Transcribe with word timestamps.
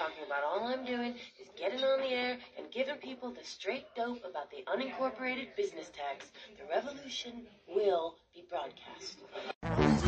talking 0.00 0.24
about 0.26 0.42
all 0.42 0.66
I'm 0.66 0.86
doing 0.86 1.14
is 1.38 1.48
getting 1.58 1.84
on 1.84 2.00
the 2.00 2.08
air 2.08 2.38
and 2.56 2.70
giving 2.72 2.96
people 2.96 3.32
the 3.32 3.44
straight 3.44 3.84
dope 3.94 4.24
about 4.24 4.50
the 4.50 4.64
unincorporated 4.64 5.54
business 5.58 5.90
tax. 5.90 6.30
The 6.56 6.64
revolution 6.74 7.42
will 7.68 8.14
be 8.34 8.42
broadcast. 8.48 9.18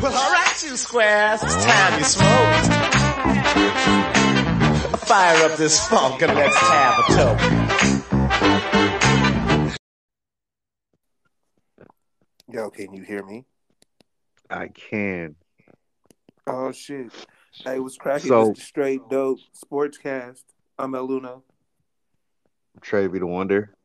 Well, 0.01 0.11
alright, 0.11 0.63
you 0.63 0.77
squares, 0.77 1.43
it's 1.43 1.63
time 1.63 1.99
you 1.99 2.05
smoke. 2.05 2.55
Fire 5.01 5.45
up 5.45 5.57
this 5.57 5.87
funk 5.87 6.23
and 6.23 6.33
let's 6.33 6.57
have 6.57 6.97
a 6.97 7.03
toke. 7.13 7.39
Yo, 12.51 12.71
can 12.71 12.93
you 12.95 13.03
hear 13.03 13.23
me? 13.23 13.45
I 14.49 14.69
can. 14.69 15.35
Oh 16.47 16.71
shit! 16.71 17.11
Hey, 17.53 17.79
what's 17.79 17.97
cracking? 17.97 18.29
So- 18.29 18.49
This 18.49 18.59
is 18.59 18.63
straight 18.65 19.01
dope 19.09 19.39
sportscast. 19.53 20.43
I'm 20.77 20.95
El 20.95 21.07
Luno. 21.07 21.43
Trevi 22.81 23.19
the 23.19 23.27
Wonder. 23.27 23.75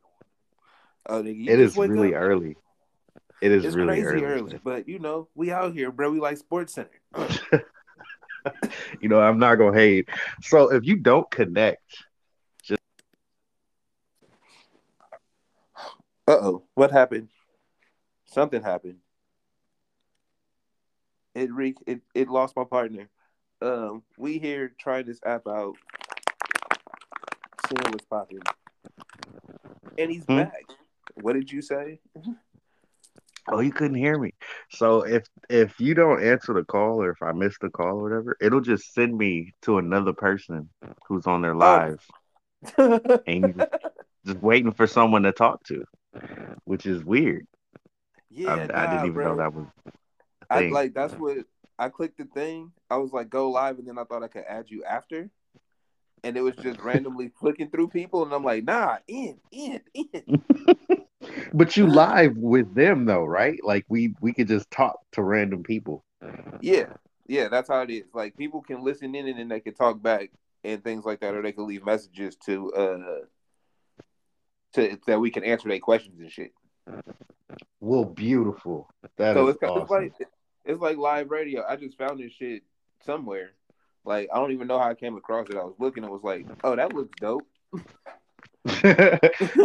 Oh, 1.06 1.22
nigga, 1.22 1.48
It 1.48 1.60
is 1.60 1.76
really 1.76 2.14
up? 2.14 2.22
early. 2.22 2.56
It 3.40 3.52
is 3.52 3.64
It's 3.64 3.76
really 3.76 4.02
crazy 4.02 4.24
early. 4.24 4.24
early. 4.24 4.60
but 4.64 4.88
you 4.88 4.98
know, 4.98 5.28
we 5.34 5.52
out 5.52 5.72
here, 5.74 5.92
bro. 5.92 6.10
We 6.10 6.20
like 6.20 6.38
Sports 6.38 6.74
Center. 6.74 7.00
You 9.02 9.10
know, 9.10 9.20
I'm 9.20 9.38
not 9.38 9.56
gonna 9.56 9.76
hate. 9.76 10.08
So 10.40 10.72
if 10.72 10.86
you 10.86 10.96
don't 10.96 11.30
connect, 11.30 11.82
just 12.62 12.80
uh 16.26 16.38
oh, 16.40 16.62
what 16.74 16.90
happened? 16.90 17.28
Something 18.24 18.62
happened. 18.62 18.98
It 21.34 21.52
re 21.52 21.74
it, 21.86 22.00
it 22.14 22.28
lost 22.28 22.56
my 22.56 22.64
partner. 22.64 23.10
Um, 23.60 24.02
we 24.16 24.38
here 24.38 24.72
trying 24.78 25.06
this 25.06 25.20
app 25.26 25.46
out, 25.48 25.74
seeing 27.68 27.82
what's 27.90 28.04
popping, 28.06 28.40
and 29.98 30.10
he's 30.10 30.24
Hmm? 30.28 30.36
back. 30.36 30.64
What 31.14 31.32
did 31.32 31.50
you 31.50 31.60
say? 31.60 32.00
oh, 33.50 33.60
you 33.60 33.72
couldn't 33.72 33.96
hear 33.96 34.18
me. 34.18 34.32
So 34.70 35.02
if 35.02 35.26
if 35.48 35.80
you 35.80 35.94
don't 35.94 36.22
answer 36.22 36.52
the 36.54 36.64
call 36.64 37.02
or 37.02 37.10
if 37.10 37.22
I 37.22 37.32
miss 37.32 37.56
the 37.60 37.70
call 37.70 37.98
or 37.98 38.02
whatever, 38.02 38.36
it'll 38.40 38.60
just 38.60 38.92
send 38.94 39.16
me 39.16 39.52
to 39.62 39.78
another 39.78 40.12
person 40.12 40.68
who's 41.08 41.26
on 41.26 41.42
their 41.42 41.54
live 41.56 42.00
and 42.78 43.20
you 43.26 43.54
just 44.26 44.38
waiting 44.40 44.72
for 44.72 44.86
someone 44.86 45.22
to 45.22 45.32
talk 45.32 45.64
to, 45.64 45.84
which 46.64 46.86
is 46.86 47.04
weird. 47.04 47.46
yeah, 48.30 48.50
I, 48.50 48.54
I 48.54 48.86
didn't 48.86 49.06
even 49.06 49.14
bro. 49.14 49.32
know 49.32 49.36
that 49.38 49.52
was 49.54 49.66
I 50.50 50.68
like 50.70 50.94
that's 50.94 51.14
what 51.14 51.38
I 51.78 51.88
clicked 51.88 52.18
the 52.18 52.24
thing. 52.24 52.72
I 52.90 52.96
was 52.96 53.12
like, 53.12 53.30
go 53.30 53.50
live, 53.50 53.78
and 53.78 53.86
then 53.86 53.98
I 53.98 54.04
thought 54.04 54.22
I 54.22 54.28
could 54.28 54.44
add 54.48 54.70
you 54.70 54.84
after, 54.84 55.30
and 56.24 56.36
it 56.36 56.42
was 56.42 56.56
just 56.56 56.80
randomly 56.84 57.28
clicking 57.28 57.70
through 57.70 57.88
people, 57.88 58.24
and 58.24 58.32
I'm 58.32 58.44
like, 58.44 58.64
nah, 58.64 58.98
in, 59.06 59.38
in, 59.52 59.80
in. 59.94 60.42
But 61.52 61.76
you 61.76 61.86
live 61.86 62.36
with 62.36 62.74
them 62.74 63.04
though, 63.04 63.24
right? 63.24 63.58
Like 63.62 63.84
we 63.88 64.14
we 64.20 64.32
could 64.32 64.48
just 64.48 64.70
talk 64.70 65.00
to 65.12 65.22
random 65.22 65.62
people. 65.62 66.04
yeah, 66.60 66.92
yeah, 67.26 67.48
that's 67.48 67.68
how 67.68 67.80
it 67.82 67.90
is. 67.90 68.04
Like 68.14 68.36
people 68.36 68.62
can 68.62 68.82
listen 68.82 69.14
in, 69.14 69.28
and 69.28 69.38
then 69.38 69.48
they 69.48 69.60
can 69.60 69.74
talk 69.74 70.00
back 70.00 70.30
and 70.64 70.82
things 70.82 71.04
like 71.04 71.20
that, 71.20 71.34
or 71.34 71.42
they 71.42 71.52
can 71.52 71.66
leave 71.66 71.84
messages 71.84 72.36
to 72.46 72.72
uh 72.72 72.98
to 74.74 74.98
that 75.06 75.20
we 75.20 75.30
can 75.30 75.44
answer 75.44 75.68
their 75.68 75.80
questions 75.80 76.20
and 76.20 76.30
shit. 76.30 76.52
Well, 77.80 78.04
beautiful. 78.04 78.88
That 79.16 79.36
is 79.36 79.42
so 79.42 79.48
it's, 79.48 79.62
awesome. 79.62 79.82
it's 79.82 79.90
like 80.20 80.28
it's 80.64 80.80
like 80.80 80.96
live 80.96 81.30
radio. 81.30 81.64
I 81.66 81.76
just 81.76 81.98
found 81.98 82.20
this 82.20 82.32
shit 82.32 82.62
somewhere. 83.04 83.52
Like 84.04 84.28
I 84.32 84.38
don't 84.38 84.52
even 84.52 84.68
know 84.68 84.78
how 84.78 84.90
I 84.90 84.94
came 84.94 85.16
across 85.16 85.48
it. 85.48 85.56
I 85.56 85.64
was 85.64 85.76
looking, 85.78 86.04
and 86.04 86.12
was 86.12 86.22
like, 86.22 86.46
oh, 86.64 86.76
that 86.76 86.94
looks 86.94 87.12
dope. 87.20 87.46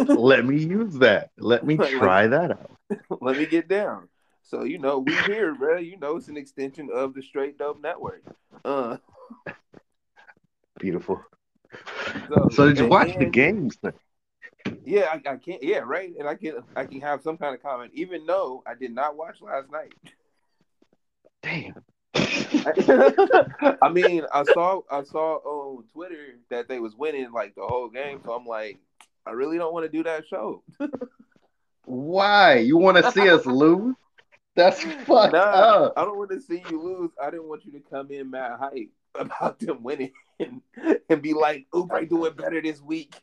Let 0.08 0.46
me 0.46 0.58
use 0.64 0.96
that. 1.00 1.32
Let 1.38 1.66
me 1.66 1.78
try 1.78 2.28
that 2.28 2.52
out. 2.52 2.72
Let 3.22 3.38
me 3.38 3.46
get 3.46 3.68
down. 3.68 4.08
So 4.44 4.64
you 4.64 4.78
know 4.78 5.00
we 5.00 5.14
here, 5.22 5.56
bro. 5.56 5.78
You 5.78 5.98
know 5.98 6.18
it's 6.18 6.28
an 6.28 6.38
extension 6.38 6.90
of 6.94 7.14
the 7.14 7.22
Straight 7.22 7.58
Dope 7.58 7.82
Network. 7.82 8.24
Uh, 8.64 8.98
Beautiful. 10.80 11.24
so, 12.30 12.50
So 12.52 12.68
did 12.68 12.78
you 12.78 12.88
watch 12.88 13.18
the 13.18 13.26
games? 13.26 13.78
then? 13.82 13.94
Yeah, 14.86 15.06
I, 15.14 15.30
I 15.30 15.38
can't. 15.38 15.64
Yeah, 15.64 15.80
right. 15.80 16.14
And 16.18 16.28
I 16.28 16.36
can 16.36 16.64
I 16.76 16.86
can 16.86 17.02
have 17.02 17.22
some 17.22 17.38
kind 17.38 17.56
of 17.56 17.62
comment, 17.62 17.92
even 17.96 18.26
though 18.26 18.64
I 18.68 18.76
did 18.76 18.94
not 18.94 19.16
watch 19.16 19.42
last 19.42 19.72
night. 19.72 19.94
Damn. 21.44 21.76
I 23.82 23.90
mean, 23.92 24.24
I 24.34 24.44
saw 24.44 24.82
I 24.90 25.04
saw 25.04 25.36
on 25.38 25.84
Twitter 25.94 26.36
that 26.50 26.68
they 26.68 26.80
was 26.80 26.96
winning 26.96 27.32
like 27.32 27.56
the 27.56 27.66
whole 27.66 27.90
game, 27.90 28.22
so 28.26 28.32
I'm 28.34 28.46
like, 28.46 28.78
I 29.26 29.32
really 29.32 29.58
don't 29.58 29.74
want 29.74 29.86
to 29.86 29.92
do 29.92 30.04
that 30.04 30.26
show. 30.28 30.64
Why? 31.86 32.60
You 32.60 32.78
want 32.78 32.98
to 32.98 33.12
see 33.12 33.30
us 33.30 33.46
lose? 33.46 33.96
That's 34.56 34.82
fucked 34.84 35.34
Nah, 35.34 35.40
up. 35.40 35.94
I 35.98 36.06
don't 36.06 36.18
want 36.18 36.30
to 36.32 36.40
see 36.40 36.64
you 36.70 36.82
lose. 36.82 37.12
I 37.22 37.32
didn't 37.32 37.50
want 37.50 37.66
you 37.66 37.72
to 37.74 37.80
come 37.90 38.12
in 38.12 38.30
mad 38.30 38.60
hype 38.60 38.92
about 39.16 39.60
them 39.60 39.82
winning 39.84 40.12
and, 40.40 40.62
and 41.10 41.22
be 41.22 41.34
like, 41.34 41.66
Oubre 41.74 42.08
doing 42.08 42.34
better 42.34 42.62
this 42.62 42.80
week. 42.82 43.16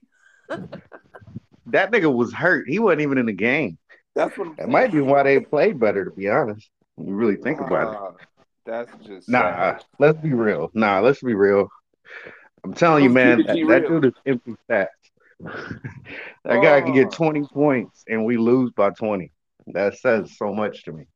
That 1.66 1.92
nigga 1.92 2.12
was 2.12 2.32
hurt. 2.32 2.68
He 2.68 2.80
wasn't 2.80 3.02
even 3.02 3.18
in 3.18 3.26
the 3.26 3.32
game. 3.32 3.78
That's 4.16 4.36
what 4.36 4.48
I'm 4.48 4.56
That 4.56 4.68
might 4.68 4.90
be 4.92 5.00
why 5.00 5.22
they 5.22 5.38
played 5.38 5.78
better, 5.78 6.04
to 6.04 6.10
be 6.10 6.28
honest. 6.28 6.68
You 7.04 7.14
really 7.14 7.36
think 7.36 7.60
about 7.60 7.92
it. 7.92 7.98
Ah, 8.00 8.12
That's 8.66 8.92
just 9.06 9.28
Nah, 9.28 9.40
sad. 9.40 9.84
let's 9.98 10.18
be 10.20 10.32
real. 10.32 10.70
Nah, 10.74 11.00
let's 11.00 11.22
be 11.22 11.34
real. 11.34 11.68
I'm 12.64 12.74
telling 12.74 13.04
you, 13.04 13.10
man, 13.10 13.38
that, 13.46 13.56
that 13.68 13.88
dude 13.88 14.04
is 14.06 14.12
empty 14.26 14.54
stats. 14.68 14.86
that 16.44 16.62
guy 16.62 16.80
can 16.82 16.92
get 16.92 17.10
20 17.12 17.44
points 17.52 18.04
and 18.06 18.24
we 18.24 18.36
lose 18.36 18.70
by 18.72 18.90
20. 18.90 19.32
That 19.68 19.96
says 19.98 20.36
so 20.36 20.52
much 20.52 20.84
to 20.84 20.92
me. 20.92 21.06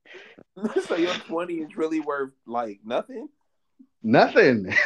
so 0.87 0.97
your 0.97 1.15
twenty 1.15 1.55
is 1.55 1.77
really 1.77 2.01
worth 2.01 2.33
like 2.47 2.81
nothing. 2.85 3.29
Nothing. 4.03 4.75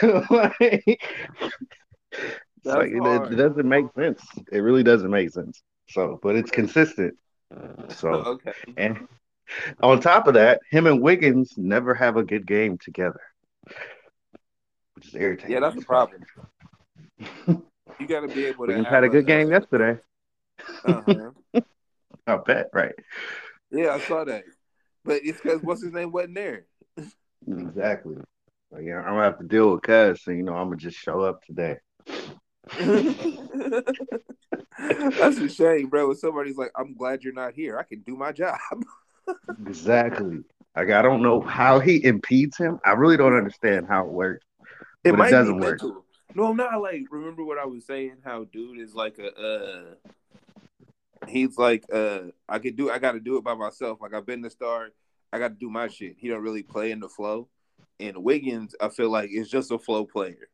Like, 2.64 2.90
like, 2.90 2.90
it, 2.90 3.32
it 3.32 3.36
doesn't 3.36 3.68
make 3.68 3.86
sense. 3.94 4.20
It 4.50 4.58
really 4.58 4.82
doesn't 4.82 5.10
make 5.10 5.30
sense. 5.30 5.62
So, 5.90 6.18
but 6.22 6.36
it's 6.36 6.50
consistent. 6.50 7.14
So, 7.90 8.08
okay. 8.08 8.52
and 8.76 9.06
on 9.80 10.00
top 10.00 10.26
of 10.26 10.34
that, 10.34 10.60
him 10.70 10.86
and 10.86 11.00
Wiggins 11.02 11.54
never 11.56 11.94
have 11.94 12.16
a 12.16 12.22
good 12.22 12.46
game 12.46 12.78
together, 12.78 13.20
which 14.94 15.08
is 15.08 15.14
irritating. 15.14 15.52
Yeah, 15.52 15.60
that's 15.60 15.76
the 15.76 15.82
problem. 15.82 16.22
You 17.98 18.06
got 18.06 18.20
to 18.20 18.28
be 18.28 18.44
able 18.44 18.66
to. 18.66 18.68
Wiggins 18.68 18.86
have 18.86 18.94
had 18.94 19.04
a 19.04 19.08
good 19.08 19.26
game 19.26 19.50
yesterday. 19.50 20.00
Uh-huh. 20.84 21.30
I 22.26 22.36
bet, 22.36 22.68
right? 22.72 22.94
Yeah, 23.70 23.94
I 23.94 24.00
saw 24.00 24.24
that, 24.24 24.44
but 25.04 25.20
it's 25.24 25.40
because 25.40 25.62
what's 25.62 25.82
his 25.82 25.92
name 25.92 26.12
wasn't 26.12 26.34
there. 26.34 26.66
Exactly. 27.46 28.16
Like, 28.70 28.84
yeah, 28.84 28.98
I'm 28.98 29.14
gonna 29.14 29.24
have 29.24 29.38
to 29.38 29.44
deal 29.44 29.72
with 29.72 29.82
Cuz, 29.82 30.22
so 30.22 30.30
you 30.30 30.42
know 30.42 30.54
I'm 30.54 30.66
gonna 30.68 30.76
just 30.76 30.98
show 30.98 31.20
up 31.20 31.42
today. 31.42 31.78
That's 34.78 35.38
a 35.38 35.48
shame, 35.48 35.88
bro. 35.88 36.08
When 36.08 36.16
somebody's 36.16 36.58
like, 36.58 36.70
"I'm 36.76 36.94
glad 36.94 37.24
you're 37.24 37.32
not 37.32 37.54
here. 37.54 37.78
I 37.78 37.82
can 37.82 38.00
do 38.00 38.14
my 38.16 38.32
job." 38.32 38.58
Exactly. 39.66 40.44
Like 40.76 40.90
I 40.90 41.02
don't 41.02 41.22
know 41.22 41.40
how 41.40 41.80
he 41.80 42.04
impedes 42.04 42.56
him. 42.56 42.78
I 42.84 42.92
really 42.92 43.16
don't 43.16 43.36
understand 43.36 43.86
how 43.88 44.04
it 44.04 44.12
works. 44.12 44.46
It 45.04 45.12
But 45.12 45.28
it 45.28 45.30
doesn't 45.30 45.58
be 45.58 45.66
work. 45.66 45.80
No, 46.34 46.44
I'm 46.44 46.56
not 46.56 46.80
like. 46.80 47.04
Remember 47.10 47.44
what 47.44 47.58
I 47.58 47.64
was 47.64 47.86
saying? 47.86 48.16
How 48.24 48.44
dude 48.44 48.78
is 48.78 48.94
like 48.94 49.18
a. 49.18 49.34
uh 49.34 49.94
He's 51.26 51.58
like, 51.58 51.84
uh 51.92 52.20
I 52.48 52.58
could 52.60 52.76
do. 52.76 52.90
I 52.90 52.98
got 52.98 53.12
to 53.12 53.20
do 53.20 53.36
it 53.38 53.44
by 53.44 53.54
myself. 53.54 53.98
Like 54.00 54.14
I've 54.14 54.26
been 54.26 54.42
the 54.42 54.50
star. 54.50 54.90
I 55.32 55.38
got 55.38 55.48
to 55.48 55.54
do 55.54 55.68
my 55.68 55.88
shit. 55.88 56.16
He 56.18 56.28
don't 56.28 56.42
really 56.42 56.62
play 56.62 56.90
in 56.90 57.00
the 57.00 57.08
flow. 57.08 57.48
And 58.00 58.22
Wiggins, 58.22 58.74
I 58.80 58.88
feel 58.88 59.10
like 59.10 59.30
is 59.32 59.50
just 59.50 59.72
a 59.72 59.78
flow 59.78 60.04
player. 60.04 60.48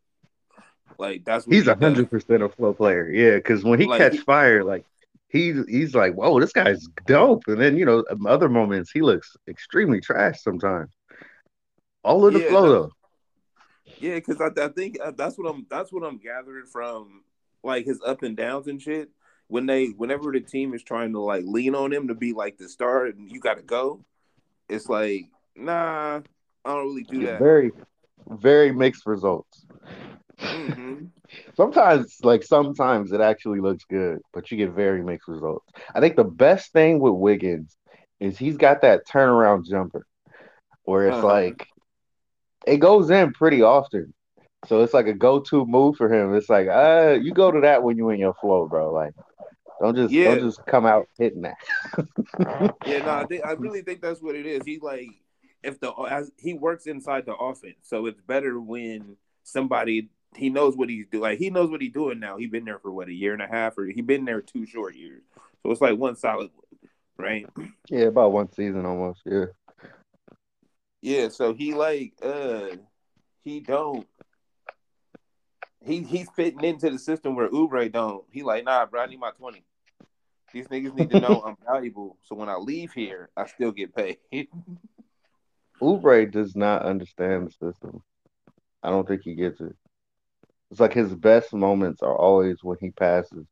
Like 0.99 1.25
that's 1.25 1.47
what 1.47 1.55
He's 1.55 1.67
a 1.67 1.75
hundred 1.75 2.11
percent 2.11 2.43
a 2.43 2.49
flow 2.49 2.73
player. 2.73 3.11
Yeah, 3.11 3.37
because 3.37 3.63
when 3.63 3.79
he 3.79 3.87
Like, 3.87 4.01
catch 4.01 4.19
fire, 4.21 4.65
like 4.65 4.85
he's 5.35 5.57
he's 5.69 5.95
like, 5.95 6.15
whoa, 6.15 6.41
this 6.41 6.53
guy's 6.53 6.87
dope. 7.07 7.43
And 7.49 7.61
then 7.61 7.77
you 7.77 7.85
know, 7.85 8.05
other 8.27 8.49
moments 8.49 8.91
he 8.91 9.03
looks 9.03 9.37
extremely 9.49 10.01
trash 10.01 10.41
sometimes. 10.41 10.91
All 12.05 12.27
of 12.27 12.33
the 12.33 12.41
Yeah, 12.41 12.49
flow 12.49 12.69
though. 12.69 12.91
Yeah, 14.01 14.15
because 14.15 14.41
I, 14.41 14.49
I 14.63 14.69
think 14.69 14.99
uh, 15.03 15.11
that's 15.11 15.37
what 15.37 15.51
I'm. 15.51 15.67
That's 15.69 15.93
what 15.93 16.05
I'm 16.05 16.19
gathering 16.19 16.67
from 16.67 17.25
like 17.63 17.85
his 17.85 18.01
up 18.07 18.23
and 18.23 18.37
downs 18.37 18.69
and 18.69 18.81
shit. 18.81 19.11
When 19.49 19.67
they, 19.67 19.89
whenever 19.89 20.33
the 20.33 20.41
team 20.41 20.73
is 20.73 20.83
trying 20.83 21.13
to 21.13 21.21
like 21.21 21.45
lean 21.47 21.75
on 21.75 21.93
him 21.93 22.09
to 22.09 22.15
be 22.15 22.33
like 22.33 22.57
the 22.57 22.69
star 22.69 23.07
and 23.07 23.31
you 23.31 23.41
got 23.41 23.59
to 23.59 23.63
go, 23.63 24.01
it's 24.71 24.89
like, 24.89 25.27
nah, 25.55 26.23
I 26.65 26.69
don't 26.73 26.87
really 26.87 27.03
do 27.03 27.27
that. 27.27 27.39
Very, 27.41 27.71
very 28.29 28.73
mixed 28.73 29.07
results. 29.07 29.67
hmm 30.51 31.07
Sometimes, 31.57 32.19
like 32.23 32.43
sometimes 32.43 33.13
it 33.13 33.21
actually 33.21 33.61
looks 33.61 33.85
good, 33.85 34.19
but 34.33 34.51
you 34.51 34.57
get 34.57 34.71
very 34.73 35.03
mixed 35.03 35.29
results. 35.29 35.67
I 35.95 36.01
think 36.01 36.17
the 36.17 36.25
best 36.25 36.73
thing 36.73 37.01
with 37.01 37.15
Wiggins 37.15 37.77
is 38.21 38.39
he's 38.39 38.57
got 38.57 38.83
that 38.83 39.07
turnaround 39.07 39.67
jumper 39.67 40.07
where 40.85 41.09
it's 41.09 41.23
Uh-huh. 41.23 41.23
like 41.23 41.67
it 42.67 42.79
goes 42.79 43.11
in 43.11 43.33
pretty 43.33 43.63
often. 43.63 44.13
So 44.67 44.83
it's 44.83 44.95
like 44.95 45.07
a 45.07 45.13
go-to 45.15 45.65
move 45.67 45.97
for 45.97 46.13
him. 46.13 46.35
It's 46.35 46.49
like, 46.49 46.69
uh, 46.69 47.17
you 47.21 47.33
go 47.33 47.51
to 47.51 47.61
that 47.61 47.83
when 47.83 47.97
you 47.97 48.11
in 48.11 48.19
your 48.19 48.35
flow, 48.35 48.67
bro. 48.69 48.93
Like, 48.93 49.13
don't 49.81 49.97
just 49.97 50.17
Yeah. 50.17 50.23
don't 50.23 50.41
just 50.41 50.61
come 50.67 50.87
out 50.87 51.07
hitting 51.19 51.43
that. 51.43 51.57
Yeah, 52.83 53.01
no, 53.01 53.13
I 53.13 53.25
think 53.25 53.45
I 53.45 53.53
really 53.53 53.83
think 53.83 54.01
that's 54.01 54.23
what 54.23 54.35
it 54.35 54.47
is. 54.47 54.65
He 54.65 54.79
like 54.79 55.24
if 55.65 55.81
the 55.81 55.93
as 55.93 56.31
he 56.39 56.55
works 56.55 56.87
inside 56.87 57.27
the 57.27 57.35
offense, 57.35 57.77
so 57.83 58.07
it's 58.07 58.21
better 58.21 58.61
when 58.61 59.17
somebody 59.43 60.09
he 60.37 60.51
knows 60.51 60.77
what 60.77 60.89
he's 60.89 61.07
doing. 61.07 61.23
Like 61.23 61.39
he 61.39 61.51
knows 61.51 61.71
what 61.71 61.81
he's 61.81 61.93
doing 61.93 62.21
now. 62.21 62.37
He 62.37 62.47
been 62.47 62.65
there 62.65 62.79
for 62.79 62.93
what 62.93 63.09
a 63.09 63.13
year 63.13 63.33
and 63.33 63.43
a 63.43 63.47
half, 63.47 63.79
or 63.79 63.87
he 63.87 64.03
been 64.03 64.25
there 64.25 64.41
two 64.41 64.67
short 64.67 64.95
years. 64.95 65.23
So 65.63 65.71
it's 65.71 65.81
like 65.81 65.99
one 65.99 66.17
solid, 66.17 66.51
right? 67.17 67.47
Yeah, 67.89 68.07
about 68.07 68.33
one 68.33 68.53
season 68.53 68.85
almost. 68.85 69.23
Yeah. 69.25 69.47
Yeah. 71.03 71.29
So 71.29 71.55
he 71.55 71.75
like 71.75 72.15
uh 72.23 72.77
he 73.43 73.61
don't. 73.61 74.07
He 75.85 76.03
he's 76.03 76.31
fitting 76.31 76.65
into 76.65 76.91
the 76.91 76.99
system 76.99 77.37
where 77.37 77.49
Oubre 77.49 77.91
don't. 77.91 78.25
He 78.31 78.43
like 78.43 78.65
nah, 78.65 78.87
bro. 78.87 79.03
I 79.03 79.07
need 79.07 79.21
my 79.21 79.33
twenty. 79.33 79.65
These 80.53 80.69
niggas 80.69 80.95
need 80.95 81.11
to 81.11 81.21
know 81.21 81.43
I'm 81.47 81.57
valuable, 81.67 82.17
so 82.23 82.37
when 82.37 82.49
I 82.49 82.55
leave 82.55 82.93
here, 82.93 83.29
I 83.37 83.47
still 83.47 83.73
get 83.73 83.95
paid. 83.95 84.19
Oubre 85.85 86.31
does 86.31 86.57
not 86.57 86.83
understand 86.83 87.47
the 87.47 87.51
system. 87.51 88.03
I 88.83 88.89
don't 88.91 89.07
think 89.07 89.23
he 89.23 89.35
gets 89.35 89.61
it. 89.61 89.77
It's 90.71 90.81
like 90.81 90.95
his 90.95 91.15
best 91.15 91.53
moments 91.53 92.03
are 92.03 92.17
always 92.17 92.65
when 92.65 92.79
he 92.81 92.91
passes. 92.91 93.47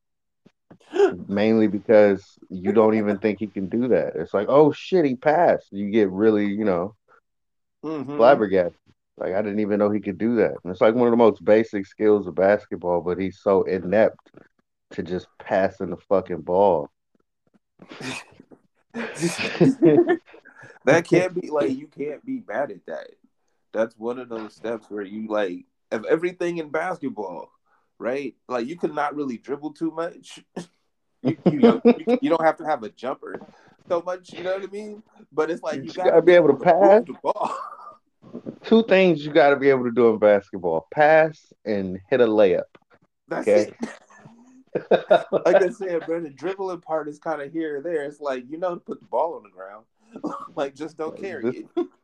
Mainly 1.27 1.67
because 1.67 2.23
you 2.49 2.71
don't 2.73 2.95
even 2.95 3.19
think 3.19 3.39
he 3.39 3.47
can 3.47 3.67
do 3.69 3.87
that. 3.89 4.15
It's 4.15 4.33
like, 4.33 4.47
oh 4.49 4.71
shit, 4.71 5.05
he 5.05 5.15
passed. 5.15 5.67
You 5.71 5.91
get 5.91 6.09
really, 6.09 6.47
you 6.47 6.65
know, 6.65 6.95
Mhm. 7.83 8.15
flabbergasted. 8.17 8.79
Like 9.17 9.35
I 9.35 9.41
didn't 9.43 9.59
even 9.59 9.77
know 9.77 9.91
he 9.91 9.99
could 9.99 10.17
do 10.17 10.37
that. 10.37 10.55
And 10.63 10.71
it's 10.71 10.81
like 10.81 10.95
one 10.95 11.07
of 11.07 11.11
the 11.11 11.17
most 11.17 11.45
basic 11.45 11.85
skills 11.85 12.25
of 12.25 12.33
basketball, 12.33 13.01
but 13.01 13.19
he's 13.19 13.39
so 13.41 13.61
inept 13.63 14.31
to 14.91 15.03
just 15.03 15.27
passing 15.39 15.91
the 15.91 15.97
fucking 15.97 16.41
ball. 16.41 16.89
that 20.85 21.05
can't 21.09 21.39
be 21.39 21.49
like 21.49 21.77
you 21.77 21.87
can't 21.87 22.25
be 22.25 22.39
bad 22.39 22.71
at 22.71 22.85
that. 22.87 23.09
That's 23.73 23.97
one 23.97 24.19
of 24.19 24.29
those 24.29 24.55
steps 24.55 24.85
where 24.89 25.03
you 25.03 25.27
like 25.27 25.65
of 25.91 26.05
everything 26.05 26.57
in 26.57 26.69
basketball, 26.69 27.51
right? 27.99 28.35
Like 28.47 28.67
you 28.67 28.77
cannot 28.77 29.15
really 29.15 29.37
dribble 29.37 29.73
too 29.73 29.91
much. 29.91 30.43
you, 31.23 31.37
you, 31.45 31.59
know, 31.59 31.81
you, 31.97 32.17
you 32.21 32.29
don't 32.29 32.43
have 32.43 32.57
to 32.57 32.65
have 32.65 32.83
a 32.83 32.89
jumper 32.89 33.41
so 33.87 34.01
much. 34.01 34.33
You 34.33 34.43
know 34.43 34.53
what 34.53 34.63
I 34.63 34.71
mean? 34.71 35.03
But 35.31 35.49
it's 35.49 35.63
like 35.63 35.83
You 35.83 35.93
gotta, 35.93 36.11
gotta 36.11 36.21
be 36.21 36.33
able 36.33 36.49
to 36.49 36.63
pass. 36.63 37.03
the 37.05 37.15
ball. 37.21 37.55
Two 38.63 38.83
things 38.83 39.25
you 39.25 39.31
got 39.31 39.49
to 39.49 39.57
be 39.57 39.69
able 39.69 39.83
to 39.83 39.91
do 39.91 40.09
in 40.09 40.19
basketball: 40.19 40.87
pass 40.93 41.51
and 41.65 41.99
hit 42.09 42.21
a 42.21 42.27
layup. 42.27 42.63
That's 43.27 43.47
Okay. 43.47 43.71
it. 43.71 43.75
Like 45.45 45.61
I 45.61 45.69
said, 45.69 46.05
bro, 46.07 46.19
the 46.19 46.31
dribbling 46.31 46.81
part 46.81 47.07
is 47.07 47.19
kind 47.19 47.41
of 47.41 47.51
here 47.53 47.77
or 47.77 47.81
there. 47.81 48.05
It's 48.05 48.19
like 48.19 48.45
you 48.49 48.57
know 48.57 48.73
to 48.73 48.79
put 48.79 48.99
the 48.99 49.05
ball 49.05 49.35
on 49.35 49.43
the 49.43 49.49
ground. 49.49 49.85
like 50.55 50.75
just 50.75 50.97
don't 50.97 51.19
carry 51.19 51.43
This- 51.43 51.63
it. 51.77 51.87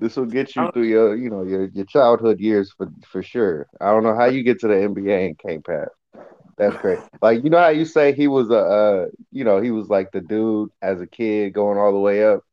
This 0.00 0.14
will 0.14 0.26
get 0.26 0.54
you 0.54 0.70
through 0.72 0.84
your, 0.84 1.16
you 1.16 1.28
know, 1.28 1.42
your 1.42 1.64
your 1.70 1.84
childhood 1.84 2.38
years 2.38 2.72
for 2.76 2.88
for 3.04 3.20
sure. 3.20 3.66
I 3.80 3.90
don't 3.90 4.04
know 4.04 4.14
how 4.14 4.26
you 4.26 4.44
get 4.44 4.60
to 4.60 4.68
the 4.68 4.74
NBA 4.74 5.26
and 5.26 5.36
can't 5.36 5.66
pass. 5.66 5.88
That's 6.56 6.76
great. 6.76 7.00
Like 7.20 7.42
you 7.42 7.50
know 7.50 7.58
how 7.58 7.70
you 7.70 7.84
say 7.84 8.12
he 8.12 8.28
was 8.28 8.48
a, 8.50 8.58
uh, 8.58 9.06
you 9.32 9.42
know, 9.42 9.60
he 9.60 9.72
was 9.72 9.88
like 9.88 10.12
the 10.12 10.20
dude 10.20 10.70
as 10.82 11.00
a 11.00 11.06
kid 11.08 11.52
going 11.52 11.78
all 11.78 11.92
the 11.92 11.98
way 11.98 12.24
up. 12.24 12.44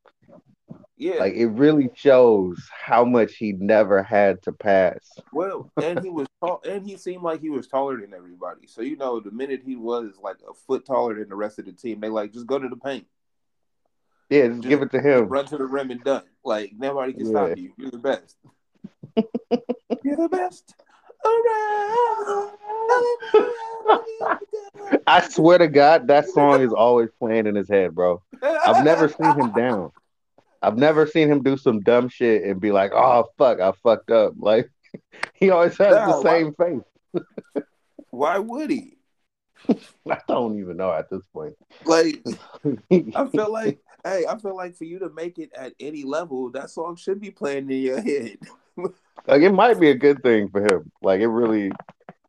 Yeah. 0.97 1.15
Like 1.15 1.33
it 1.33 1.47
really 1.47 1.89
shows 1.93 2.57
how 2.71 3.03
much 3.05 3.35
he 3.35 3.51
never 3.51 4.01
had 4.01 4.41
to 4.43 4.51
pass. 4.53 5.11
Well, 5.33 5.69
and 5.81 5.99
he 6.01 6.09
was 6.09 6.27
tall, 6.41 6.61
and 6.67 6.87
he 6.87 6.97
seemed 6.97 7.21
like 7.21 7.41
he 7.41 7.49
was 7.49 7.67
taller 7.67 7.99
than 7.99 8.13
everybody. 8.13 8.65
So 8.67 8.81
you 8.81 8.95
know, 8.95 9.19
the 9.19 9.31
minute 9.31 9.61
he 9.65 9.75
was 9.75 10.13
like 10.21 10.37
a 10.49 10.53
foot 10.65 10.85
taller 10.85 11.15
than 11.15 11.29
the 11.29 11.35
rest 11.35 11.59
of 11.59 11.65
the 11.65 11.73
team, 11.73 11.99
they 11.99 12.09
like 12.09 12.31
just 12.31 12.47
go 12.47 12.57
to 12.57 12.69
the 12.69 12.77
paint, 12.77 13.05
Yeah, 14.29 14.47
just, 14.47 14.61
give 14.61 14.81
it 14.81 14.91
to 14.91 14.99
him. 15.01 15.27
run 15.27 15.45
to 15.45 15.57
the 15.57 15.65
rim, 15.65 15.91
and 15.91 16.03
done. 16.03 16.23
Like 16.43 16.71
nobody 16.77 17.13
can 17.13 17.25
Yeah. 17.25 17.31
stop 17.31 17.57
you. 17.57 17.73
You're 17.77 17.91
the 17.91 17.97
best. 17.99 18.37
You're 20.03 20.17
the 20.17 20.29
best. 20.29 20.75
Around. 21.25 22.51
I 25.07 25.27
swear 25.29 25.57
to 25.59 25.67
God, 25.67 26.07
that 26.07 26.27
song 26.29 26.61
is 26.61 26.73
always 26.73 27.09
playing 27.19 27.47
in 27.47 27.55
his 27.55 27.69
head, 27.69 27.95
bro. 27.95 28.21
I've 28.41 28.83
never 28.83 29.07
seen 29.09 29.33
him 29.39 29.51
down. 29.53 29.91
I've 30.61 30.77
never 30.77 31.05
seen 31.05 31.29
him 31.29 31.43
do 31.43 31.57
some 31.57 31.81
dumb 31.81 32.09
shit 32.09 32.43
and 32.43 32.59
be 32.59 32.71
like, 32.71 32.91
"Oh 32.93 33.25
fuck, 33.37 33.59
I 33.59 33.71
fucked 33.83 34.09
up." 34.11 34.33
Like 34.37 34.69
he 35.33 35.49
always 35.51 35.77
has 35.77 35.95
No, 35.95 36.07
the 36.07 36.21
same 36.23 36.53
face. 36.55 37.23
Why 38.09 38.39
would 38.39 38.69
he? 38.71 38.97
I 40.09 40.19
don't 40.27 40.59
even 40.59 40.77
know 40.77 40.91
at 40.91 41.09
this 41.09 41.25
point. 41.33 41.55
Like, 41.85 42.23
I 43.15 43.27
feel 43.27 43.51
like, 43.51 43.79
hey, 44.03 44.25
I 44.27 44.37
feel 44.37 44.55
like 44.55 44.75
for 44.75 44.85
you 44.85 44.99
to 44.99 45.09
make 45.09 45.37
it 45.39 45.51
at 45.55 45.73
any 45.79 46.03
level, 46.03 46.51
that 46.51 46.69
song 46.69 46.95
should 46.95 47.19
be 47.19 47.31
playing 47.31 47.69
in 47.69 47.81
your 47.81 48.01
head. 48.01 48.37
like 49.27 49.41
it 49.41 49.53
might 49.53 49.79
be 49.79 49.89
a 49.89 49.95
good 49.95 50.21
thing 50.23 50.49
for 50.49 50.61
him. 50.61 50.91
Like 51.01 51.21
it 51.21 51.27
really, 51.27 51.71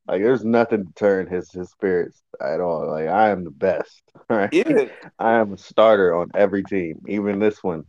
like 0.07 0.23
there's 0.23 0.45
nothing 0.45 0.87
to 0.87 0.93
turn 0.95 1.27
his 1.27 1.51
his 1.51 1.71
spirits 1.71 2.23
at 2.41 2.61
all. 2.61 2.89
Like 2.91 3.09
I 3.09 3.31
am 3.31 3.45
the 3.45 3.51
best. 3.51 4.03
Right, 4.29 4.53
Yeah. 4.53 4.89
I 5.19 5.35
am 5.35 5.53
a 5.53 5.59
starter 5.59 6.15
on 6.17 6.31
every 6.35 6.65
team, 6.65 7.01
even 7.07 7.39
this 7.39 7.63
one. 7.63 7.85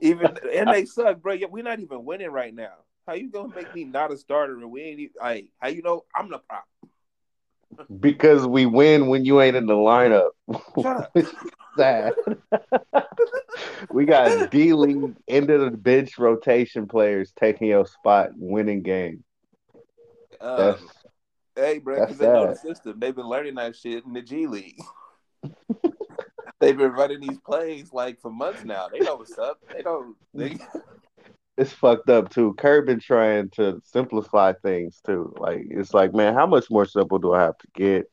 even 0.00 0.36
and 0.54 0.68
they 0.68 0.84
suck, 0.84 1.20
bro. 1.22 1.38
We're 1.50 1.62
not 1.62 1.80
even 1.80 2.04
winning 2.04 2.30
right 2.30 2.54
now. 2.54 2.74
How 3.06 3.14
you 3.14 3.30
gonna 3.30 3.54
make 3.54 3.74
me 3.74 3.84
not 3.84 4.12
a 4.12 4.16
starter 4.16 4.54
and 4.54 4.70
we 4.70 4.82
ain't 4.82 5.00
even, 5.00 5.14
like 5.20 5.46
how 5.58 5.68
you 5.68 5.82
know 5.82 6.04
I'm 6.14 6.30
the 6.30 6.38
prop? 6.38 6.64
Because 8.00 8.46
we 8.46 8.66
win 8.66 9.08
when 9.08 9.24
you 9.24 9.40
ain't 9.40 9.56
in 9.56 9.66
the 9.66 9.74
lineup. 9.74 10.30
Shut 10.80 10.96
up. 10.96 11.16
Sad. 11.76 12.12
we 13.90 14.04
got 14.04 14.50
D 14.50 14.74
League 14.74 15.16
end 15.26 15.50
of 15.50 15.60
the 15.62 15.76
bench 15.76 16.18
rotation 16.18 16.86
players 16.86 17.32
taking 17.38 17.68
your 17.68 17.86
spot, 17.86 18.30
winning 18.34 18.82
games. 18.82 19.24
Um, 20.40 20.76
hey, 21.56 21.78
bro, 21.78 22.00
because 22.00 22.18
they 22.18 22.26
know 22.26 22.48
the 22.48 22.56
system. 22.56 22.98
They've 22.98 23.14
been 23.14 23.28
learning 23.28 23.54
that 23.54 23.76
shit 23.76 24.04
in 24.04 24.12
the 24.12 24.22
G 24.22 24.46
League. 24.46 24.80
They've 26.60 26.76
been 26.76 26.92
running 26.92 27.20
these 27.20 27.38
plays 27.38 27.92
like 27.92 28.20
for 28.20 28.30
months 28.30 28.64
now. 28.64 28.88
They 28.88 29.00
know 29.00 29.16
what's 29.16 29.38
up. 29.38 29.58
They 29.72 29.82
don't. 29.82 30.16
They, 30.34 30.58
it's 31.56 31.72
fucked 31.72 32.08
up 32.08 32.30
too. 32.30 32.54
Kerr 32.54 32.82
been 32.82 33.00
trying 33.00 33.50
to 33.50 33.80
simplify 33.84 34.52
things 34.62 35.00
too. 35.04 35.34
Like 35.38 35.66
it's 35.70 35.94
like, 35.94 36.14
man, 36.14 36.34
how 36.34 36.46
much 36.46 36.70
more 36.70 36.86
simple 36.86 37.18
do 37.18 37.34
I 37.34 37.42
have 37.42 37.58
to 37.58 37.68
get? 37.74 38.10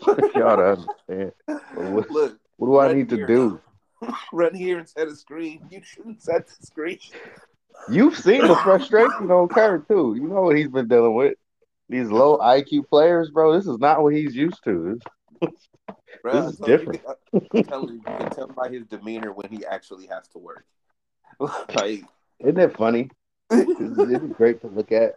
Y'all 0.34 0.56
to 0.56 0.76
understand. 0.76 1.32
What, 1.74 2.10
look, 2.10 2.38
what 2.56 2.66
do 2.66 2.78
I 2.78 2.94
need 2.94 3.08
to 3.10 3.26
do? 3.26 3.60
run 4.32 4.54
here 4.54 4.78
and 4.78 4.88
set 4.88 5.08
a 5.08 5.16
screen. 5.16 5.66
You 5.70 5.80
shouldn't 5.82 6.22
set 6.22 6.46
the 6.46 6.66
screen. 6.66 6.98
You've 7.88 8.16
seen 8.16 8.46
the 8.46 8.56
frustration 8.62 9.30
on 9.30 9.48
Kerr 9.48 9.78
too. 9.78 10.16
You 10.16 10.28
know 10.28 10.42
what 10.42 10.56
he's 10.56 10.68
been 10.68 10.88
dealing 10.88 11.14
with. 11.14 11.34
These 11.88 12.10
low 12.10 12.38
IQ 12.38 12.88
players, 12.88 13.30
bro. 13.30 13.52
This 13.54 13.66
is 13.66 13.78
not 13.78 14.02
what 14.02 14.14
he's 14.14 14.34
used 14.34 14.62
to. 14.64 14.98
Bro, 16.22 16.32
This 16.32 16.52
is 16.52 16.58
told 16.58 16.68
you, 16.70 16.76
different. 16.78 17.02
I'm 17.32 17.64
telling 17.64 17.88
you, 17.88 17.94
you 17.94 18.02
can 18.02 18.30
tell 18.30 18.48
by 18.48 18.68
his 18.68 18.86
demeanor 18.86 19.32
when 19.32 19.48
he 19.50 19.64
actually 19.64 20.06
has 20.08 20.26
to 20.28 20.38
work. 20.38 20.64
like, 21.74 22.02
Isn't 22.40 22.58
it 22.58 22.76
funny? 22.76 23.10
Isn't 23.50 24.10
it 24.10 24.32
great 24.36 24.60
to 24.62 24.68
look 24.68 24.92
at? 24.92 25.14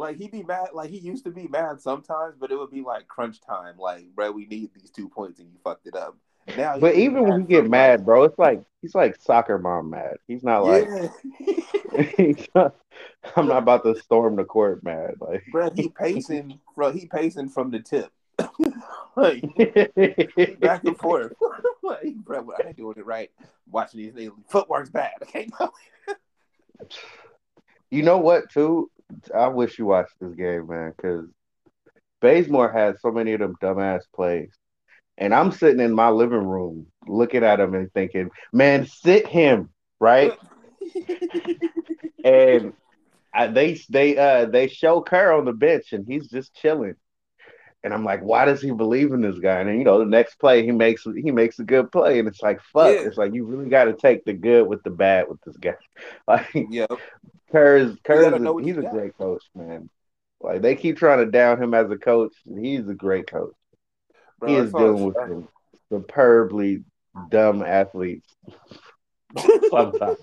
like 0.00 0.16
he'd 0.16 0.32
be 0.32 0.42
mad. 0.42 0.70
Like 0.72 0.90
he 0.90 0.98
used 0.98 1.24
to 1.24 1.30
be 1.30 1.46
mad 1.46 1.80
sometimes, 1.80 2.34
but 2.40 2.50
it 2.50 2.58
would 2.58 2.70
be 2.70 2.80
like 2.80 3.06
crunch 3.06 3.40
time. 3.40 3.76
Like, 3.78 4.06
bro, 4.14 4.32
we 4.32 4.46
need 4.46 4.70
these 4.74 4.90
two 4.90 5.08
points, 5.08 5.38
and 5.38 5.48
you 5.52 5.58
fucked 5.62 5.86
it 5.86 5.94
up. 5.94 6.16
Now, 6.56 6.78
But 6.78 6.96
even 6.96 7.28
when 7.28 7.42
he 7.42 7.46
get 7.46 7.68
mad, 7.68 8.04
bro, 8.04 8.24
it's 8.24 8.38
like 8.38 8.62
he's 8.82 8.94
like 8.94 9.20
soccer 9.20 9.58
mom 9.58 9.90
mad. 9.90 10.16
He's 10.26 10.42
not 10.42 10.64
like 10.64 10.88
yeah, 10.88 12.02
he's 12.16 12.48
not, 12.54 12.74
I'm 13.36 13.46
not 13.46 13.62
about 13.62 13.84
to 13.84 13.94
storm 14.00 14.36
the 14.36 14.44
court 14.44 14.82
mad. 14.82 15.14
Like 15.20 15.44
bro, 15.52 15.70
he 15.74 15.90
pacing 15.90 16.58
from 16.74 16.98
he 16.98 17.06
pacing 17.06 17.50
from 17.50 17.70
the 17.70 17.80
tip, 17.80 18.10
like 19.16 19.42
back 20.60 20.84
and 20.84 20.98
forth. 20.98 21.34
like, 21.82 22.14
bro, 22.16 22.50
I 22.58 22.68
ain't 22.68 22.76
doing 22.76 22.96
it 22.96 23.06
right. 23.06 23.30
Watching 23.70 24.00
these 24.00 24.14
niggas, 24.14 24.32
footwork's 24.48 24.90
bad. 24.90 25.12
I 25.20 25.26
can't 25.26 25.52
go. 25.56 25.70
You 27.90 28.02
know 28.02 28.18
what 28.18 28.50
too? 28.50 28.90
I 29.34 29.48
wish 29.48 29.78
you 29.78 29.86
watched 29.86 30.14
this 30.20 30.34
game, 30.34 30.68
man, 30.68 30.92
because 30.96 31.26
Bazemore 32.20 32.70
had 32.72 33.00
so 33.00 33.10
many 33.10 33.32
of 33.32 33.40
them 33.40 33.56
dumbass 33.60 34.02
plays. 34.14 34.52
And 35.18 35.34
I'm 35.34 35.52
sitting 35.52 35.80
in 35.80 35.92
my 35.92 36.08
living 36.08 36.46
room 36.46 36.86
looking 37.06 37.44
at 37.44 37.60
him 37.60 37.74
and 37.74 37.92
thinking, 37.92 38.30
man, 38.52 38.86
sit 38.86 39.26
him, 39.26 39.70
right? 39.98 40.32
and 42.24 42.72
I, 43.34 43.48
they 43.48 43.80
they 43.88 44.16
uh 44.16 44.46
they 44.46 44.68
show 44.68 45.02
Kerr 45.02 45.32
on 45.32 45.44
the 45.44 45.52
bench 45.52 45.92
and 45.92 46.06
he's 46.06 46.28
just 46.28 46.54
chilling. 46.54 46.94
And 47.82 47.94
I'm 47.94 48.04
like, 48.04 48.20
why 48.20 48.44
does 48.44 48.60
he 48.60 48.72
believe 48.72 49.12
in 49.12 49.22
this 49.22 49.38
guy? 49.38 49.60
And 49.60 49.68
then, 49.68 49.78
you 49.78 49.84
know, 49.84 49.98
the 49.98 50.04
next 50.04 50.34
play 50.38 50.64
he 50.64 50.70
makes 50.70 51.04
he 51.04 51.30
makes 51.30 51.58
a 51.58 51.64
good 51.64 51.90
play, 51.90 52.18
and 52.18 52.28
it's 52.28 52.42
like, 52.42 52.60
fuck. 52.60 52.94
Yeah. 52.94 53.06
It's 53.06 53.16
like 53.16 53.32
you 53.32 53.44
really 53.46 53.70
got 53.70 53.84
to 53.84 53.94
take 53.94 54.24
the 54.24 54.34
good 54.34 54.66
with 54.66 54.82
the 54.82 54.90
bad 54.90 55.28
with 55.28 55.40
this 55.42 55.56
guy. 55.56 55.74
Like 56.28 56.48
Yep. 56.54 56.90
Kerr 57.50 57.76
is 57.78 57.96
Kerr 58.04 58.34
is 58.34 58.64
he's 58.64 58.76
a 58.76 58.82
got. 58.82 58.92
great 58.92 59.16
coach, 59.16 59.44
man. 59.54 59.88
Like 60.40 60.62
they 60.62 60.76
keep 60.76 60.98
trying 60.98 61.24
to 61.24 61.30
down 61.30 61.62
him 61.62 61.74
as 61.74 61.90
a 61.90 61.96
coach. 61.96 62.34
He's 62.46 62.86
a 62.88 62.94
great 62.94 63.26
coach. 63.26 63.54
Bro, 64.38 64.48
he 64.50 64.56
is 64.56 64.72
dealing 64.72 65.04
with 65.06 65.16
some 65.16 65.48
superbly 65.90 66.84
dumb 67.30 67.62
athletes 67.62 68.28
sometimes. 69.70 70.18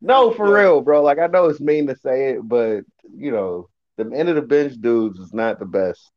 No, 0.00 0.30
for 0.32 0.48
Yeah. 0.50 0.60
real, 0.60 0.80
bro. 0.80 1.02
Like 1.02 1.18
I 1.18 1.26
know 1.26 1.46
it's 1.46 1.60
mean 1.60 1.86
to 1.86 1.96
say 1.96 2.30
it, 2.30 2.40
but 2.46 2.84
you 3.16 3.30
know, 3.30 3.68
the 3.96 4.10
end 4.14 4.28
of 4.28 4.34
the 4.36 4.42
bench 4.42 4.74
dudes 4.80 5.18
is 5.18 5.32
not 5.32 5.58
the 5.58 5.66
best 5.66 6.10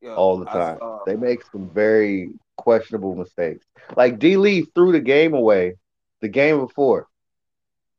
Yo, 0.00 0.14
all 0.14 0.38
the 0.38 0.46
time. 0.46 0.78
saw- 0.78 1.04
They 1.04 1.16
make 1.16 1.42
some 1.44 1.68
very 1.70 2.30
questionable 2.56 3.14
mistakes. 3.14 3.66
Like 3.96 4.18
D 4.18 4.36
Lee 4.36 4.62
threw 4.74 4.92
the 4.92 5.00
game 5.00 5.34
away 5.34 5.74
the 6.20 6.28
game 6.28 6.58
before. 6.60 7.06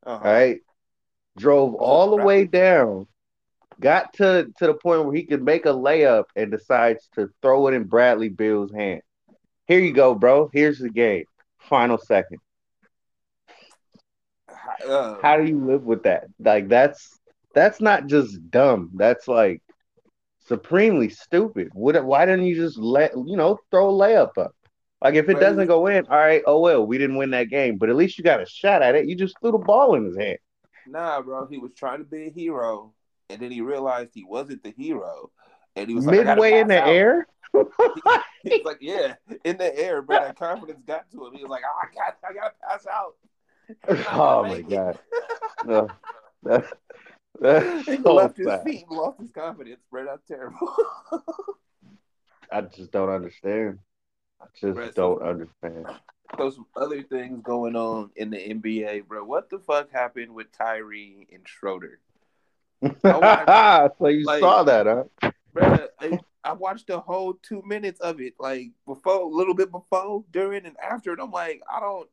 uh-huh. 0.06 0.16
All 0.28 0.32
right. 0.34 0.60
Drove 1.38 1.74
all 1.76 2.10
the 2.10 2.24
way 2.24 2.46
down, 2.46 3.08
got 3.80 4.14
to 4.16 4.52
to 4.58 4.68
the 4.68 4.74
point 4.74 5.06
where 5.06 5.16
he 5.16 5.24
could 5.24 5.42
make 5.42 5.66
a 5.66 5.70
layup 5.70 6.26
and 6.36 6.52
decides 6.52 7.08
to 7.16 7.30
throw 7.42 7.68
it 7.68 7.74
in 7.74 7.86
Bradley 7.86 8.28
Beal's 8.30 8.74
hand. 8.74 9.02
Here 9.68 9.80
you 9.80 9.94
go, 9.94 10.16
bro. 10.16 10.50
Here's 10.52 10.80
the 10.80 10.90
game. 10.90 11.24
Final 11.60 11.98
second. 11.98 12.40
Uh, 14.86 15.16
How 15.22 15.38
do 15.38 15.46
you 15.46 15.64
live 15.64 15.84
with 15.84 16.04
that? 16.04 16.26
Like 16.40 16.68
that's 16.68 17.18
that's 17.54 17.80
not 17.82 18.08
just 18.08 18.50
dumb. 18.50 18.92
That's 18.96 19.28
like 19.28 19.62
supremely 20.50 21.10
stupid. 21.10 21.70
What, 21.74 22.04
why 22.06 22.26
didn't 22.26 22.48
you 22.48 22.56
just 22.58 22.78
let 22.80 23.14
you 23.16 23.38
know 23.38 23.60
throw 23.72 23.92
a 23.92 23.94
layup 23.94 24.38
up? 24.38 24.56
Like 25.02 25.16
if 25.16 25.30
it 25.30 25.40
Bro, 25.40 25.40
doesn't 25.40 25.68
go 25.68 25.88
in, 25.88 26.06
all 26.08 26.18
right, 26.18 26.44
oh 26.48 26.60
well, 26.60 26.86
we 26.86 26.98
didn't 26.98 27.18
win 27.18 27.32
that 27.32 27.50
game, 27.50 27.78
but 27.78 27.90
at 27.90 27.96
least 27.98 28.18
you 28.18 28.26
got 28.26 28.42
a 28.42 28.46
shot 28.48 28.82
at 28.84 28.96
it. 28.96 29.08
You 29.08 29.16
just 29.16 29.40
threw 29.42 29.54
the 29.54 29.60
ball 29.60 29.96
in 29.96 30.06
his 30.06 30.18
hand. 30.18 30.40
Nah, 30.86 31.22
bro. 31.22 31.48
He 31.48 31.58
was 31.58 31.74
trying 31.76 32.00
to 32.00 32.06
be 32.06 32.28
a 32.28 32.32
hero, 32.32 32.94
and 33.30 33.42
then 33.42 33.52
he 33.52 33.62
realized 33.62 34.12
he 34.14 34.24
wasn't 34.26 34.64
the 34.64 34.72
hero, 34.78 35.32
and 35.76 35.90
he 35.90 35.96
was 35.96 36.06
like, 36.06 36.18
Midway 36.18 36.60
in 36.60 36.68
the 36.68 36.82
out. 36.82 36.88
air. 36.88 37.28
He 38.44 38.52
was 38.56 38.66
like, 38.66 38.80
yeah, 38.82 39.16
in 39.44 39.58
the 39.58 39.78
air, 39.78 40.02
bro. 40.02 40.20
That 40.20 40.38
confidence 40.38 40.82
got 40.88 41.10
to 41.12 41.28
him. 41.28 41.34
He 41.36 41.44
was 41.44 41.50
like, 41.52 41.64
oh, 41.66 41.80
I 41.84 41.94
got, 41.94 42.18
I 42.30 42.34
gotta 42.34 42.54
pass 42.68 42.88
out. 42.88 43.16
Oh 44.14 44.44
my 44.46 44.58
make 44.58 44.70
it." 44.70 44.70
god. 44.70 45.00
No, 45.66 45.90
that's 47.40 47.86
he 47.88 48.02
so 48.02 48.14
left 48.16 48.38
his 48.38 48.48
sad. 48.48 48.64
feet 48.64 48.86
lost 48.90 49.20
his 49.20 49.32
confidence, 49.32 49.80
bro. 49.92 50.06
That's 50.06 50.26
terrible. 50.28 50.76
I 52.52 52.62
just 52.62 52.92
don't 52.92 53.10
understand. 53.10 53.80
I 54.42 54.46
just 54.60 54.78
Right, 54.78 54.94
don't 54.96 55.20
so- 55.20 55.26
understand. 55.26 55.86
so 56.38 56.50
some 56.50 56.66
other 56.76 57.04
things 57.04 57.42
going 57.44 57.76
on 57.76 58.10
in 58.16 58.30
the 58.30 58.38
NBA, 58.38 59.08
bro. 59.08 59.24
What 59.24 59.50
the 59.50 59.60
fuck 59.60 59.92
happened 59.92 60.34
with 60.34 60.48
Kyrie 60.58 61.28
and 61.32 61.42
Schroeder? 61.48 62.00
Ah, 63.04 63.90
so 64.00 64.08
you 64.08 64.26
like- 64.26 64.40
saw 64.40 64.64
that, 64.64 64.86
huh? 64.86 65.32
Bro, 65.54 65.88
I, 66.00 66.20
I 66.44 66.54
watched 66.54 66.88
the 66.88 67.00
whole 67.00 67.34
two 67.42 67.62
minutes 67.66 68.00
of 68.00 68.22
it, 68.22 68.34
like 68.40 68.70
before, 68.86 69.22
a 69.22 69.26
little 69.26 69.56
bit 69.56 69.72
before, 69.72 70.24
during, 70.32 70.66
and 70.66 70.78
after, 70.80 71.12
and 71.12 71.20
I'm 71.22 71.32
like, 71.32 71.62
I 71.72 71.80
don't 71.80 72.08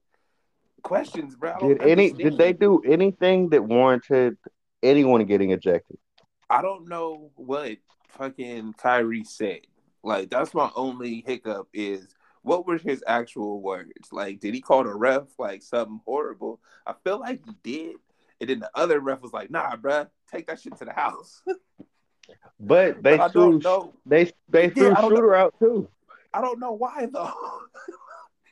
questions, 0.82 1.36
bro. 1.36 1.58
Did 1.60 1.82
any 1.82 2.12
did 2.12 2.36
they 2.38 2.52
do 2.52 2.80
anything 2.86 3.50
that 3.50 3.62
warranted 3.62 4.36
anyone 4.82 5.24
getting 5.26 5.50
ejected? 5.50 5.98
I 6.48 6.62
don't 6.62 6.88
know 6.88 7.30
what 7.34 7.78
fucking 8.10 8.74
Kyrie 8.74 9.24
said. 9.24 9.60
Like 10.02 10.30
that's 10.30 10.54
my 10.54 10.70
only 10.76 11.24
hiccup 11.26 11.68
is 11.74 12.06
what 12.42 12.66
were 12.66 12.78
his 12.78 13.02
actual 13.06 13.60
words? 13.60 14.12
Like, 14.12 14.38
did 14.38 14.54
he 14.54 14.60
call 14.60 14.84
the 14.84 14.94
ref 14.94 15.24
like 15.38 15.62
something 15.62 16.00
horrible? 16.04 16.60
I 16.86 16.94
feel 17.02 17.18
like 17.18 17.40
he 17.44 17.52
did. 17.62 17.96
And 18.40 18.50
then 18.50 18.60
the 18.60 18.70
other 18.74 19.00
ref 19.00 19.20
was 19.22 19.32
like, 19.32 19.50
"Nah, 19.50 19.76
bruh, 19.76 20.08
take 20.30 20.46
that 20.46 20.60
shit 20.60 20.76
to 20.76 20.84
the 20.84 20.92
house." 20.92 21.42
But 22.58 23.02
they 23.02 23.16
But 23.16 23.32
threw 23.32 23.60
they 24.04 24.32
they 24.48 24.70
threw 24.70 24.92
I 24.92 25.00
don't 25.00 25.10
know. 25.10 25.16
Schroeder 25.16 25.34
out 25.34 25.54
too. 25.58 25.88
I 26.32 26.40
don't 26.40 26.58
know 26.58 26.72
why 26.72 27.06
though. 27.12 27.32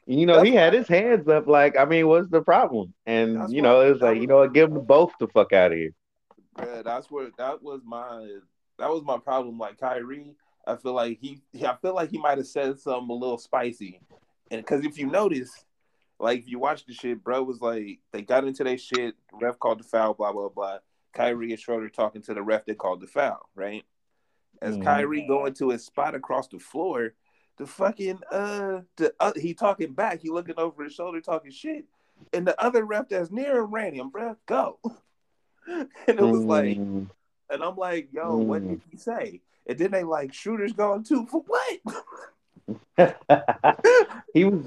You 0.07 0.27
know, 0.27 0.37
That's 0.37 0.49
he 0.49 0.55
had 0.55 0.75
his 0.75 0.87
hands 0.87 1.29
up 1.29 1.47
like, 1.47 1.79
I 1.79 1.87
mean, 1.87 2.07
what's 2.07 2.29
the 2.29 2.43
problem? 2.43 2.93
And 3.07 3.51
you 3.51 3.63
know, 3.63 3.81
it 3.81 3.91
was 3.91 4.03
like, 4.03 4.21
you 4.21 4.27
know 4.27 4.39
what, 4.39 4.53
give 4.53 4.71
them 4.71 4.85
both 4.85 5.13
the 5.19 5.27
fuck 5.29 5.53
out 5.53 5.73
of 5.73 5.79
here. 5.79 5.93
Bruh, 6.55 6.85
that's 6.85 7.11
where 7.11 7.31
that 7.39 7.63
was 7.63 7.81
my 7.85 8.39
that 8.79 8.91
was 8.91 9.03
my 9.05 9.19
problem. 9.19 9.59
Like 9.59 9.79
Kyrie, 9.79 10.35
I 10.67 10.77
feel 10.77 10.95
like 10.95 11.19
he, 11.21 11.41
I 11.67 11.77
feel 11.81 11.95
like 11.95 12.11
he 12.11 12.19
might 12.19 12.39
have 12.39 12.47
said 12.47 12.79
something 12.79 13.11
a 13.11 13.13
little 13.13 13.39
spicy, 13.39 14.01
and 14.51 14.61
because 14.61 14.85
if 14.85 14.99
you 14.99 15.07
notice, 15.07 15.65
like 16.19 16.41
if 16.41 16.49
you 16.49 16.59
watch 16.59 16.87
the 16.87 16.95
shit, 16.95 17.23
bro 17.23 17.43
was 17.43 17.61
like 17.61 18.01
they 18.13 18.23
got 18.23 18.45
into 18.45 18.65
their 18.65 18.79
shit. 18.79 19.15
Ref 19.33 19.59
called 19.59 19.81
the 19.81 19.85
foul, 19.85 20.15
blah 20.15 20.33
blah 20.33 20.49
blah. 20.49 20.79
Kyrie 21.13 21.53
and 21.53 21.61
Schroeder 21.61 21.89
talking 21.89 22.23
to 22.23 22.35
the 22.35 22.43
ref 22.43 22.65
that 22.67 22.79
called 22.79 23.01
the 23.01 23.07
foul, 23.07 23.49
right? 23.55 23.85
As 24.61 24.77
Mhm. 24.77 24.85
Kyrie 24.85 25.27
going 25.27 25.55
to 25.55 25.71
his 25.71 25.85
spot 25.85 26.15
across 26.15 26.49
the 26.49 26.59
floor, 26.59 27.15
the 27.57 27.67
fucking 27.67 28.21
uh, 28.31 28.81
the 28.97 29.15
uh, 29.21 29.33
he 29.37 29.55
talking 29.55 29.93
back, 29.93 30.21
he 30.21 30.31
looking 30.31 30.59
over 30.59 30.85
his 30.85 30.95
shoulder 30.95 31.21
talking 31.21 31.51
shit, 31.51 31.85
and 32.33 32.47
the 32.47 32.61
other 32.61 32.85
ref 32.85 33.09
that's 33.09 33.31
near 33.31 33.59
him 33.59 33.73
ran 33.73 33.95
him, 33.95 34.11
bro, 34.11 34.37
go. 34.47 34.81
and 36.09 36.19
it 36.19 36.23
was 36.23 36.45
like. 36.45 36.79
Mm. 36.79 37.09
And 37.51 37.63
I'm 37.63 37.77
like, 37.77 38.09
yo, 38.13 38.37
what 38.39 38.63
Mm. 38.63 38.71
did 38.71 38.81
he 38.91 38.97
say? 38.97 39.43
And 39.67 39.79
then 39.79 39.91
they 39.91 40.03
like, 40.03 40.33
Schroeder's 40.33 40.73
gone 40.73 41.05
too. 41.05 41.27
For 41.27 41.43
what? 41.47 41.79
he 44.35 44.45
was 44.45 44.65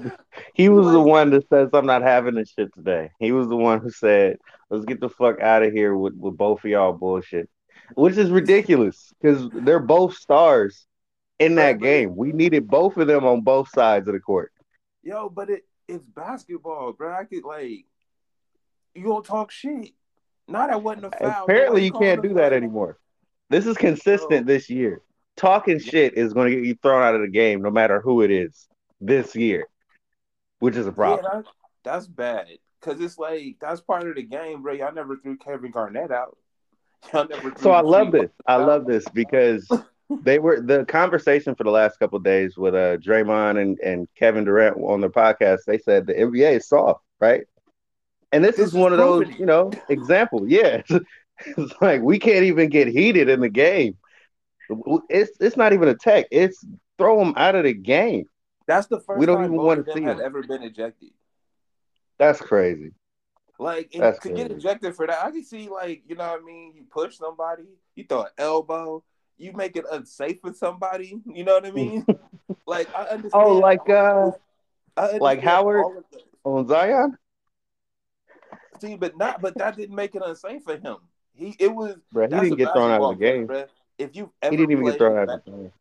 he 0.54 0.68
was 0.68 0.92
the 0.92 1.00
one 1.00 1.30
that 1.30 1.48
says 1.48 1.70
I'm 1.72 1.86
not 1.86 2.02
having 2.02 2.34
this 2.36 2.50
shit 2.50 2.72
today. 2.74 3.10
He 3.18 3.32
was 3.32 3.48
the 3.48 3.56
one 3.56 3.80
who 3.80 3.90
said, 3.90 4.38
"Let's 4.70 4.84
get 4.84 5.00
the 5.00 5.08
fuck 5.08 5.40
out 5.40 5.64
of 5.64 5.72
here 5.72 5.96
with, 5.96 6.14
with 6.14 6.36
both 6.36 6.64
of 6.64 6.70
y'all 6.70 6.92
bullshit," 6.92 7.48
which 7.94 8.16
is 8.16 8.30
ridiculous 8.30 9.12
because 9.20 9.48
they're 9.52 9.80
both 9.80 10.14
stars 10.14 10.86
in 11.40 11.56
that 11.56 11.80
game. 11.80 12.14
We 12.16 12.32
needed 12.32 12.68
both 12.68 12.96
of 12.96 13.08
them 13.08 13.24
on 13.24 13.40
both 13.40 13.68
sides 13.70 14.06
of 14.06 14.14
the 14.14 14.20
court. 14.20 14.52
Yo, 15.02 15.28
but 15.28 15.50
it 15.50 15.64
it's 15.88 16.04
basketball, 16.04 16.92
bro. 16.92 17.12
I 17.12 17.24
could 17.24 17.44
like, 17.44 17.86
you 18.94 19.04
don't 19.04 19.24
talk 19.24 19.50
shit. 19.50 19.90
No, 20.48 20.66
that 20.66 20.82
wasn't 20.82 21.06
a 21.06 21.10
foul. 21.10 21.44
Apparently, 21.44 21.84
you 21.84 21.92
can't 21.92 22.22
do 22.22 22.34
that 22.34 22.52
anymore. 22.52 22.98
This 23.50 23.66
is 23.66 23.76
consistent 23.76 24.46
Bro. 24.46 24.54
this 24.54 24.70
year. 24.70 25.02
Talking 25.36 25.78
shit 25.78 26.14
is 26.14 26.32
going 26.32 26.50
to 26.50 26.56
get 26.56 26.66
you 26.66 26.76
thrown 26.82 27.02
out 27.02 27.14
of 27.14 27.20
the 27.20 27.28
game, 27.28 27.62
no 27.62 27.70
matter 27.70 28.00
who 28.00 28.22
it 28.22 28.30
is 28.30 28.66
this 29.00 29.36
year, 29.36 29.68
which 30.58 30.74
is 30.74 30.86
a 30.86 30.92
problem. 30.92 31.24
Yeah, 31.24 31.40
that, 31.40 31.44
that's 31.84 32.06
bad. 32.06 32.48
Cause 32.80 33.00
it's 33.00 33.18
like 33.18 33.56
that's 33.60 33.80
part 33.80 34.06
of 34.08 34.14
the 34.14 34.22
game, 34.22 34.62
bro. 34.62 34.72
Y'all 34.72 34.94
never 34.94 35.16
threw 35.16 35.36
Kevin 35.36 35.72
Garnett 35.72 36.12
out. 36.12 36.36
Y'all 37.12 37.26
never. 37.26 37.52
So 37.58 37.72
I 37.72 37.80
love 37.80 38.12
this. 38.12 38.30
I 38.46 38.56
love 38.56 38.86
this 38.86 39.04
because 39.12 39.68
they 40.22 40.38
were 40.38 40.60
the 40.60 40.84
conversation 40.84 41.56
for 41.56 41.64
the 41.64 41.72
last 41.72 41.98
couple 41.98 42.20
days 42.20 42.56
with 42.56 42.76
uh 42.76 42.96
Draymond 42.98 43.60
and, 43.60 43.78
and 43.80 44.06
Kevin 44.14 44.44
Durant 44.44 44.76
on 44.76 45.00
their 45.00 45.10
podcast. 45.10 45.64
They 45.66 45.78
said 45.78 46.06
the 46.06 46.14
NBA 46.14 46.58
is 46.58 46.68
soft, 46.68 47.02
right? 47.20 47.46
And 48.32 48.44
this, 48.44 48.56
This 48.56 48.66
is 48.68 48.72
is 48.74 48.78
one 48.78 48.92
of 48.92 48.98
those, 48.98 49.28
you 49.38 49.46
know, 49.46 49.70
example. 49.88 50.48
Yeah, 50.48 50.82
it's 51.46 51.74
like 51.80 52.02
we 52.02 52.18
can't 52.18 52.44
even 52.44 52.68
get 52.68 52.88
heated 52.88 53.28
in 53.28 53.40
the 53.40 53.48
game. 53.48 53.96
It's 55.08 55.32
it's 55.40 55.56
not 55.56 55.72
even 55.72 55.88
a 55.88 55.94
tech. 55.94 56.26
It's 56.30 56.64
throw 56.98 57.18
them 57.18 57.34
out 57.36 57.54
of 57.54 57.64
the 57.64 57.72
game. 57.72 58.26
That's 58.66 58.86
the 58.86 59.00
first 59.00 59.18
We 59.18 59.24
don't 59.26 59.36
time 59.38 59.54
even 59.54 59.66
of 59.66 59.86
them 59.86 59.94
see 59.94 60.02
him. 60.02 60.20
ever 60.22 60.42
been 60.42 60.62
ejected. 60.62 61.10
That's 62.18 62.40
crazy. 62.40 62.92
Like 63.58 63.92
That's 63.92 64.18
to 64.20 64.30
get 64.30 64.50
ejected 64.52 64.94
for 64.94 65.06
that, 65.06 65.24
I 65.24 65.30
can 65.30 65.42
see 65.42 65.68
like 65.68 66.02
you 66.06 66.16
know 66.16 66.30
what 66.30 66.40
I 66.42 66.44
mean. 66.44 66.74
You 66.76 66.84
push 66.90 67.16
somebody, 67.16 67.64
you 67.94 68.04
throw 68.08 68.22
an 68.22 68.28
elbow, 68.36 69.02
you 69.38 69.52
make 69.52 69.76
it 69.76 69.84
unsafe 69.90 70.40
for 70.40 70.52
somebody. 70.52 71.20
You 71.26 71.44
know 71.44 71.54
what 71.54 71.66
I 71.66 71.70
mean? 71.70 72.04
like 72.66 72.88
I 72.94 73.04
understand. 73.04 73.32
Oh, 73.32 73.54
like 73.58 73.88
uh 73.88 74.32
like 75.18 75.40
Howard? 75.40 75.84
all 75.84 75.98
of 75.98 76.04
the- 76.12 76.20
on 76.44 76.68
Zion, 76.68 77.16
See, 78.80 78.96
but 78.96 79.16
not, 79.16 79.40
but 79.40 79.56
that 79.58 79.76
didn't 79.76 79.94
make 79.94 80.14
it 80.14 80.22
unsafe 80.24 80.62
for 80.64 80.76
him. 80.76 80.96
He 81.34 81.56
it 81.58 81.68
was. 81.74 81.96
bro. 82.12 82.26
He 82.28 82.34
didn't 82.34 82.56
get 82.56 82.72
thrown 82.72 82.90
out 82.90 83.02
of 83.02 83.18
the 83.18 83.24
game. 83.24 83.46
bruh. 83.46 83.66
If 83.98 84.16
ever 84.42 84.50
He 84.52 84.56
didn't 84.56 84.72
even 84.72 84.84
get 84.84 84.98
thrown 84.98 85.16
out 85.18 85.28
of 85.28 85.44
the 85.44 85.50
game. 85.50 85.72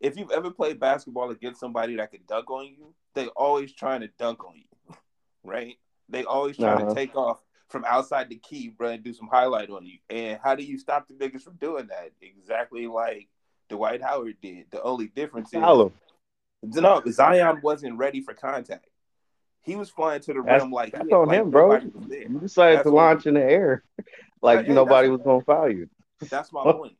if 0.00 0.16
you've 0.16 0.30
ever 0.30 0.50
played 0.50 0.78
basketball 0.78 1.30
against 1.30 1.60
somebody 1.60 1.96
that 1.96 2.10
could 2.10 2.26
dunk 2.26 2.50
on 2.50 2.66
you, 2.66 2.94
they 3.14 3.26
always 3.28 3.72
trying 3.72 4.00
to 4.00 4.08
dunk 4.18 4.44
on 4.44 4.54
you, 4.56 4.94
right? 5.44 5.76
They 6.08 6.24
always 6.24 6.56
trying 6.56 6.78
Uh-huh. 6.82 6.88
to 6.88 6.94
take 6.94 7.16
off 7.16 7.42
from 7.68 7.84
outside 7.86 8.28
the 8.28 8.36
key, 8.36 8.68
bro, 8.68 8.90
and 8.90 9.02
do 9.02 9.12
some 9.12 9.28
highlight 9.28 9.70
on 9.70 9.84
you. 9.86 9.98
And 10.10 10.38
how 10.42 10.54
do 10.54 10.62
you 10.62 10.78
stop 10.78 11.08
the 11.08 11.14
niggas 11.14 11.42
from 11.42 11.54
doing 11.56 11.88
that? 11.88 12.10
Exactly 12.20 12.86
like 12.86 13.28
Dwight 13.68 14.02
Howard 14.02 14.36
did. 14.42 14.66
The 14.70 14.82
only 14.82 15.06
difference 15.08 15.48
is 15.52 15.60
no, 16.62 17.02
Zion 17.08 17.60
wasn't 17.62 17.98
ready 17.98 18.20
for 18.20 18.34
contact. 18.34 18.86
He 19.64 19.76
was 19.76 19.90
flying 19.90 20.20
to 20.22 20.32
the 20.34 20.42
That's- 20.42 20.62
rim 20.62 20.70
like 20.70 20.92
That's 20.92 21.10
on 21.12 21.26
like 21.28 21.38
him, 21.40 21.50
bro. 21.50 21.68
nobody 21.72 21.86
was 21.90 22.06
there. 22.08 22.22
You 22.22 22.38
decided 22.40 22.78
That's 22.78 22.88
to 22.88 22.94
launch 22.94 23.26
in 23.26 23.34
the 23.34 23.42
air 23.42 23.82
like 24.42 24.60
Hey, 24.60 24.66
hey, 24.66 24.74
nobody 24.74 25.08
was 25.08 25.20
gonna 25.22 25.40
foul 25.42 25.70
you. 25.70 25.88
That's 26.30 26.52
my 26.52 26.62
point. 26.72 26.96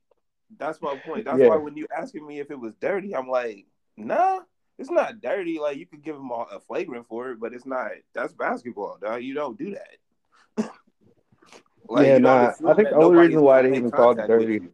That's 0.59 0.81
my 0.81 0.97
point. 0.97 1.25
That's 1.27 1.39
Yeah. 1.39 1.49
why 1.49 1.57
when 1.57 1.77
you 1.77 1.87
asking 1.97 2.27
me 2.27 2.41
if 2.41 2.51
it 2.51 2.59
was 2.59 2.75
dirty, 2.81 3.15
I'm 3.15 3.29
like, 3.29 3.67
nah, 3.97 4.41
it's 4.79 4.91
not 4.91 5.21
dirty. 5.21 5.59
Like 5.59 5.77
you 5.79 5.87
could 5.87 6.03
give 6.03 6.17
him 6.17 6.31
a, 6.31 6.47
a 6.57 6.61
flagrant 6.61 7.07
for 7.09 7.31
it, 7.31 7.41
but 7.41 7.53
it's 7.53 7.67
not. 7.67 7.91
That's 8.15 8.33
basketball, 8.33 8.99
dog. 9.01 9.23
You 9.23 9.35
don't 9.35 9.59
do 9.59 9.75
that. 9.77 10.71
Yeah, 12.01 12.17
nah, 12.19 12.53
I 12.67 12.73
think 12.75 12.89
the 12.89 12.97
only 12.97 13.19
reason 13.27 13.43
why 13.43 13.61
they 13.63 13.77
even 13.77 13.91
called 13.91 14.19
it 14.19 14.27
dirty- 14.27 14.69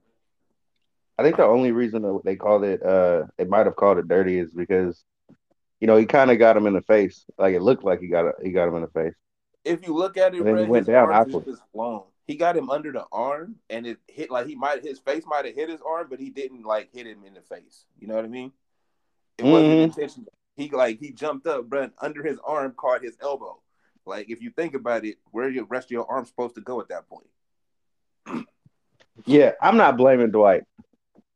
I 1.18 1.22
think 1.24 1.36
the 1.36 1.44
only 1.44 1.72
reason 1.72 2.02
that 2.02 2.20
they 2.24 2.36
called 2.36 2.62
it 2.64 2.82
uh 2.84 3.24
they 3.36 3.44
might 3.44 3.66
have 3.66 3.74
called 3.74 3.98
it 3.98 4.06
dirty 4.08 4.38
is 4.38 4.54
because 4.54 5.04
you 5.80 5.86
know 5.86 5.96
he 5.96 6.06
kind 6.06 6.30
of 6.30 6.38
got 6.38 6.56
him 6.56 6.66
in 6.66 6.74
the 6.74 6.82
face. 6.82 7.24
Like 7.38 7.54
it 7.54 7.62
looked 7.62 7.84
like 7.84 8.00
he 8.00 8.08
got 8.08 8.26
a, 8.26 8.32
he 8.42 8.50
got 8.52 8.68
him 8.68 8.76
in 8.76 8.82
the 8.82 8.88
face. 8.88 9.14
If 9.64 9.86
you 9.86 9.94
look 9.94 10.16
at 10.16 10.34
it, 10.34 10.44
then 10.44 10.56
he 10.56 10.64
went 10.64 10.86
his 10.86 10.86
down 10.86 11.12
afterwards. 11.12 11.46
just 11.46 11.62
blown. 11.74 12.04
He 12.26 12.36
got 12.36 12.56
him 12.56 12.70
under 12.70 12.92
the 12.92 13.04
arm, 13.10 13.56
and 13.68 13.86
it 13.86 13.98
hit 14.06 14.30
like 14.30 14.46
he 14.46 14.54
might 14.54 14.82
his 14.84 14.98
face 15.00 15.24
might 15.26 15.44
have 15.46 15.54
hit 15.54 15.68
his 15.68 15.80
arm, 15.80 16.06
but 16.08 16.20
he 16.20 16.30
didn't 16.30 16.62
like 16.62 16.90
hit 16.92 17.06
him 17.06 17.24
in 17.26 17.34
the 17.34 17.40
face. 17.42 17.84
You 17.98 18.06
know 18.06 18.14
what 18.14 18.24
I 18.24 18.28
mean? 18.28 18.52
It 19.38 19.44
wasn't 19.44 19.72
Mhm. 19.72 19.84
intentional. 19.84 20.32
He 20.56 20.68
like 20.70 20.98
he 21.00 21.12
jumped 21.12 21.46
up, 21.46 21.72
and 21.72 21.92
under 21.98 22.22
his 22.22 22.38
arm 22.44 22.72
caught 22.76 23.02
his 23.02 23.16
elbow. 23.20 23.60
Like 24.06 24.30
if 24.30 24.40
you 24.42 24.50
think 24.50 24.74
about 24.74 25.04
it, 25.04 25.18
where 25.30 25.48
your 25.48 25.64
rest 25.64 25.86
of 25.86 25.90
your 25.92 26.10
arm 26.10 26.24
supposed 26.24 26.54
to 26.56 26.60
go 26.60 26.80
at 26.80 26.88
that 26.88 27.08
point? 27.08 27.26
Yeah, 29.26 29.52
I'm 29.60 29.76
not 29.76 29.96
blaming 29.96 30.30
Dwight. 30.30 30.64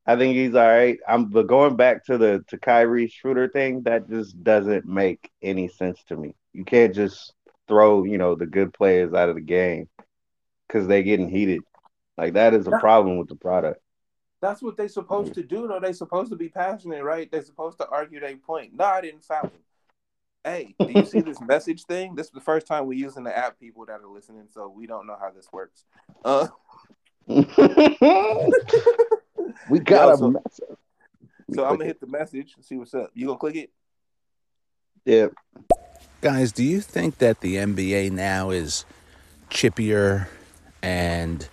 I 0.06 0.16
think 0.16 0.34
he's 0.36 0.54
all 0.54 0.66
right. 0.66 0.98
I'm 1.08 1.26
but 1.26 1.46
going 1.46 1.76
back 1.76 2.04
to 2.06 2.18
the 2.18 2.44
to 2.48 2.58
Kyrie 2.58 3.08
Schroeder 3.08 3.48
thing, 3.48 3.82
that 3.82 4.08
just 4.08 4.42
doesn't 4.42 4.86
make 4.86 5.30
any 5.40 5.68
sense 5.68 6.02
to 6.08 6.16
me. 6.16 6.34
You 6.52 6.64
can't 6.64 6.94
just 6.94 7.32
throw, 7.68 8.04
you 8.04 8.18
know, 8.18 8.34
the 8.34 8.46
good 8.46 8.74
players 8.74 9.14
out 9.14 9.30
of 9.30 9.36
the 9.36 9.40
game 9.40 9.88
because 10.68 10.86
they're 10.86 11.02
getting 11.02 11.30
heated. 11.30 11.62
Like 12.18 12.34
that 12.34 12.54
is 12.54 12.66
a 12.66 12.78
problem 12.78 13.16
with 13.16 13.28
the 13.28 13.36
product. 13.36 13.80
That's 14.42 14.60
what 14.60 14.76
they're 14.76 14.88
supposed 14.88 15.32
to 15.34 15.42
do, 15.42 15.66
though. 15.66 15.80
They 15.80 15.94
supposed 15.94 16.30
to 16.30 16.36
be 16.36 16.50
passionate, 16.50 17.02
right? 17.02 17.30
They're 17.32 17.42
supposed 17.42 17.78
to 17.78 17.88
argue 17.88 18.20
their 18.20 18.36
point. 18.36 18.74
No, 18.74 18.84
I 18.84 19.00
didn't 19.00 19.24
foul 19.24 19.44
him. 19.44 19.52
Hey, 20.44 20.74
do 20.78 20.92
you 20.92 21.06
see 21.06 21.20
this 21.20 21.40
message 21.40 21.84
thing? 21.84 22.14
This 22.14 22.26
is 22.26 22.32
the 22.32 22.42
first 22.42 22.66
time 22.66 22.84
we're 22.84 22.92
using 22.92 23.24
the 23.24 23.34
app, 23.34 23.58
people 23.58 23.86
that 23.86 24.02
are 24.02 24.06
listening, 24.06 24.48
so 24.52 24.68
we 24.68 24.86
don't 24.86 25.06
know 25.06 25.16
how 25.18 25.30
this 25.30 25.48
works. 25.50 25.84
Uh, 26.22 26.48
we 29.70 29.78
got 29.80 30.08
Yo, 30.08 30.14
a 30.14 30.16
so- 30.18 30.30
mess. 30.30 30.60
so 31.54 31.64
I'm 31.64 31.72
gonna 31.76 31.84
hit 31.86 32.00
the 32.00 32.06
message 32.06 32.54
and 32.56 32.64
see 32.64 32.76
what's 32.76 32.94
up. 32.94 33.10
You 33.14 33.26
gonna 33.26 33.38
click 33.38 33.56
it? 33.56 33.70
Yeah. 35.04 35.28
Guys, 36.20 36.52
do 36.52 36.64
you 36.64 36.80
think 36.80 37.18
that 37.18 37.40
the 37.40 37.56
NBA 37.56 38.10
now 38.10 38.50
is 38.50 38.84
chippier 39.50 40.28
and 40.82 41.46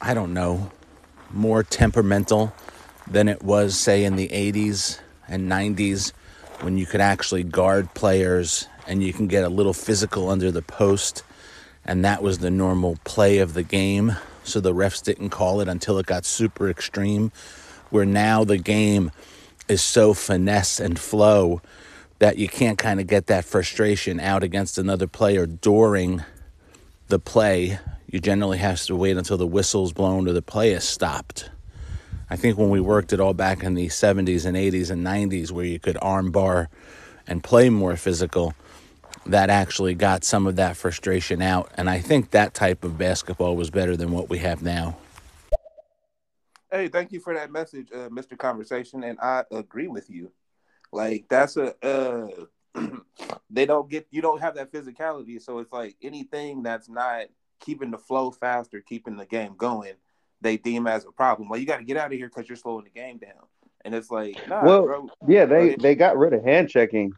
I 0.00 0.14
don't 0.14 0.32
know, 0.32 0.70
more 1.32 1.62
temperamental 1.62 2.52
than 3.08 3.28
it 3.28 3.42
was, 3.42 3.76
say, 3.76 4.04
in 4.04 4.16
the 4.16 4.28
80s 4.28 5.00
and 5.28 5.48
90s 5.50 6.12
when 6.60 6.76
you 6.78 6.86
could 6.86 7.00
actually 7.00 7.42
guard 7.42 7.92
players 7.94 8.68
and 8.86 9.02
you 9.02 9.12
can 9.12 9.26
get 9.26 9.42
a 9.44 9.48
little 9.48 9.72
physical 9.72 10.28
under 10.28 10.50
the 10.52 10.62
post 10.62 11.22
and 11.84 12.04
that 12.04 12.22
was 12.22 12.38
the 12.38 12.50
normal 12.50 12.96
play 13.04 13.38
of 13.38 13.54
the 13.54 13.62
game. 13.62 14.14
So 14.46 14.60
the 14.60 14.72
refs 14.72 15.02
didn't 15.02 15.30
call 15.30 15.60
it 15.60 15.68
until 15.68 15.98
it 15.98 16.06
got 16.06 16.24
super 16.24 16.70
extreme. 16.70 17.32
Where 17.90 18.06
now 18.06 18.44
the 18.44 18.58
game 18.58 19.10
is 19.68 19.82
so 19.82 20.14
finesse 20.14 20.80
and 20.80 20.98
flow 20.98 21.60
that 22.18 22.38
you 22.38 22.48
can't 22.48 22.78
kind 22.78 23.00
of 23.00 23.06
get 23.06 23.26
that 23.26 23.44
frustration 23.44 24.20
out 24.20 24.42
against 24.42 24.78
another 24.78 25.06
player 25.06 25.46
during 25.46 26.22
the 27.08 27.18
play. 27.18 27.78
You 28.10 28.20
generally 28.20 28.58
have 28.58 28.80
to 28.82 28.96
wait 28.96 29.16
until 29.16 29.36
the 29.36 29.46
whistle's 29.46 29.92
blown 29.92 30.28
or 30.28 30.32
the 30.32 30.42
play 30.42 30.72
is 30.72 30.84
stopped. 30.84 31.50
I 32.30 32.36
think 32.36 32.58
when 32.58 32.70
we 32.70 32.80
worked 32.80 33.12
it 33.12 33.20
all 33.20 33.34
back 33.34 33.62
in 33.62 33.74
the 33.74 33.86
70s 33.86 34.46
and 34.46 34.56
80s 34.56 34.90
and 34.90 35.04
90s, 35.04 35.50
where 35.52 35.64
you 35.64 35.78
could 35.78 35.96
armbar 35.96 36.66
and 37.26 37.42
play 37.42 37.68
more 37.70 37.96
physical, 37.96 38.54
that 39.28 39.50
actually 39.50 39.94
got 39.94 40.24
some 40.24 40.46
of 40.46 40.56
that 40.56 40.76
frustration 40.76 41.42
out. 41.42 41.70
And 41.76 41.90
I 41.90 42.00
think 42.00 42.30
that 42.30 42.54
type 42.54 42.84
of 42.84 42.96
basketball 42.98 43.56
was 43.56 43.70
better 43.70 43.96
than 43.96 44.10
what 44.10 44.28
we 44.28 44.38
have 44.38 44.62
now. 44.62 44.96
Hey, 46.70 46.88
thank 46.88 47.12
you 47.12 47.20
for 47.20 47.34
that 47.34 47.52
message, 47.52 47.88
uh, 47.92 48.08
Mr. 48.08 48.36
Conversation, 48.36 49.04
and 49.04 49.18
I 49.20 49.44
agree 49.52 49.88
with 49.88 50.10
you. 50.10 50.32
Like 50.92 51.26
that's 51.28 51.56
a 51.56 51.74
uh, 51.84 52.28
they 53.50 53.66
don't 53.66 53.88
get 53.88 54.06
you 54.10 54.20
don't 54.20 54.40
have 54.40 54.56
that 54.56 54.72
physicality, 54.72 55.40
so 55.40 55.58
it's 55.58 55.72
like 55.72 55.96
anything 56.02 56.62
that's 56.62 56.88
not 56.88 57.26
keeping 57.60 57.90
the 57.90 57.98
flow 57.98 58.30
faster, 58.30 58.80
keeping 58.80 59.16
the 59.16 59.26
game 59.26 59.54
going, 59.56 59.94
they 60.40 60.56
deem 60.56 60.86
as 60.86 61.04
a 61.04 61.12
problem. 61.12 61.48
Like 61.48 61.60
you 61.60 61.66
got 61.66 61.78
to 61.78 61.84
get 61.84 61.96
out 61.96 62.12
of 62.12 62.18
here 62.18 62.28
because 62.28 62.48
you're 62.48 62.56
slowing 62.56 62.84
the 62.84 62.90
game 62.90 63.18
down, 63.18 63.46
and 63.84 63.94
it's 63.94 64.10
like, 64.10 64.36
nah, 64.48 64.64
Well, 64.64 64.82
bro. 64.82 65.08
Yeah, 65.26 65.46
they 65.46 65.68
ahead. 65.68 65.80
they 65.80 65.94
got 65.94 66.18
rid 66.18 66.32
of 66.32 66.44
hand 66.44 66.68
checking, 66.68 67.12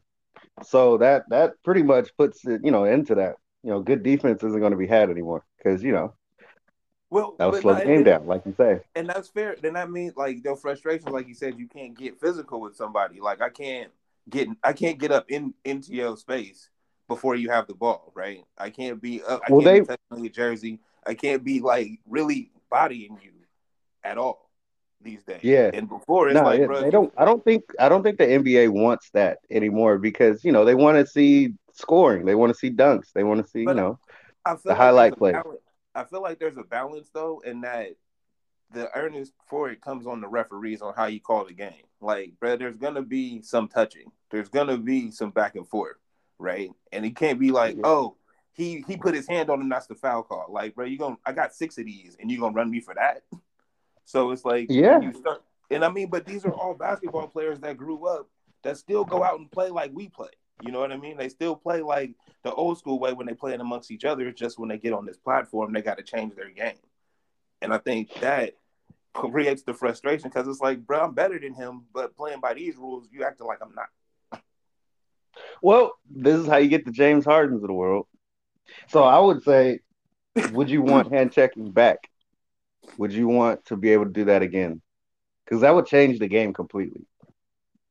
so 0.62 0.99
that 0.99 1.29
that 1.31 1.55
pretty 1.64 1.83
much 1.83 2.16
puts 2.16 2.47
it, 2.47 2.61
you 2.64 2.71
know, 2.71 2.85
into 2.85 3.14
that. 3.16 3.37
You 3.62 3.71
know, 3.71 3.81
good 3.81 4.03
defense 4.03 4.42
isn't 4.42 4.61
going 4.61 4.73
to 4.73 4.79
be 4.79 4.87
had 4.87 5.11
anymore 5.11 5.44
because 5.57 5.83
you 5.83 5.92
know 5.92 6.14
Well, 7.11 7.35
that'll 7.38 7.61
slow 7.61 7.75
the 7.75 7.85
game 7.85 8.05
down, 8.05 8.27
like 8.27 8.47
you 8.47 8.55
say. 8.57 8.81
and 8.94 9.09
that's 9.09 9.29
fair. 9.29 9.57
Then 9.61 9.75
that 9.75 9.90
means 9.90 10.16
like 10.16 10.42
their 10.42 10.57
frustration, 10.57 11.11
like 11.12 11.27
you 11.29 11.35
said, 11.35 11.59
you 11.59 11.66
can't 11.66 11.97
get 11.97 12.21
physical 12.21 12.61
with 12.61 12.77
somebody. 12.77 13.21
Like 13.21 13.40
I 13.42 13.49
can't 13.51 13.90
get 14.31 14.49
I 14.62 14.73
can't 14.73 14.99
get 14.99 15.11
up 15.11 15.27
in 15.31 15.55
into 15.64 15.92
your 15.92 16.16
space 16.16 16.68
before 17.09 17.35
you 17.35 17.51
have 17.51 17.66
the 17.66 17.75
ball, 17.75 18.12
right? 18.14 18.44
I 18.57 18.71
can't 18.71 19.01
be 19.01 19.23
up. 19.23 19.40
I 19.47 19.53
Well, 19.53 19.62
can't 19.62 19.87
be 19.87 19.94
they- 19.94 19.97
touching 20.11 20.25
your 20.25 20.33
jersey. 20.33 20.81
I 21.07 21.14
can't 21.14 21.42
be 21.42 21.61
like 21.61 21.99
really 22.07 22.51
bodying 22.71 23.18
you 23.23 23.33
at 24.05 24.18
all 24.18 24.47
these 25.00 25.22
days. 25.24 25.40
Yeah. 25.42 25.70
And 25.72 25.88
before 25.88 26.28
it's 26.28 26.34
No, 26.37 26.44
like, 26.44 26.61
yeah, 26.61 26.66
bro, 26.66 26.80
they 26.80 26.90
don't. 26.90 27.12
I 27.16 27.24
don't 27.24 27.44
think. 27.44 27.64
I 27.78 27.88
don't 27.88 28.02
think 28.02 28.18
the 28.18 28.26
NBA 28.26 28.68
wants 28.70 29.11
that 29.11 29.38
anymore 29.50 29.98
because 29.98 30.44
you 30.44 30.52
know 30.52 30.64
they 30.64 30.74
want 30.74 30.98
to 30.98 31.06
see 31.06 31.54
scoring, 31.72 32.24
they 32.24 32.34
want 32.34 32.52
to 32.52 32.58
see 32.58 32.70
dunks, 32.70 33.12
they 33.14 33.24
want 33.24 33.44
to 33.44 33.50
see 33.50 33.61
you 33.61 33.74
know. 33.74 33.98
I 34.44 34.52
feel 34.52 34.61
the 34.64 34.68
like 34.70 34.78
highlight 34.78 35.16
play. 35.16 35.32
balance- 35.32 35.61
I 35.94 36.04
feel 36.04 36.22
like 36.22 36.38
there's 36.38 36.56
a 36.56 36.62
balance 36.62 37.11
though, 37.12 37.40
in 37.44 37.62
that 37.62 37.88
the 38.70 38.94
earnest 38.96 39.32
for 39.48 39.70
it 39.70 39.80
comes 39.80 40.06
on 40.06 40.20
the 40.20 40.28
referees 40.28 40.82
on 40.82 40.92
how 40.94 41.06
you 41.06 41.20
call 41.20 41.44
the 41.44 41.54
game. 41.54 41.84
Like, 42.00 42.34
bro, 42.38 42.56
there's 42.56 42.76
gonna 42.76 43.02
be 43.02 43.42
some 43.42 43.68
touching. 43.68 44.11
There's 44.30 44.48
gonna 44.48 44.76
be 44.78 45.11
some 45.11 45.30
back 45.30 45.54
and 45.56 45.66
forth, 45.66 45.96
right? 46.38 46.70
And 46.92 47.04
it 47.06 47.16
can't 47.16 47.40
be 47.40 47.50
like, 47.50 47.76
Yeah. 47.76 47.82
oh, 47.84 48.16
he 48.52 48.84
he 48.87 48.96
put 48.96 49.14
his 49.14 49.26
hand 49.26 49.50
on 49.50 49.61
him, 49.61 49.68
that's 49.68 49.87
the 49.87 49.94
foul 49.94 50.22
call. 50.22 50.46
Like, 50.50 50.74
bro, 50.74 50.84
you 50.84 50.98
gonna 50.98 51.16
I 51.24 51.32
got 51.32 51.54
six 51.54 51.78
of 51.78 51.87
these, 51.87 52.16
and 52.20 52.30
you 52.30 52.38
gonna 52.40 52.54
run 52.54 52.70
me 52.70 52.80
for 52.80 52.94
that? 52.94 53.22
So 54.09 54.31
it's 54.31 54.47
like, 54.47 54.68
Yeah. 54.71 55.01
you 55.01 55.12
start, 55.12 55.42
and 55.71 55.85
I 55.85 55.90
mean, 55.90 56.09
but 56.09 56.25
these 56.25 56.47
are 56.47 56.51
all 56.51 56.73
basketball 56.73 57.29
players 57.29 57.61
that 57.61 57.77
grew 57.77 58.07
up 58.07 58.27
that 58.62 58.79
still 58.79 59.05
go 59.05 59.23
out 59.23 59.38
and 59.38 59.51
play 59.51 59.68
like 59.68 59.90
we 59.92 60.09
play. 60.09 60.31
You 60.62 60.73
know 60.73 60.81
what 60.81 60.92
I 60.92 60.97
mean? 60.97 61.18
They 61.18 61.29
still 61.29 61.55
play 61.55 61.83
like 61.83 62.14
the 62.42 62.51
old 62.55 62.79
school 62.79 62.99
way 62.99 63.12
when 63.12 63.27
they 63.27 63.35
play 63.35 63.53
it 63.53 63.61
amongst 63.61 63.90
each 63.90 64.07
other. 64.07 64.27
It's 64.27 64.40
just 64.40 64.59
when 64.59 64.71
they 64.71 64.79
get 64.79 64.94
on 64.94 65.05
this 65.05 65.18
platform, 65.18 65.75
they 65.75 65.83
got 65.83 65.99
to 65.99 66.03
change 66.03 66.35
their 66.37 66.49
game. 66.49 66.79
And 67.61 67.71
I 67.71 67.77
think 67.77 68.09
that 68.21 68.55
creates 69.12 69.62
the 69.62 69.75
frustration 69.75 70.31
because 70.31 70.49
it's 70.49 70.62
like, 70.62 70.87
bro, 70.87 71.01
I'm 71.01 71.12
better 71.12 71.38
than 71.38 71.53
him, 71.53 71.85
but 71.92 72.16
playing 72.16 72.40
by 72.40 72.55
these 72.55 72.79
rules, 72.79 73.09
you 73.12 73.25
acting 73.25 73.47
like 73.47 73.59
I'm 73.61 73.75
not. 73.75 74.40
Well, 75.61 75.92
this 76.09 76.40
is 76.40 76.47
how 76.47 76.57
you 76.57 76.68
get 76.68 76.87
the 76.87 76.92
James 76.92 77.27
Hardens 77.27 77.62
of 77.62 77.66
the 77.68 77.75
world. 77.75 78.07
So 78.88 79.03
I 79.03 79.18
would 79.18 79.42
say, 79.42 79.81
would 80.53 80.71
you 80.71 80.81
want 80.81 81.12
hand 81.12 81.31
checking 81.31 81.71
back? 81.73 82.09
Would 82.96 83.12
you 83.12 83.29
want 83.29 83.64
to 83.66 83.77
be 83.77 83.90
able 83.90 84.05
to 84.05 84.11
do 84.11 84.24
that 84.24 84.42
again? 84.42 84.81
Because 85.44 85.61
that 85.61 85.74
would 85.74 85.87
change 85.87 86.18
the 86.18 86.29
game 86.29 86.53
completely. 86.53 87.07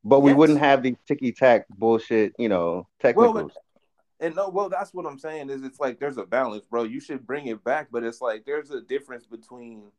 But 0.03 0.21
we 0.21 0.31
Yes. 0.31 0.37
wouldn't 0.37 0.59
have 0.59 0.83
the 0.83 0.95
ticky 1.07 1.31
tack 1.31 1.67
bullshit, 1.69 2.33
you 2.37 2.49
know, 2.49 2.87
technicals. 2.99 3.35
Well, 3.35 3.51
And 4.19 4.35
no, 4.35 4.49
well, 4.49 4.69
that's 4.69 4.93
what 4.93 5.05
I'm 5.05 5.19
saying 5.19 5.49
is 5.51 5.63
it's 5.63 5.79
like 5.79 5.99
there's 5.99 6.17
a 6.17 6.25
balance, 6.25 6.63
bro. 6.65 6.83
You 6.83 6.99
should 6.99 7.27
bring 7.27 7.45
it 7.47 7.63
back, 7.63 7.89
but 7.91 8.03
it's 8.03 8.19
like 8.21 8.45
there's 8.45 8.71
a 8.71 8.81
difference 8.81 9.25
between 9.25 9.91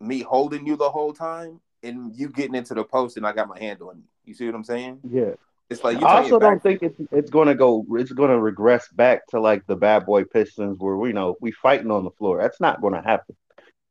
me 0.00 0.20
holding 0.20 0.66
you 0.66 0.76
the 0.76 0.90
whole 0.90 1.12
time 1.12 1.60
and 1.82 2.14
you 2.14 2.28
getting 2.28 2.54
into 2.54 2.74
the 2.74 2.84
post 2.84 3.16
and 3.16 3.26
I 3.26 3.32
got 3.32 3.48
my 3.48 3.58
hand 3.58 3.82
on 3.82 3.96
you. 3.98 4.04
You 4.24 4.34
see 4.34 4.46
what 4.46 4.54
I'm 4.54 4.64
saying? 4.64 5.00
yeah. 5.10 5.34
It's 5.68 5.84
like 5.84 6.00
you 6.00 6.06
I 6.06 6.22
also 6.22 6.38
don't 6.38 6.62
think 6.62 6.82
it's 6.82 7.00
it's 7.12 7.30
gonna 7.30 7.54
go. 7.54 7.86
It's 7.92 8.10
gonna 8.12 8.38
regress 8.38 8.88
back 8.88 9.26
to 9.28 9.40
like 9.40 9.66
the 9.66 9.76
bad 9.76 10.04
boy 10.04 10.24
Pistons, 10.24 10.78
where 10.80 10.96
we 10.96 11.08
you 11.08 11.14
know 11.14 11.36
we 11.40 11.52
fighting 11.52 11.92
on 11.92 12.04
the 12.04 12.10
floor. 12.10 12.40
That's 12.42 12.60
not 12.60 12.82
gonna 12.82 13.02
happen. 13.02 13.36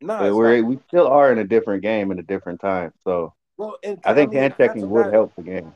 No, 0.01 0.23
it's 0.23 0.35
we're, 0.35 0.61
not. 0.61 0.67
we 0.67 0.79
still 0.87 1.07
are 1.07 1.31
in 1.31 1.39
a 1.39 1.43
different 1.43 1.81
game 1.81 2.11
in 2.11 2.19
a 2.19 2.23
different 2.23 2.61
time. 2.61 2.93
So 3.03 3.33
well, 3.57 3.77
and 3.83 3.99
I 4.05 4.13
think 4.13 4.31
mean, 4.31 4.39
hand 4.39 4.55
checking 4.57 4.89
would 4.89 5.11
help 5.13 5.35
the 5.35 5.43
game. 5.43 5.75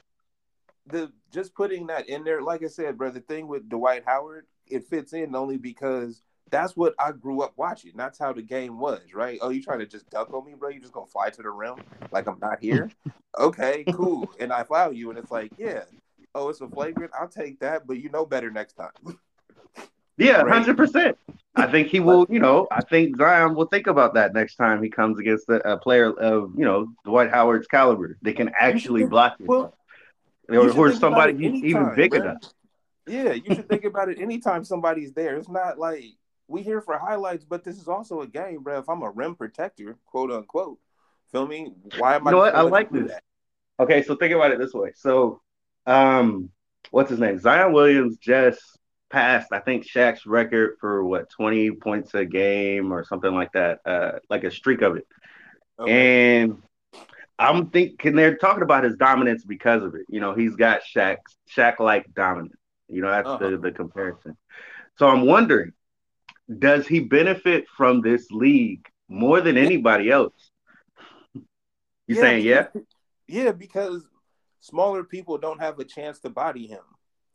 the 0.88 1.12
just 1.31 1.53
putting 1.55 1.88
that 1.88 2.07
in 2.07 2.23
there, 2.23 2.41
like 2.41 2.63
I 2.63 2.67
said, 2.67 2.97
bro, 2.97 3.09
the 3.09 3.19
thing 3.19 3.47
with 3.47 3.67
Dwight 3.67 4.03
Howard, 4.05 4.45
it 4.67 4.88
fits 4.88 5.13
in 5.13 5.36
only 5.36 5.57
because 5.57 6.21
that's 6.49 6.77
what 6.77 6.93
I 6.99 7.12
grew 7.12 7.41
up 7.41 7.53
watching. 7.57 7.93
That's 7.95 8.19
how 8.19 8.31
the 8.31 8.41
game 8.41 8.79
was, 8.79 9.13
right? 9.13 9.39
Oh, 9.41 9.49
you 9.49 9.62
trying 9.62 9.79
to 9.79 9.86
just 9.86 10.09
duck 10.09 10.33
on 10.33 10.45
me, 10.45 10.53
bro? 10.53 10.69
You 10.69 10.79
just 10.79 10.93
gonna 10.93 11.07
fly 11.07 11.29
to 11.31 11.41
the 11.41 11.49
rim 11.49 11.75
like 12.12 12.27
I'm 12.27 12.39
not 12.39 12.59
here? 12.62 12.89
okay, 13.39 13.83
cool. 13.93 14.31
And 14.39 14.53
I 14.53 14.63
foul 14.63 14.93
you, 14.93 15.09
and 15.09 15.19
it's 15.19 15.31
like, 15.31 15.51
yeah, 15.57 15.83
oh, 16.36 16.49
it's 16.49 16.62
a 16.62 16.67
flagrant. 16.67 17.12
I'll 17.19 17.27
take 17.27 17.59
that, 17.59 17.88
but 17.88 17.99
you 17.99 18.09
know 18.09 18.25
better 18.25 18.51
next 18.51 18.73
time. 18.73 18.91
Yeah, 20.17 20.41
Right. 20.41 20.54
hundred 20.54 20.78
percent. 20.78 21.17
I 21.56 21.67
think 21.67 21.88
he 21.89 21.99
will. 21.99 22.26
You 22.30 22.39
know, 22.39 22.67
I 22.71 22.82
think 22.82 23.17
Zion 23.17 23.56
will 23.56 23.67
think 23.67 23.88
about 23.88 24.15
that 24.15 24.34
next 24.34 24.56
time 24.56 24.82
he 24.82 24.89
comes 24.89 25.19
against 25.19 25.47
a, 25.49 25.73
a 25.73 25.78
player 25.78 26.12
of 26.12 26.54
you 26.58 26.65
know 26.65 26.88
Dwight 27.06 27.30
Howard's 27.30 27.67
caliber. 27.67 28.17
They 28.21 28.34
can 28.34 28.52
actually 28.60 29.02
think- 29.02 29.12
block 29.12 29.36
it, 29.39 29.47
well, 29.47 29.73
or, 30.49 30.69
or 30.71 30.93
somebody 30.93 31.34
anytime, 31.45 31.65
even 31.65 31.95
big 31.95 32.13
enough. 32.15 32.38
Yeah, 33.08 33.34
you 33.34 33.54
should 33.56 33.67
think 33.67 33.84
about 33.84 34.10
it 34.10 34.19
anytime 34.19 34.63
somebody's 34.63 35.12
there. 35.13 35.36
It's 35.36 35.49
not 35.49 35.78
like 35.78 36.04
we 36.47 36.62
here 36.62 36.82
for 36.82 36.97
highlights, 36.97 37.43
but 37.43 37.63
this 37.63 37.78
is 37.80 37.88
also 37.88 38.21
a 38.21 38.28
game, 38.28 38.63
bro. 38.63 38.80
If 38.80 38.89
I'm 38.89 39.02
a 39.04 39.10
rim 39.10 39.36
protector, 39.36 39.97
quote 40.06 40.32
unquote, 40.32 40.80
feel 41.32 41.45
me? 41.47 41.71
Why 41.97 42.15
am 42.15 42.28
I? 42.28 42.32
You 42.32 42.36
know 42.36 42.41
what? 42.43 42.56
I 42.56 42.62
like 42.62 42.89
this. 42.91 43.12
Okay, 43.80 44.04
so 44.04 44.15
think 44.15 44.34
about 44.34 44.52
it 44.52 44.60
this 44.60 44.73
way. 44.73 44.91
So, 44.95 45.41
um, 45.86 46.49
what's 46.91 47.10
his 47.10 47.19
name? 47.19 47.39
Zion 47.39 47.73
Williams 47.73 48.17
just 48.17 48.62
passed, 49.13 49.54
I 49.54 49.60
think, 49.60 49.86
Shaq's 49.86 50.26
record 50.26 50.78
for 50.82 51.06
what 51.06 51.30
twenty 51.30 51.71
points 51.71 52.13
a 52.15 52.26
game 52.26 52.91
or 52.91 53.06
something 53.06 53.34
like 53.34 53.52
that, 53.54 53.80
uh, 53.86 54.13
like 54.30 54.43
a 54.43 54.52
streak 54.52 54.82
of 54.82 54.97
it. 54.97 55.08
Okay. 55.80 56.41
And 56.41 56.62
I'm 57.39 57.69
thinking 57.69 58.15
they're 58.15 58.38
talking 58.38 58.63
about 58.63 58.84
his 58.84 58.95
dominance 58.95 59.43
because 59.45 59.84
of 59.84 59.95
it. 59.95 60.06
You 60.10 60.19
know, 60.19 60.34
he's 60.34 60.56
got 60.56 60.82
Shaq 60.82 61.17
Shaq 61.56 61.80
like 61.80 62.13
dominance. 62.13 62.58
You 62.89 63.02
know, 63.02 63.10
that's 63.10 63.28
Uh-huh. 63.30 63.49
the 63.52 63.58
the 63.58 63.71
comparison. 63.71 64.36
So 64.97 65.08
I'm 65.08 65.26
wondering, 65.26 65.71
does 66.60 66.88
he 66.88 66.99
benefit 66.99 67.65
from 67.78 68.02
this 68.02 68.30
league 68.32 68.86
more 69.08 69.41
than 69.41 69.58
anybody 69.58 70.10
else? 70.12 70.52
You 72.08 72.15
saying 72.15 72.45
yeah? 72.45 72.67
Yeah, 73.28 73.52
because 73.52 74.04
smaller 74.60 75.04
people 75.04 75.38
don't 75.38 75.60
have 75.62 75.80
a 75.80 75.86
chance 75.86 76.19
to 76.19 76.30
body 76.30 76.67
him, 76.67 76.84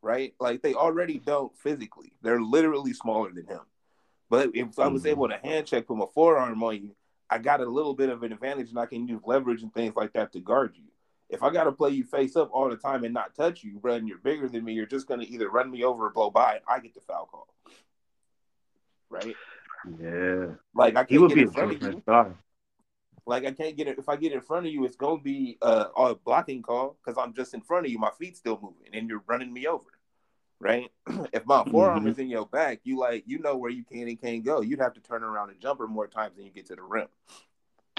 right? 0.02 0.34
Like 0.40 0.62
they 0.62 0.74
already 0.74 1.18
don't 1.18 1.56
physically. 1.58 2.12
They're 2.22 2.40
literally 2.40 2.92
smaller 2.92 3.32
than 3.32 3.46
him. 3.46 3.60
But 4.30 4.50
if 4.54 4.78
I 4.78 4.88
was 4.88 5.06
able 5.06 5.28
mm-hmm. 5.28 5.42
to 5.42 5.48
hand 5.48 5.66
check, 5.66 5.86
put 5.86 5.96
my 5.96 6.06
forearm 6.14 6.62
on 6.62 6.74
you, 6.76 6.94
I 7.30 7.38
got 7.38 7.60
a 7.60 7.66
little 7.66 7.94
bit 7.94 8.10
of 8.10 8.22
an 8.22 8.32
advantage 8.32 8.70
and 8.70 8.78
I 8.78 8.86
can 8.86 9.08
use 9.08 9.20
leverage 9.24 9.62
and 9.62 9.72
things 9.72 9.96
like 9.96 10.12
that 10.14 10.32
to 10.32 10.40
guard 10.40 10.72
you. 10.76 10.84
If 11.30 11.42
I 11.42 11.50
got 11.50 11.64
to 11.64 11.72
play 11.72 11.90
you 11.90 12.04
face 12.04 12.36
up 12.36 12.50
all 12.52 12.70
the 12.70 12.76
time 12.76 13.04
and 13.04 13.12
not 13.12 13.34
touch 13.34 13.62
you, 13.62 13.78
bro, 13.78 13.94
and 13.94 14.08
you're 14.08 14.18
bigger 14.18 14.48
than 14.48 14.64
me, 14.64 14.72
you're 14.72 14.86
just 14.86 15.06
going 15.06 15.20
to 15.20 15.28
either 15.28 15.50
run 15.50 15.70
me 15.70 15.84
over 15.84 16.06
or 16.06 16.10
blow 16.10 16.30
by 16.30 16.54
and 16.54 16.62
I 16.68 16.78
get 16.80 16.94
the 16.94 17.00
foul 17.00 17.26
call. 17.26 17.48
Right? 19.10 19.36
Yeah. 20.00 20.46
Like 20.74 20.96
I 20.96 21.04
He 21.08 21.18
can't 21.18 21.20
would 21.22 21.28
get 21.28 21.34
be 21.34 21.42
a 21.42 21.46
in 21.46 21.50
front 21.50 21.66
of 21.66 21.72
you. 21.72 21.78
different 21.78 22.02
star. 22.02 22.34
Like 23.28 23.44
I 23.44 23.52
can't 23.52 23.76
get 23.76 23.88
it 23.88 23.98
if 23.98 24.08
I 24.08 24.16
get 24.16 24.32
in 24.32 24.40
front 24.40 24.66
of 24.66 24.72
you, 24.72 24.86
it's 24.86 24.96
gonna 24.96 25.20
be 25.20 25.58
uh, 25.60 25.86
a 25.96 26.14
blocking 26.14 26.62
call 26.62 26.96
because 27.04 27.18
I'm 27.22 27.34
just 27.34 27.52
in 27.52 27.60
front 27.60 27.84
of 27.84 27.92
you. 27.92 27.98
My 27.98 28.10
feet's 28.18 28.38
still 28.38 28.58
moving, 28.62 28.88
and 28.94 29.06
you're 29.06 29.22
running 29.26 29.52
me 29.52 29.66
over, 29.66 29.90
right? 30.58 30.90
if 31.34 31.44
my 31.44 31.62
forearm 31.64 32.04
Mhm. 32.04 32.08
is 32.08 32.18
in 32.18 32.28
your 32.28 32.46
back, 32.46 32.80
you 32.84 32.98
like 32.98 33.24
you 33.26 33.38
know 33.38 33.58
where 33.58 33.70
you 33.70 33.84
can 33.84 34.08
and 34.08 34.18
can't 34.18 34.42
go. 34.42 34.62
You'd 34.62 34.80
have 34.80 34.94
to 34.94 35.00
turn 35.00 35.22
around 35.22 35.50
and 35.50 35.60
jump 35.60 35.78
jumper 35.78 35.86
more 35.86 36.06
times 36.06 36.36
than 36.36 36.46
you 36.46 36.50
get 36.50 36.64
to 36.66 36.76
the 36.76 36.82
rim. 36.82 37.08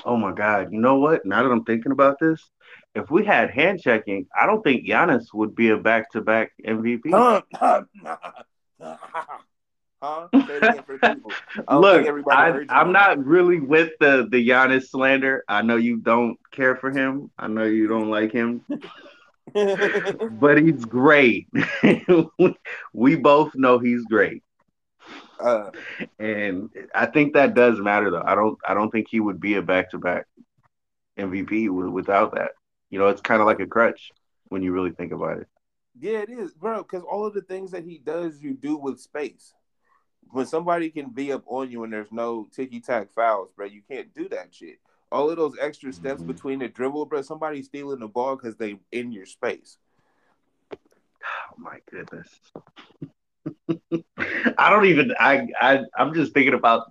Oh 0.04 0.18
my 0.18 0.32
God. 0.32 0.72
You 0.72 0.80
know 0.80 0.98
what? 0.98 1.24
Now 1.26 1.44
that 1.44 1.52
I'm 1.52 1.64
thinking 1.64 1.92
about 1.92 2.18
this, 2.20 2.50
if 2.96 3.12
we 3.12 3.24
had 3.24 3.52
hand 3.52 3.82
checking, 3.82 4.26
I 4.36 4.48
don't 4.48 4.64
think 4.64 4.88
Giannis 4.88 5.32
would 5.34 5.54
be 5.54 5.70
a 5.70 5.78
back 5.78 6.10
to 6.14 6.22
back 6.22 6.54
MVP. 6.66 7.12
Huh? 10.02 10.28
huh? 10.34 10.48
Say 10.48 10.56
it 10.56 10.64
again 10.64 10.84
for 10.84 10.98
the 10.98 11.16
people. 11.16 11.32
I 11.68 11.78
Look, 11.78 12.28
I. 12.32 12.66
I'm 12.70 12.92
not 12.92 13.24
really 13.24 13.60
with 13.60 13.92
the 14.00 14.28
the 14.30 14.48
Giannis 14.48 14.90
slander. 14.90 15.44
I 15.48 15.62
know 15.62 15.76
you 15.76 15.98
don't 15.98 16.38
care 16.52 16.76
for 16.76 16.92
him. 16.92 17.32
I 17.38 17.48
know 17.48 17.66
you 17.66 17.88
don't 17.88 18.10
like 18.10 18.32
him, 18.32 18.64
but 19.54 20.62
he's 20.62 20.86
great. 20.86 21.48
we 22.94 23.16
both 23.16 23.56
know 23.56 23.80
he's 23.80 24.04
great, 24.06 24.42
uh, 25.40 25.72
and 26.18 26.70
I 26.96 27.06
think 27.06 27.34
that 27.34 27.54
does 27.54 27.80
matter. 27.80 28.10
Though 28.10 28.24
I 28.26 28.36
don't, 28.36 28.58
I 28.68 28.74
don't 28.74 28.92
think 28.92 29.08
he 29.10 29.20
would 29.20 29.42
be 29.42 29.56
a 29.56 29.62
back 29.62 29.92
to 29.92 29.98
back 29.98 30.28
MVP 31.18 31.70
without 31.92 32.36
that. 32.36 32.52
You 32.90 33.00
know, 33.00 33.08
it's 33.08 33.22
kind 33.22 33.42
of 33.42 33.48
like 33.48 33.60
a 33.60 33.68
crutch 33.68 34.12
when 34.48 34.64
you 34.64 34.72
really 34.72 34.92
think 34.92 35.12
about 35.12 35.40
it. 35.40 35.48
Yeah, 36.00 36.20
it 36.20 36.30
is, 36.30 36.54
bro. 36.54 36.84
Because 36.84 37.04
all 37.04 37.26
of 37.26 37.34
the 37.34 37.42
things 37.42 37.72
that 37.72 37.84
he 37.84 37.98
does, 37.98 38.42
you 38.42 38.54
do 38.54 38.78
with 38.78 39.02
space. 39.02 39.54
When 40.32 40.46
somebody 40.46 40.90
can 40.90 41.10
be 41.10 41.32
up 41.32 41.44
on 41.48 41.72
you 41.72 41.84
and 41.84 41.92
there's 41.92 42.12
no 42.12 42.48
ticky 42.52 42.80
tack 42.80 43.12
fouls, 43.14 43.50
bro, 43.56 43.66
you 43.66 43.82
can't 43.90 44.14
do 44.14 44.30
that 44.30 44.54
shit. 44.54 44.80
All 45.12 45.30
of 45.30 45.38
those 45.38 45.58
extra 45.60 45.92
steps 45.92 46.22
Mhm. 46.22 46.28
between 46.28 46.60
the 46.60 46.68
dribble, 46.68 47.06
bro. 47.08 47.22
Somebody's 47.24 47.66
stealing 47.66 48.00
the 48.00 48.08
ball 48.08 48.36
because 48.36 48.56
they 48.58 48.80
in 48.92 49.12
your 49.12 49.26
space. 49.26 49.78
Oh 51.24 51.56
my 51.58 51.80
goodness. 51.90 52.28
I 54.58 54.70
don't 54.70 54.86
even 54.86 55.14
I 55.20 55.48
I 55.60 55.84
I'm 55.98 56.14
just 56.14 56.34
thinking 56.34 56.54
about 56.54 56.84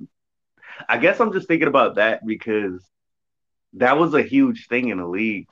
I 0.88 0.98
guess 0.98 1.20
I'm 1.20 1.32
just 1.32 1.46
thinking 1.48 1.68
about 1.68 1.96
that 1.96 2.26
because 2.26 2.84
that 3.74 3.98
was 3.98 4.14
a 4.14 4.22
huge 4.22 4.66
thing 4.68 4.88
in 4.88 4.98
the 4.98 5.06
league 5.06 5.48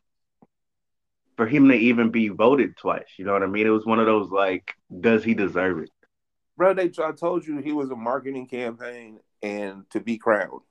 for 1.36 1.46
him 1.46 1.68
to 1.68 1.74
even 1.74 2.10
be 2.10 2.28
voted 2.28 2.76
twice. 2.76 3.06
You 3.18 3.26
know 3.26 3.32
what 3.32 3.42
I 3.42 3.46
mean? 3.46 3.66
It 3.66 3.70
was 3.70 3.84
one 3.84 4.00
of 4.00 4.06
those 4.06 4.30
like, 4.30 4.74
does 5.00 5.22
he 5.22 5.34
deserve 5.34 5.80
it? 5.80 5.90
Bro, 6.56 6.74
they 6.74 6.90
I 7.02 7.12
told 7.12 7.46
you 7.46 7.58
he 7.58 7.72
was 7.72 7.90
a 7.90 7.96
marketing 7.96 8.46
campaign 8.46 9.20
and 9.42 9.88
to 9.90 10.00
be 10.00 10.18
crowned. 10.18 10.62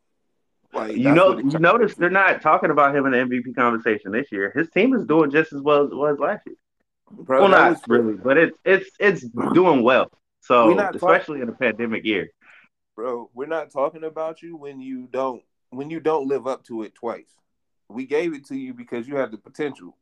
Like 0.74 0.98
You 0.98 1.12
know, 1.12 1.38
you 1.38 1.60
notice 1.60 1.96
they're 1.96 2.10
not 2.10 2.42
talking 2.42 2.72
about 2.72 2.96
him 2.96 3.06
in 3.06 3.12
the 3.12 3.18
MVP 3.18 3.56
conversation 3.56 4.12
this 4.12 4.32
year. 4.32 4.52
His 4.54 4.70
team 4.70 4.94
is 4.94 5.06
doing 5.06 5.32
just 5.32 5.54
as 5.54 5.62
well 5.62 5.86
as 5.86 5.92
it 5.92 5.96
was 5.96 6.20
last 6.20 6.46
year. 6.46 6.56
bro, 7.12 7.42
well, 7.42 7.50
not 7.50 7.70
was- 7.70 7.82
really, 7.88 8.16
but 8.16 8.38
it's 8.38 8.58
it's 8.66 8.90
it's 9.00 9.22
doing 9.54 9.84
well. 9.84 10.12
So, 10.42 10.78
especially 10.78 11.42
in 11.42 11.50
a 11.50 11.54
pandemic 11.54 12.06
year. 12.06 12.30
bro, 12.96 13.32
we're 13.34 13.48
not 13.48 13.72
talking 13.72 14.04
about 14.04 14.44
you 14.44 14.56
when 14.56 14.80
you 14.80 15.08
don't 15.10 15.42
when 15.70 15.90
you 15.90 16.00
don't 16.00 16.28
live 16.28 16.46
up 16.46 16.64
to 16.66 16.84
it 16.84 16.94
twice. 16.94 17.30
We 17.88 18.06
gave 18.06 18.34
it 18.34 18.46
to 18.48 18.56
you 18.56 18.74
because 18.74 19.08
you 19.08 19.16
had 19.16 19.32
the 19.32 19.38
potential. 19.38 19.96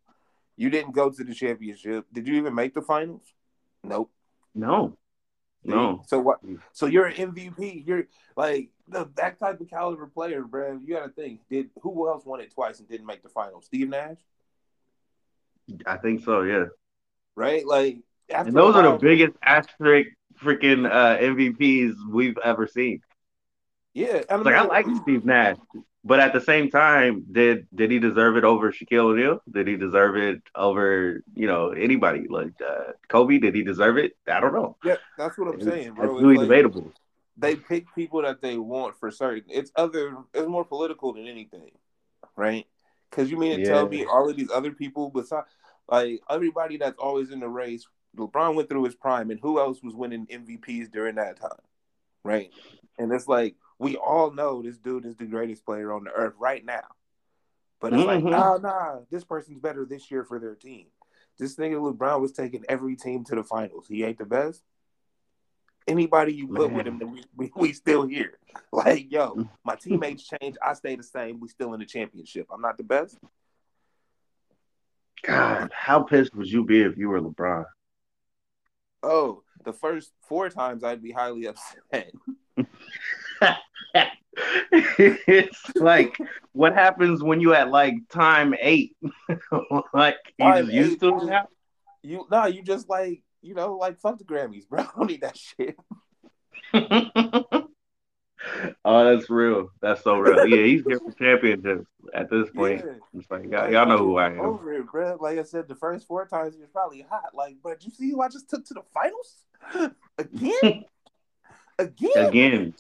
You 0.56 0.70
didn't 0.70 0.94
go 0.94 1.10
to 1.10 1.24
the 1.24 1.34
championship. 1.34 2.06
Did 2.14 2.28
you 2.28 2.36
even 2.36 2.56
make 2.56 2.74
the 2.74 2.82
finals? 2.82 3.24
Nope. 3.84 4.12
No, 4.56 4.98
no. 5.64 6.04
So 6.08 6.20
what? 6.20 6.40
So 6.74 6.86
you're 6.86 7.06
an 7.06 7.16
MVP. 7.16 7.86
You're 7.86 8.08
like 8.36 8.70
the, 8.88 9.10
that 9.16 9.40
type 9.40 9.62
of 9.62 9.70
caliber 9.70 10.08
player, 10.08 10.44
bro. 10.44 10.80
You 10.84 10.96
got 10.96 11.06
to 11.06 11.10
think. 11.10 11.42
Did 11.50 11.70
who 11.82 12.10
else 12.10 12.26
won 12.26 12.42
it 12.42 12.54
twice 12.54 12.80
and 12.80 12.90
didn't 12.90 13.06
make 13.06 13.24
the 13.24 13.30
finals? 13.30 13.66
Steve 13.66 13.90
Nash, 13.90 14.18
I 15.86 15.98
think 15.98 16.24
so. 16.24 16.42
Yeah. 16.42 16.66
right? 17.36 17.66
Like 17.66 18.00
And 18.30 18.54
those 18.54 18.76
are 18.76 18.84
the 18.84 18.98
biggest 18.98 19.34
asterisk 19.44 20.10
freaking 20.42 20.90
uh, 20.90 21.18
MVPs 21.20 21.94
we've 22.10 22.38
ever 22.44 22.68
seen. 22.68 23.02
Yeah, 23.94 24.24
I 24.30 24.36
It's 24.36 24.46
like 24.46 24.56
I 24.56 24.64
like 24.64 24.88
Steve 25.04 25.24
Nash, 25.24 25.58
but 26.04 26.20
at 26.20 26.34
the 26.34 26.42
same 26.42 26.70
time, 26.70 27.26
did 27.32 27.68
did 27.74 27.92
he 27.92 28.00
deserve 28.00 28.36
it 28.38 28.44
over 28.44 28.72
Shaquille 28.72 29.12
O'Neal? 29.12 29.42
Did 29.50 29.68
he 29.68 29.76
deserve 29.78 30.16
it 30.18 30.42
over 30.56 31.22
you 31.34 31.48
know 31.48 31.70
anybody 31.70 32.28
like 32.30 32.54
uh, 32.62 32.92
Kobe? 33.08 33.38
Did 33.40 33.56
he 33.56 33.64
deserve 33.64 33.98
it? 33.98 34.16
I 34.28 34.40
don't 34.40 34.54
know. 34.54 34.76
Yeah, 34.84 34.98
that's 35.18 35.38
what 35.38 35.48
I'm 35.50 35.56
It's, 35.56 35.66
saying, 35.66 35.88
it's 35.88 35.96
bro. 35.96 36.14
It's 36.16 36.22
really 36.24 36.38
like- 36.38 36.48
debatable. 36.48 36.92
they 37.38 37.56
pick 37.56 37.86
people 37.96 38.22
that 38.22 38.42
they 38.42 38.58
want 38.58 38.96
for 39.00 39.10
certain. 39.12 39.44
It's 39.50 39.72
other. 39.76 40.16
It's 40.34 40.48
more 40.48 40.66
political 40.66 41.14
than 41.14 41.28
anything, 41.28 41.72
right? 42.36 42.66
Because 43.10 43.30
you 43.32 43.38
mean 43.38 43.60
to 43.60 43.66
tell 43.66 43.88
me 43.88 44.06
all 44.06 44.30
of 44.30 44.36
these 44.36 44.50
other 44.52 44.72
people 44.72 45.10
besides, 45.10 45.48
like 45.88 46.22
everybody 46.30 46.78
that's 46.78 46.98
always 47.00 47.32
in 47.32 47.40
the 47.40 47.48
race. 47.50 47.86
LeBron 48.18 48.54
went 48.54 48.70
through 48.70 48.84
his 48.84 48.94
prime, 48.94 49.32
and 49.32 49.40
who 49.40 49.60
else 49.60 49.82
was 49.82 49.96
winning 49.96 50.28
MVPs 50.28 50.92
during 50.92 51.16
that 51.16 51.40
time, 51.40 51.50
right? 52.24 52.52
And 53.00 53.12
it's 53.12 53.28
like 53.28 53.56
we 53.84 53.98
all 53.98 54.32
know 54.32 54.62
this 54.62 54.78
dude 54.78 55.06
is 55.06 55.16
the 55.16 55.26
greatest 55.26 55.66
player 55.66 55.92
on 55.92 56.04
the 56.06 56.12
earth 56.12 56.34
right 56.40 56.64
now, 56.64 56.88
but 57.80 57.94
it's 57.94 58.04
like, 58.06 58.24
Mhm. 58.24 58.32
nah, 58.32 58.58
nah, 58.58 59.00
this 59.12 59.24
person's 59.24 59.60
better 59.60 59.86
this 59.86 60.10
year 60.10 60.24
for 60.24 60.40
their 60.40 60.56
team. 60.56 60.88
This 61.38 61.56
nigga 61.58 61.76
LeBron 61.76 62.22
was 62.22 62.32
taking 62.32 62.64
every 62.70 62.96
team 62.96 63.24
to 63.26 63.36
the 63.36 63.44
finals. 63.44 63.88
He 63.88 64.04
ain't 64.04 64.18
the 64.20 64.26
best. 64.26 64.64
Anybody 65.88 66.34
you 66.34 66.48
put 66.48 66.72
with 66.72 66.88
him, 66.88 67.00
we, 67.00 67.24
we, 67.36 67.52
we 67.56 67.74
still 67.74 68.08
here. 68.08 68.38
Like, 68.72 69.12
yo, 69.12 69.48
my 69.64 69.76
teammates 69.76 70.28
change. 70.28 70.56
I 70.64 70.74
stay 70.74 70.96
the 70.96 71.04
same. 71.04 71.40
We 71.40 71.48
still 71.48 71.74
in 71.74 71.80
the 71.80 71.86
championship. 71.86 72.48
I'm 72.52 72.62
not 72.62 72.78
the 72.78 72.84
best. 72.84 73.18
God, 75.24 75.72
how 75.76 76.02
pissed 76.04 76.34
would 76.36 76.48
you 76.48 76.64
be 76.64 76.82
if 76.82 76.98
you 76.98 77.10
were 77.10 77.22
LeBron? 77.22 77.66
Oh, 79.04 79.44
the 79.64 79.74
first 79.74 80.12
four 80.22 80.50
times 80.50 80.84
I'd 80.84 81.04
be 81.04 81.12
highly 81.12 81.46
upset. 81.48 82.14
It's 84.72 85.76
like 85.76 86.18
what 86.54 86.74
happens 86.74 87.22
when 87.22 87.40
you 87.40 87.54
at 87.54 87.70
like 87.70 87.96
time 88.10 88.56
eight? 88.60 88.96
like 89.94 90.18
you 90.38 90.46
Time 90.46 90.66
just 90.66 90.74
used 90.74 91.00
to 91.02 91.18
it 91.20 91.26
now? 91.26 91.48
You 92.02 92.26
no, 92.30 92.46
you 92.46 92.64
just 92.64 92.90
like 92.90 93.22
you 93.42 93.54
know, 93.54 93.78
like 93.78 94.00
fuck 94.00 94.18
the 94.18 94.24
Grammys, 94.24 94.68
bro. 94.70 94.82
I 94.82 94.90
don't 94.98 95.08
need 95.08 95.22
that 95.22 95.38
shit. 95.38 95.78
oh, 98.86 99.06
that's 99.16 99.30
real. 99.30 99.70
That's 99.82 100.04
so 100.04 100.18
real. 100.18 100.48
Yeah, 100.48 100.66
he's 100.66 100.84
here 100.86 101.00
for 101.00 101.12
championships 101.12 101.86
at 102.14 102.30
this 102.30 102.50
point. 102.50 102.84
Yeah. 102.86 102.94
It's 103.20 103.30
like 103.30 103.44
y'all, 103.52 103.72
y'all 103.72 103.86
know 103.86 103.98
who 103.98 104.18
I 104.18 104.32
am. 104.32 104.40
Over 104.40 104.74
it, 104.74 104.90
bro. 104.90 105.18
Like 105.20 105.38
I 105.38 105.44
said, 105.44 105.68
the 105.68 105.76
first 105.76 106.08
four 106.08 106.26
times 106.26 106.56
it 106.56 106.62
was 106.62 106.70
probably 106.70 107.06
hot. 107.08 107.36
Like, 107.36 107.58
but 107.64 107.84
you 107.86 107.92
see 107.92 108.10
who 108.10 108.22
I 108.22 108.30
just 108.30 108.50
took 108.50 108.66
to 108.66 108.74
the 108.74 108.84
finals 108.94 109.92
again, 110.18 110.86
again. 111.78 112.12
Again, 112.16 112.74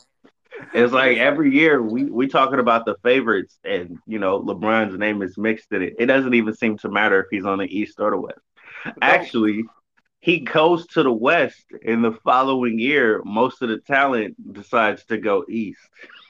It's 0.73 0.93
like 0.93 1.17
every 1.17 1.53
year 1.53 1.81
we 1.81 2.05
we 2.05 2.27
talking 2.27 2.59
about 2.59 2.85
the 2.85 2.95
favorites, 3.03 3.57
and 3.63 3.97
you 4.05 4.19
know 4.19 4.41
LeBron's 4.41 4.97
name 4.97 5.21
is 5.21 5.37
mixed 5.37 5.71
in 5.71 5.81
it. 5.81 5.95
It 5.99 6.05
doesn't 6.07 6.33
even 6.33 6.53
seem 6.55 6.77
to 6.79 6.89
matter 6.89 7.19
if 7.21 7.27
he's 7.31 7.45
on 7.45 7.59
the 7.59 7.65
East 7.65 7.99
or 7.99 8.11
the 8.11 8.17
West. 8.17 8.39
Actually, 9.01 9.63
he 10.23 10.39
goes 10.39 10.87
to 10.87 11.03
the 11.03 11.11
West, 11.11 11.65
in 11.81 12.01
the 12.01 12.13
following 12.23 12.79
year, 12.79 13.21
most 13.25 13.61
of 13.61 13.67
the 13.67 13.79
talent 13.79 14.53
decides 14.53 15.03
to 15.05 15.17
go 15.17 15.43
East. 15.49 15.81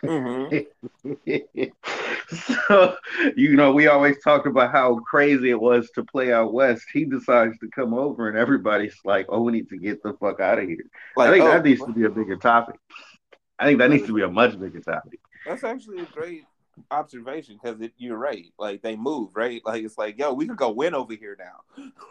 Mm-hmm. 0.03 1.65
so, 2.67 2.95
you 3.37 3.55
know, 3.55 3.71
we 3.71 3.85
always 3.85 4.17
talked 4.23 4.47
about 4.47 4.71
how 4.71 4.95
crazy 5.07 5.51
it 5.51 5.61
was 5.61 5.91
to 5.91 6.03
play 6.03 6.33
out 6.33 6.53
West. 6.53 6.85
He 6.91 7.05
decides 7.05 7.57
to 7.59 7.67
come 7.67 7.93
over, 7.93 8.27
and 8.27 8.35
everybody's 8.37 8.97
like, 9.05 9.27
oh, 9.29 9.41
we 9.41 9.51
need 9.51 9.69
to 9.69 9.77
get 9.77 10.01
the 10.01 10.13
fuck 10.13 10.39
out 10.39 10.57
of 10.57 10.67
here. 10.67 10.89
Like, 11.15 11.29
I 11.29 11.31
think 11.31 11.45
oh, 11.45 11.51
that 11.51 11.63
needs 11.63 11.85
to 11.85 11.93
be 11.93 12.05
a 12.05 12.09
bigger 12.09 12.37
topic. 12.37 12.79
I 13.63 13.67
think 13.67 13.79
that 13.79 13.89
needs 13.91 14.07
to 14.07 14.13
be 14.13 14.23
a 14.23 14.29
much 14.29 14.59
bigger 14.59 14.81
topic. 14.81 15.19
That's 15.45 15.63
actually 15.63 15.99
a 16.01 16.05
great 16.05 16.43
observation 16.91 17.57
because 17.61 17.79
you're 17.97 18.17
right. 18.17 18.47
Like 18.59 18.81
they 18.81 18.95
move, 18.97 19.29
right? 19.35 19.61
Like 19.63 19.83
it's 19.83 19.97
like, 19.97 20.17
yo, 20.19 20.33
we 20.33 20.47
could 20.47 20.57
go 20.57 20.71
win 20.71 20.93
over 20.93 21.13
here 21.13 21.37
now. 21.39 21.89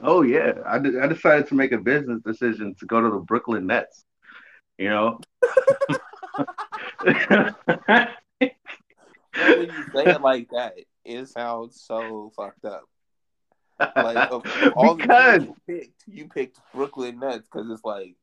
Oh 0.00 0.22
yeah, 0.22 0.52
I, 0.66 0.78
de- 0.78 1.00
I 1.00 1.06
decided 1.06 1.46
to 1.48 1.54
make 1.54 1.72
a 1.72 1.78
business 1.78 2.20
decision 2.22 2.74
to 2.80 2.86
go 2.86 3.00
to 3.00 3.10
the 3.10 3.18
Brooklyn 3.20 3.66
Nets. 3.66 4.04
You 4.78 4.88
know, 4.88 5.20
when 7.04 8.50
you 9.38 9.84
say 9.94 10.04
it 10.06 10.20
like 10.22 10.48
that, 10.50 10.74
it 11.04 11.28
sounds 11.28 11.80
so 11.80 12.32
fucked 12.36 12.64
up. 12.64 12.84
Like 13.78 14.30
of 14.32 14.44
all 14.74 14.94
Because- 14.94 15.42
the 15.42 15.46
you 15.46 15.56
picked, 15.66 16.02
you 16.06 16.28
picked 16.28 16.58
Brooklyn 16.74 17.20
Nets 17.20 17.46
because 17.50 17.70
it's 17.70 17.84
like, 17.84 18.16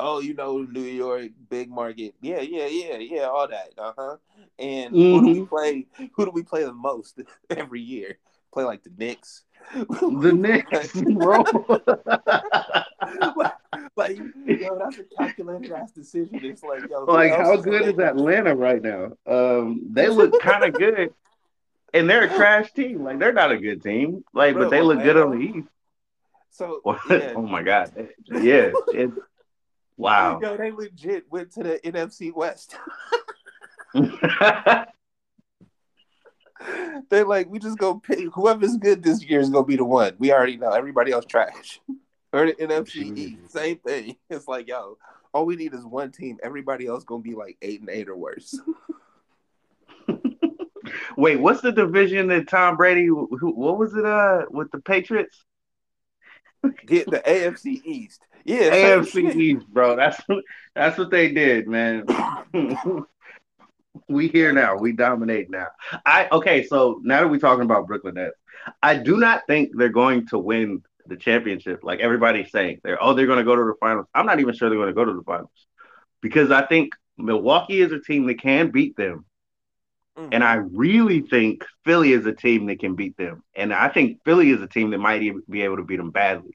oh, 0.00 0.20
you 0.20 0.34
know, 0.34 0.58
New 0.58 0.80
York 0.80 1.30
big 1.48 1.70
market, 1.70 2.14
yeah, 2.20 2.40
yeah, 2.40 2.66
yeah, 2.66 2.96
yeah, 2.98 3.22
all 3.22 3.48
that, 3.48 3.70
uh 3.78 3.92
huh. 3.96 4.16
And 4.58 4.94
who 4.94 5.20
do 5.20 5.26
we 5.28 5.40
Mhm. 5.40 5.48
play? 5.48 5.86
Who 6.14 6.24
do 6.24 6.30
we 6.30 6.42
play 6.42 6.64
the 6.64 6.72
most 6.72 7.20
every 7.50 7.80
year? 7.80 8.18
Play 8.52 8.64
like 8.64 8.82
the 8.84 8.90
Knicks. 8.96 9.44
the 9.74 10.32
Knicks, 10.32 11.00
bro. 11.00 11.44
like, 13.96 14.18
yo, 14.46 14.78
that's 14.78 14.98
a 14.98 15.04
calculated 15.04 15.72
ass 15.72 15.92
decision. 15.92 16.40
It's 16.42 16.62
like, 16.62 16.88
yo, 16.88 17.04
like, 17.04 17.32
how 17.32 17.56
good 17.56 17.86
is? 17.86 17.98
Atlanta 17.98 18.54
right 18.54 18.82
now? 18.82 19.12
Um, 19.26 19.86
they 19.90 20.08
look 20.08 20.38
kind 20.40 20.64
of 20.64 20.74
good, 20.74 21.12
and 21.92 22.08
they're 22.08 22.24
a 22.24 22.34
trash 22.34 22.72
team. 22.72 23.04
Like, 23.04 23.18
they're 23.18 23.32
not 23.32 23.52
a 23.52 23.58
good 23.58 23.82
team. 23.82 24.24
Like, 24.32 24.54
Bro, 24.54 24.64
but 24.64 24.70
they 24.70 24.82
look 24.82 25.02
good 25.02 25.16
on 25.16 25.32
the 25.32 25.44
East. 25.44 25.68
So 26.50 26.80
oh 26.84 27.42
my 27.42 27.62
god, 27.62 27.90
yeah, 28.30 28.72
it, 28.92 29.10
wow. 29.96 30.40
yo, 30.40 30.56
they 30.56 30.70
legit 30.70 31.30
went 31.30 31.52
to 31.52 31.62
the 31.62 31.80
NFC 31.84 32.32
West. 32.34 32.76
They're 37.10 37.24
like, 37.26 37.48
we 37.48 37.58
just 37.58 37.78
go 37.78 37.98
pick 37.98 38.32
whoever's 38.32 38.76
good 38.76 39.02
this 39.02 39.22
year 39.24 39.40
is 39.40 39.50
gonna 39.50 39.66
be 39.66 39.76
the 39.76 39.84
one. 39.84 40.14
We 40.18 40.32
already 40.32 40.56
know 40.56 40.70
everybody 40.70 41.12
else 41.12 41.24
trash. 41.24 41.80
Or 42.32 42.46
the 42.46 42.54
NFC 42.54 43.16
East, 43.16 43.52
same 43.52 43.78
thing. 43.78 44.16
It's 44.28 44.48
like, 44.48 44.66
yo, 44.66 44.98
all 45.32 45.46
we 45.46 45.54
need 45.54 45.72
is 45.72 45.84
one 45.84 46.10
team. 46.10 46.40
Everybody 46.42 46.88
else 46.88 47.04
gonna 47.04 47.22
be 47.22 47.36
like 47.36 47.56
eight 47.62 47.78
and 47.78 47.88
eight 47.88 48.08
or 48.08 48.16
worse. 48.16 48.58
Wait, 51.16 51.38
what's 51.38 51.60
the 51.60 51.70
division 51.70 52.26
that 52.26 52.48
Tom 52.48 52.76
Brady? 52.76 53.06
Who, 53.06 53.28
what 53.54 53.78
was 53.78 53.94
it? 53.94 54.04
Uh, 54.04 54.46
with 54.50 54.68
the 54.72 54.80
Patriots? 54.80 55.44
Get 56.86 57.10
the 57.10 57.20
AFC 57.20 57.84
East. 57.84 58.22
Yeah, 58.44 58.70
AFC. 58.70 59.34
East, 59.34 59.66
bro. 59.68 59.96
That's 59.96 60.20
that's 60.74 60.98
what 60.98 61.10
they 61.10 61.32
did, 61.32 61.66
man. 61.66 62.04
we 64.08 64.28
here 64.28 64.52
now. 64.52 64.76
We 64.76 64.92
dominate 64.92 65.50
now. 65.50 65.68
I 66.04 66.28
okay. 66.30 66.66
So 66.66 67.00
now 67.02 67.22
that 67.22 67.28
we're 67.28 67.38
talking 67.38 67.64
about 67.64 67.86
Brooklyn 67.86 68.14
Nets, 68.14 68.36
I 68.82 68.96
do 68.96 69.16
not 69.16 69.42
think 69.46 69.70
they're 69.74 69.88
going 69.88 70.26
to 70.28 70.38
win 70.38 70.82
the 71.06 71.16
championship. 71.16 71.80
Like 71.82 72.00
everybody's 72.00 72.50
saying, 72.50 72.80
they're 72.82 73.02
oh 73.02 73.14
they're 73.14 73.26
going 73.26 73.38
to 73.38 73.44
go 73.44 73.56
to 73.56 73.64
the 73.64 73.74
finals. 73.80 74.06
I'm 74.14 74.26
not 74.26 74.40
even 74.40 74.54
sure 74.54 74.68
they're 74.68 74.78
going 74.78 74.88
to 74.88 74.94
go 74.94 75.04
to 75.04 75.14
the 75.14 75.22
finals 75.22 75.66
because 76.20 76.50
I 76.50 76.66
think 76.66 76.92
Milwaukee 77.16 77.80
is 77.80 77.92
a 77.92 78.00
team 78.00 78.26
that 78.26 78.40
can 78.40 78.70
beat 78.70 78.96
them. 78.96 79.24
Mhm. 80.18 80.28
And 80.32 80.44
I 80.44 80.54
really 80.54 81.20
think 81.22 81.64
Philly 81.84 82.12
is 82.12 82.26
a 82.26 82.32
team 82.32 82.66
that 82.66 82.78
can 82.80 82.94
beat 82.94 83.16
them. 83.16 83.42
And 83.54 83.72
I 83.72 83.88
think 83.88 84.20
Philly 84.24 84.50
is 84.50 84.60
a 84.62 84.68
team 84.68 84.90
that 84.90 84.98
might 84.98 85.22
even 85.22 85.42
be 85.48 85.62
able 85.62 85.76
to 85.76 85.84
beat 85.84 85.96
them 85.96 86.10
badly, 86.10 86.52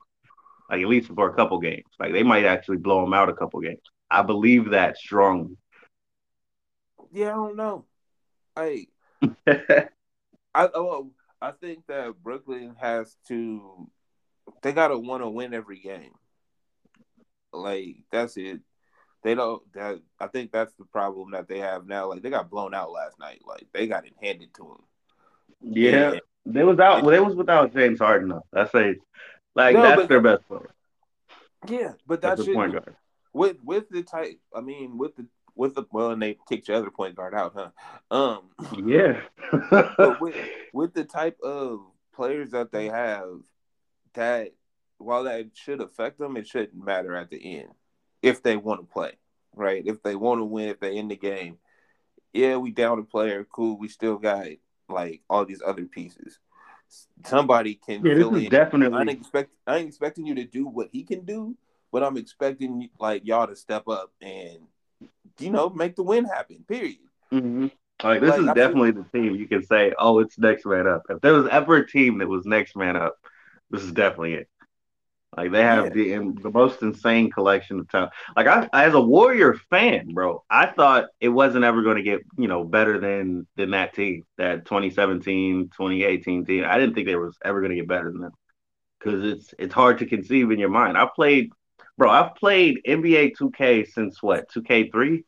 like 0.70 0.82
at 0.82 0.88
least 0.88 1.12
for 1.14 1.30
a 1.30 1.34
couple 1.34 1.60
games. 1.60 1.86
Like 2.00 2.14
they 2.14 2.24
might 2.24 2.46
actually 2.46 2.78
blow 2.78 3.02
them 3.02 3.14
out 3.14 3.30
a 3.30 3.34
couple 3.34 3.60
games. 3.62 3.82
I 4.10 4.22
believe 4.22 4.72
that 4.72 4.98
strongly. 4.98 5.58
yeah, 7.12 7.28
I 7.32 7.36
don't 7.36 7.56
know. 7.56 7.86
I 8.56 8.88
I 9.48 10.70
oh, 10.74 11.12
I 11.42 11.52
think 11.52 11.86
that 11.88 12.22
Brooklyn 12.22 12.76
has 12.80 13.16
to 13.28 13.90
they 14.62 14.72
gotta 14.74 14.98
want 14.98 15.24
to 15.24 15.30
win 15.30 15.54
every 15.54 15.80
game. 15.80 16.14
Like 17.52 17.98
that's 18.12 18.38
it. 18.38 18.62
They 19.24 19.36
don't. 19.36 19.62
That 19.74 20.00
I 20.20 20.28
think 20.28 20.52
that's 20.52 20.74
the 20.76 20.86
problem 20.86 21.32
that 21.32 21.48
they 21.48 21.60
have 21.60 21.86
now. 21.88 22.08
Like 22.10 22.22
they 22.22 22.30
got 22.30 22.50
blown 22.50 22.74
out 22.74 22.92
last 22.92 23.20
night. 23.20 23.42
Like 23.46 23.68
they 23.74 23.88
got 23.88 24.06
it 24.06 24.14
handed 24.22 24.54
to 24.56 24.64
them. 24.64 24.84
yeah, 25.62 26.14
they 26.46 26.64
was 26.64 26.80
out. 26.80 27.06
They 27.06 27.20
was 27.20 27.36
without 27.36 27.74
James 27.74 28.00
Harden 28.00 28.30
though. 28.30 28.46
That's 28.54 28.74
a 28.76 28.96
like 29.56 29.76
No, 29.76 29.82
that's 29.82 30.02
but- 30.02 30.10
their 30.10 30.22
best 30.22 30.48
player. 30.48 30.70
Yeah, 31.68 31.92
but 32.08 32.22
That's 32.22 32.38
that's 32.40 32.48
the 32.48 32.54
point 32.54 32.72
guard. 32.72 32.96
with 33.34 33.58
with 33.64 33.90
the 33.90 34.04
type. 34.04 34.40
I 34.56 34.62
mean, 34.62 34.98
with 34.98 35.18
the 35.18 35.26
with 35.56 35.76
the 35.76 35.84
well, 35.92 36.12
and 36.12 36.22
they 36.22 36.38
kicked 36.48 36.70
your 36.70 36.78
other 36.78 36.90
point 36.90 37.16
guard 37.16 37.34
out, 37.36 37.54
huh? 37.54 37.72
Um, 38.16 38.44
Yeah. 38.82 39.20
but 39.70 40.22
with 40.22 40.36
with 40.74 40.94
the 40.94 41.04
type 41.04 41.38
of 41.44 41.82
players 42.16 42.52
that 42.52 42.72
they 42.72 42.86
have, 42.86 43.28
that 44.14 44.54
while 45.00 45.26
that 45.26 45.50
should 45.54 45.82
affect 45.82 46.18
them, 46.20 46.38
it 46.38 46.48
shouldn't 46.48 46.82
matter 46.82 47.14
at 47.18 47.30
the 47.30 47.60
end 47.60 47.70
if 48.22 48.44
they 48.44 48.58
want 48.58 48.82
to 48.82 48.92
play, 48.94 49.14
right? 49.56 49.84
If 49.86 50.04
they 50.04 50.16
want 50.16 50.40
to 50.40 50.46
win, 50.46 50.70
if 50.70 50.80
they 50.80 50.98
in 50.98 51.08
the 51.08 51.16
game, 51.16 51.58
yeah, 52.34 52.58
we 52.58 52.72
down 52.72 53.00
a 53.00 53.04
player, 53.04 53.46
cool. 53.52 53.78
We 53.78 53.88
still 53.88 54.18
got 54.18 54.48
like 54.90 55.22
all 55.30 55.46
these 55.46 55.62
other 55.66 55.86
pieces. 55.86 56.40
Somebody 57.26 57.76
can 57.76 58.04
yeah, 58.04 58.16
fill 58.16 58.36
in. 58.36 58.50
definitely 58.50 58.98
I 58.98 59.02
ain't 59.02 59.10
expect 59.22 59.52
I 59.68 59.78
ain't 59.78 59.88
expecting 59.90 60.26
you 60.26 60.36
to 60.36 60.46
do 60.46 60.68
what 60.68 60.90
he 60.92 61.04
can 61.04 61.26
do, 61.26 61.56
but 61.92 62.04
I'm 62.04 62.18
expecting 62.18 62.90
like 63.00 63.24
y'all 63.26 63.48
to 63.48 63.56
step 63.56 63.88
up 63.88 64.12
and 64.22 64.60
you 65.40 65.52
know 65.52 65.70
make 65.70 65.96
the 65.96 66.04
win 66.04 66.26
happen. 66.26 66.64
Period. 66.68 66.98
hmm 67.32 67.68
Like 68.04 68.22
this 68.22 68.32
Like, 68.32 68.40
is 68.40 68.48
I 68.48 68.54
definitely 68.54 68.92
the 68.92 69.06
team 69.14 69.36
you 69.36 69.48
can 69.48 69.64
say, 69.64 69.94
oh, 70.00 70.20
it's 70.20 70.38
next 70.40 70.66
man 70.66 70.88
up. 70.88 71.04
If 71.10 71.22
there 71.22 71.34
was 71.34 71.48
ever 71.52 71.78
a 71.78 71.88
team 71.88 72.18
that 72.20 72.28
was 72.28 72.46
next 72.46 72.76
man 72.76 72.96
up, 72.96 73.16
this 73.72 73.84
is 73.84 73.92
definitely 73.92 74.34
it. 74.36 74.50
Like 75.40 75.52
they 75.52 75.64
have 75.64 75.94
the 75.94 76.18
the 76.42 76.52
most 76.52 76.82
insane 76.82 77.32
collection 77.32 77.80
of 77.80 77.90
talent. 77.90 78.12
Like 78.36 78.48
I, 78.48 78.70
as 78.74 78.94
a 78.94 79.02
Warrior 79.02 79.56
fan, 79.70 80.14
bro, 80.14 80.44
I 80.50 80.68
thought 80.68 81.06
it 81.22 81.30
wasn't 81.30 81.66
ever 81.66 81.82
going 81.84 81.98
to 81.98 82.04
get 82.04 82.22
you 82.38 82.48
know 82.48 82.64
better 82.64 83.00
than 83.00 83.48
than 83.56 83.72
that 83.72 83.94
team, 83.94 84.26
that 84.38 84.66
2017, 84.66 85.70
2018 85.76 86.46
team. 86.46 86.66
I 86.68 86.78
didn't 86.80 86.96
think 86.96 87.08
they 87.08 87.16
was 87.16 87.38
ever 87.44 87.62
going 87.62 87.72
to 87.72 87.78
get 87.78 87.88
better 87.88 88.12
than 88.12 88.22
them 88.22 88.32
because 89.00 89.24
it's 89.24 89.54
it's 89.60 89.74
hard 89.74 90.00
to 90.00 90.06
conceive 90.06 90.52
in 90.52 90.60
your 90.60 90.70
mind. 90.70 90.98
I 90.98 91.08
played, 91.16 91.52
bro. 91.98 92.10
I've 92.10 92.36
played 92.36 92.82
NBA 92.86 93.32
2K 93.32 93.86
since 93.86 94.22
what 94.24 94.50
2K3. 94.52 95.24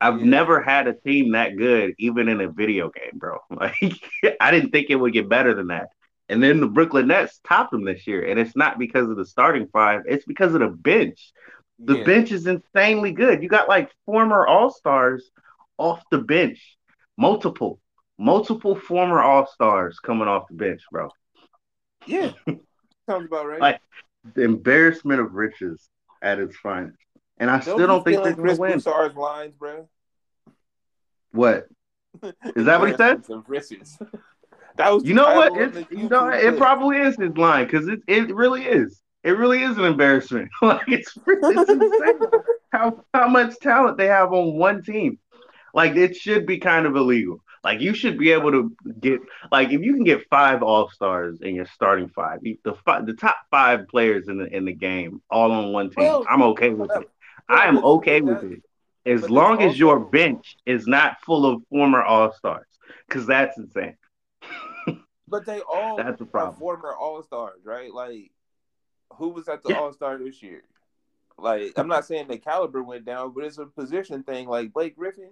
I've 0.00 0.20
Yeah. 0.20 0.26
never 0.26 0.60
had 0.62 0.88
a 0.88 0.94
team 0.94 1.32
that 1.32 1.56
good, 1.56 1.94
even 1.98 2.28
in 2.28 2.40
a 2.40 2.50
video 2.50 2.90
game, 2.90 3.18
bro. 3.18 3.38
Like 3.50 3.76
I 4.40 4.50
didn't 4.50 4.70
think 4.70 4.90
it 4.90 4.96
would 4.96 5.12
get 5.12 5.28
better 5.28 5.54
than 5.54 5.68
that. 5.68 5.88
And 6.28 6.42
then 6.42 6.60
the 6.60 6.66
Brooklyn 6.66 7.08
Nets 7.08 7.40
topped 7.46 7.72
them 7.72 7.84
this 7.84 8.06
year, 8.06 8.24
and 8.28 8.38
it's 8.38 8.56
not 8.56 8.78
because 8.78 9.08
of 9.08 9.16
the 9.16 9.26
starting 9.26 9.68
five; 9.68 10.02
it's 10.06 10.24
because 10.24 10.54
of 10.54 10.60
the 10.60 10.68
bench. 10.68 11.32
The 11.78 11.98
Yeah. 11.98 12.04
bench 12.04 12.30
is 12.32 12.46
insanely 12.46 13.12
good. 13.12 13.42
You 13.42 13.48
got 13.48 13.68
like 13.68 13.90
former 14.06 14.46
All 14.46 14.70
Stars 14.70 15.30
off 15.78 16.02
the 16.10 16.18
bench, 16.18 16.78
multiple, 17.18 17.80
multiple 18.18 18.76
former 18.76 19.20
All 19.20 19.46
Stars 19.46 19.98
coming 19.98 20.28
off 20.28 20.48
the 20.48 20.54
bench, 20.54 20.82
bro. 20.90 21.10
Yeah, 22.06 22.32
sounds 23.06 23.26
about 23.26 23.46
right. 23.46 23.60
Like, 23.60 23.80
The 24.34 24.42
embarrassment 24.42 25.20
of 25.20 25.34
riches 25.34 25.88
at 26.22 26.38
its 26.38 26.56
finest, 26.56 26.96
and 27.38 27.50
I 27.50 27.58
still 27.60 27.78
don't 27.78 28.04
think 28.04 28.22
they're 28.22 28.34
Chris 28.34 28.58
gonna 28.58 28.70
win. 28.70 28.72
Broussard's 28.72 29.16
lines, 29.16 29.54
bro. 29.54 29.88
What? 31.32 31.66
Is 32.54 32.66
that 32.66 32.78
what 32.78 32.90
he 32.90 32.96
said? 32.96 33.24
Of 33.28 33.48
riches. 33.48 33.98
that 34.76 34.92
was 34.92 35.04
You 35.04 35.14
know 35.14 35.34
what? 35.34 35.52
It's, 35.56 35.90
you 35.90 36.08
know, 36.08 36.28
it 36.28 36.40
clip. 36.40 36.56
probably 36.56 36.98
is 36.98 37.16
his 37.16 37.36
line 37.36 37.66
because 37.66 37.88
it, 37.88 38.00
it 38.06 38.34
really 38.34 38.64
is. 38.64 39.00
It 39.22 39.32
really 39.32 39.62
is 39.62 39.78
an 39.78 39.84
embarrassment. 39.84 40.50
like 40.62 40.88
it's, 40.88 41.16
it's 41.26 41.70
insane 41.70 42.20
how 42.72 43.04
how 43.14 43.28
much 43.28 43.58
talent 43.60 43.98
they 43.98 44.06
have 44.08 44.32
on 44.32 44.54
one 44.54 44.82
team. 44.82 45.18
Like 45.74 45.96
it 45.96 46.16
should 46.16 46.46
be 46.46 46.58
kind 46.58 46.86
of 46.86 46.96
illegal. 46.96 47.42
Like 47.64 47.80
you 47.80 47.94
should 47.94 48.18
be 48.18 48.32
able 48.32 48.50
to 48.50 48.76
get 49.00 49.20
like 49.52 49.70
if 49.70 49.80
you 49.82 49.94
can 49.94 50.04
get 50.04 50.26
five 50.28 50.62
all 50.62 50.90
stars 50.90 51.40
in 51.42 51.54
your 51.54 51.66
starting 51.66 52.08
five, 52.08 52.40
the 52.42 52.74
fi- 52.84 53.02
the 53.02 53.14
top 53.14 53.36
five 53.50 53.86
players 53.88 54.28
in 54.28 54.38
the 54.38 54.46
in 54.54 54.64
the 54.64 54.72
game 54.72 55.22
all 55.30 55.52
on 55.52 55.72
one 55.72 55.90
team. 55.90 56.04
Well, 56.04 56.26
I'm 56.28 56.42
okay 56.42 56.70
with 56.70 56.90
it. 56.90 57.08
Well, 57.48 57.58
I 57.58 57.66
am 57.66 57.78
okay 57.84 58.20
with 58.20 58.42
it. 58.42 58.62
as 59.06 59.28
long 59.30 59.62
as 59.62 59.78
your 59.78 60.00
bench 60.00 60.56
is 60.66 60.86
not 60.86 61.20
full 61.24 61.46
of 61.46 61.62
former 61.70 62.02
All 62.02 62.32
Stars, 62.32 62.66
because 63.06 63.26
that's 63.26 63.56
insane. 63.58 63.96
But 65.28 65.46
they 65.46 65.60
all 65.60 65.96
That's 65.96 66.18
the 66.18 66.24
are 66.24 66.28
problem. 66.28 66.56
former 66.56 66.94
All 66.94 67.22
Stars, 67.22 67.60
right? 67.64 67.92
Like, 67.92 68.32
who 69.14 69.28
was 69.28 69.48
at 69.48 69.62
the 69.62 69.76
All 69.76 69.92
Star 69.92 70.18
this 70.18 70.42
year? 70.42 70.62
Like, 71.38 71.72
I'm 71.76 71.88
not 71.88 72.04
saying 72.04 72.28
the 72.28 72.38
caliber 72.38 72.82
went 72.82 73.04
down, 73.04 73.32
but 73.34 73.44
it's 73.44 73.58
a 73.58 73.66
position 73.66 74.22
thing. 74.22 74.48
Like 74.48 74.72
Blake 74.72 74.96
Griffin, 74.96 75.30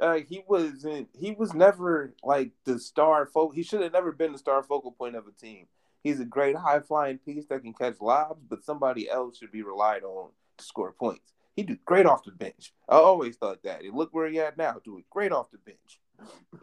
uh, 0.00 0.18
he 0.28 0.42
wasn't. 0.46 1.08
He 1.18 1.32
was 1.32 1.54
never 1.54 2.14
like 2.22 2.50
the 2.64 2.78
star. 2.78 3.26
Fo- 3.26 3.50
he 3.50 3.62
should 3.62 3.80
have 3.82 3.92
never 3.92 4.12
been 4.12 4.32
the 4.32 4.38
star 4.38 4.62
focal 4.62 4.92
point 4.92 5.16
of 5.16 5.26
a 5.26 5.32
team. 5.32 5.66
He's 6.02 6.20
a 6.20 6.24
great 6.24 6.56
high 6.56 6.80
flying 6.80 7.18
piece 7.18 7.46
that 7.46 7.62
can 7.62 7.72
catch 7.72 8.00
lobs, 8.00 8.44
but 8.48 8.64
somebody 8.64 9.08
else 9.08 9.38
should 9.38 9.50
be 9.50 9.62
relied 9.62 10.04
on 10.04 10.30
to 10.58 10.64
score 10.64 10.92
points. 10.92 11.32
He 11.56 11.62
do 11.62 11.76
great 11.84 12.06
off 12.06 12.24
the 12.24 12.32
bench. 12.32 12.72
I 12.88 12.96
always 12.96 13.36
thought 13.36 13.62
that. 13.64 13.82
And 13.82 13.96
look 13.96 14.12
where 14.12 14.28
he 14.28 14.38
at 14.38 14.58
now, 14.58 14.76
doing 14.84 15.04
great 15.10 15.32
off 15.32 15.50
the 15.50 15.58
bench. 15.58 16.00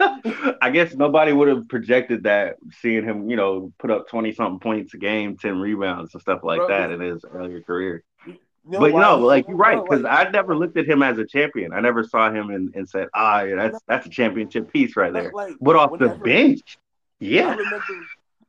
I 0.00 0.70
guess 0.72 0.94
nobody 0.94 1.32
would 1.32 1.48
have 1.48 1.68
projected 1.68 2.24
that, 2.24 2.56
seeing 2.80 3.04
him, 3.04 3.28
you 3.28 3.36
know, 3.36 3.72
put 3.78 3.90
up 3.90 4.08
twenty 4.08 4.32
something 4.32 4.60
points 4.60 4.94
a 4.94 4.98
game, 4.98 5.36
ten 5.36 5.58
rebounds 5.58 6.14
and 6.14 6.20
stuff 6.20 6.42
like 6.42 6.58
Bro, 6.58 6.68
that 6.68 6.90
in 6.90 7.00
his 7.00 7.24
earlier 7.30 7.60
career. 7.60 8.02
You 8.26 8.38
know 8.70 8.78
but 8.78 8.92
no, 8.92 9.18
like 9.18 9.48
you're 9.48 9.56
right, 9.56 9.82
because 9.82 10.02
like- 10.02 10.28
I 10.28 10.30
never 10.30 10.56
looked 10.56 10.76
at 10.76 10.86
him 10.86 11.02
as 11.02 11.18
a 11.18 11.26
champion. 11.26 11.72
I 11.72 11.80
never 11.80 12.04
saw 12.04 12.30
him 12.30 12.50
and, 12.50 12.72
and 12.76 12.88
said, 12.88 13.08
ah, 13.12 13.42
yeah, 13.42 13.56
that's 13.56 13.78
that's 13.88 14.06
a 14.06 14.10
championship 14.10 14.72
piece 14.72 14.96
right 14.96 15.12
there. 15.12 15.32
like, 15.32 15.54
But 15.60 15.76
off 15.76 15.90
the 15.90 16.06
whenever- 16.08 16.24
bench, 16.24 16.78
I 17.20 17.24
yeah, 17.24 17.54
remember 17.56 17.84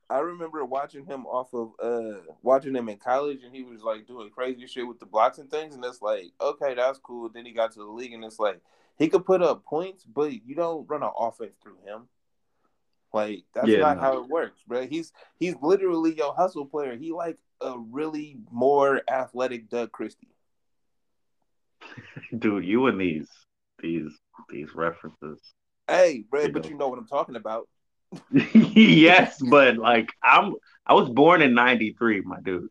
I 0.09 0.19
remember 0.19 0.65
watching 0.65 1.05
him 1.07 1.25
off 1.25 1.51
of 1.55 1.71
uh 1.81 2.19
watching 2.43 2.75
him 2.75 2.89
in 2.89 2.97
college 2.97 3.39
and 3.43 3.55
he 3.55 3.63
was 3.63 3.81
like 3.81 4.05
doing 4.05 4.29
crazy 4.29 4.67
shit 4.67 4.87
with 4.87 4.99
the 4.99 5.07
blocks 5.07 5.39
and 5.39 5.49
things 5.49 5.73
and 5.73 5.83
it's 5.83 6.01
like, 6.01 6.25
okay, 6.39 6.75
that's 6.75 6.99
cool. 6.99 7.29
Then 7.29 7.45
he 7.47 7.51
got 7.51 7.71
to 7.73 7.79
the 7.79 7.85
league 7.85 8.13
and 8.13 8.23
it's 8.23 8.39
like 8.39 8.61
he 8.97 9.09
could 9.09 9.25
put 9.25 9.41
up 9.41 9.65
points, 9.65 10.03
but 10.05 10.31
you 10.45 10.55
don't 10.55 10.87
run 10.89 11.03
an 11.03 11.11
offense 11.17 11.55
through 11.61 11.77
him. 11.85 12.07
Like 13.13 13.43
that's 13.53 13.67
Yeah, 13.69 13.77
not 13.77 13.95
no. 13.95 14.01
how 14.01 14.17
it 14.23 14.29
works, 14.29 14.61
bro. 14.67 14.87
He's 14.87 15.11
he's 15.37 15.55
literally 15.61 16.15
your 16.15 16.33
hustle 16.33 16.65
player. 16.65 16.95
He 16.95 17.11
like 17.11 17.37
a 17.61 17.77
really 17.77 18.37
more 18.51 19.01
athletic 19.09 19.69
Doug 19.69 19.91
Christie. 19.91 20.27
dude, 22.37 22.65
you 22.65 22.87
and 22.87 22.99
these 22.99 23.29
these 23.81 24.11
these 24.49 24.73
references. 24.75 25.39
Hey, 25.87 26.23
bro, 26.29 26.47
You 26.47 26.51
but 26.51 26.63
know. 26.63 26.69
you 26.69 26.77
know 26.77 26.87
what 26.87 26.99
I'm 26.99 27.07
talking 27.07 27.35
about. 27.35 27.67
yes, 28.31 29.41
but 29.41 29.77
like 29.77 30.09
I'm 30.23 30.55
I 30.85 30.93
was 30.93 31.09
born 31.09 31.41
in 31.41 31.53
'93, 31.53 32.21
my 32.21 32.39
dude. 32.41 32.69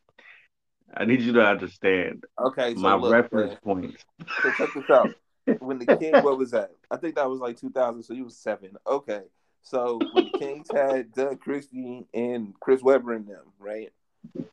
I 0.94 1.04
need 1.04 1.22
you 1.22 1.32
to 1.34 1.44
understand 1.46 2.24
Okay, 2.38 2.74
so 2.74 2.80
my 2.80 2.94
look, 2.94 3.12
reference 3.12 3.54
points. 3.64 4.02
So 4.42 4.50
check 4.52 4.74
this 4.74 4.90
out. 4.90 5.14
When 5.58 5.78
the 5.78 5.86
King, 5.86 6.22
what 6.22 6.38
was 6.38 6.50
that? 6.52 6.72
I 6.90 6.96
think 6.96 7.14
that 7.16 7.28
was 7.28 7.40
like 7.40 7.56
2000. 7.56 8.02
So 8.02 8.14
you 8.14 8.24
was 8.24 8.36
seven. 8.36 8.76
Okay. 8.86 9.22
So 9.62 10.06
when 10.12 10.24
the 10.24 10.30
Kings 10.30 10.68
had 10.70 11.12
Doug 11.12 11.40
Christie 11.40 12.06
and 12.12 12.54
Chris 12.60 12.82
Webber 12.82 13.14
in 13.14 13.26
them, 13.26 13.44
right? 13.58 13.92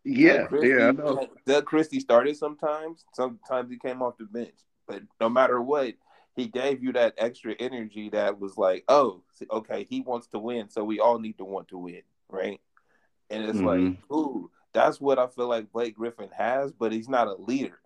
Yeah, 0.04 0.48
Christie, 0.48 0.70
yeah, 0.70 0.90
I 0.90 0.92
know. 0.92 1.28
Doug 1.46 1.66
Christie 1.66 2.00
started 2.00 2.36
sometimes. 2.38 3.06
Sometimes 3.14 3.70
he 3.70 3.78
came 3.78 4.02
off 4.02 4.18
the 4.18 4.26
bench, 4.26 4.56
but 4.88 5.02
no 5.20 5.30
matter 5.30 5.62
what, 5.62 5.94
he 6.36 6.48
gave 6.48 6.84
you 6.84 6.94
that 6.94 7.16
extra 7.18 7.54
energy 7.60 8.10
that 8.10 8.40
was 8.40 8.58
like, 8.58 8.84
oh, 8.88 9.24
okay, 9.52 9.86
he 9.90 10.02
wants 10.02 10.28
to 10.28 10.40
win, 10.40 10.70
so 10.70 10.84
we 10.84 11.00
all 11.00 11.20
need 11.20 11.38
to 11.38 11.46
want 11.46 11.68
to 11.70 11.78
win, 11.78 12.02
right? 12.30 12.62
And 13.30 13.44
it's 13.44 13.60
like, 13.60 13.82
Mhm. 13.82 13.98
ooh, 14.12 14.52
that's 14.74 15.02
what 15.02 15.20
I 15.20 15.28
feel 15.28 15.48
like 15.48 15.72
Blake 15.72 15.96
Griffin 15.96 16.30
has, 16.32 16.72
but 16.72 16.92
he's 16.92 17.10
not 17.10 17.28
a 17.28 17.36
leader. 17.36 17.80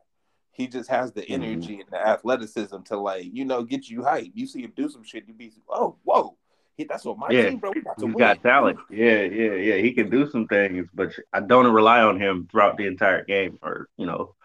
He 0.54 0.68
just 0.68 0.89
has 0.89 1.12
the 1.12 1.22
Mhm. 1.22 1.34
energy 1.34 1.80
and 1.80 1.89
the 1.92 1.98
athleticism 1.98 2.82
to 2.84 2.98
like, 2.98 3.26
you 3.32 3.44
know, 3.46 3.63
get 3.63 3.89
you 3.89 4.04
hype. 4.04 4.32
You 4.34 4.46
see 4.48 4.62
him 4.63 4.74
do 4.76 4.88
some 4.88 5.04
shit, 5.04 5.28
you 5.28 5.34
be, 5.34 5.52
oh, 5.70 5.98
whoa, 6.04 6.38
he, 6.78 6.84
that's 6.86 7.06
what 7.06 7.18
my 7.18 7.34
Yeah, 7.34 7.50
team, 7.50 7.60
bro. 7.60 7.72
We 7.76 7.82
got 7.82 8.00
to 8.00 8.06
He's 8.06 8.16
win. 8.16 8.20
got 8.26 8.44
talent. 8.44 8.80
Yeah, 8.89 9.22
yeah, 9.22 9.54
yeah. 9.54 9.76
He 9.78 9.94
can 9.94 10.10
do 10.10 10.30
some 10.30 10.48
things, 10.48 10.88
but 10.94 11.13
I 11.32 11.39
don't 11.39 11.72
rely 11.72 12.02
on 12.02 12.20
him 12.20 12.48
throughout 12.50 12.78
the 12.78 12.88
entire 12.88 13.24
game, 13.24 13.60
or 13.62 13.89
you 13.98 14.06
know, 14.06 14.36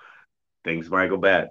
things 0.64 0.90
might 0.90 1.08
go 1.08 1.16
bad. 1.16 1.50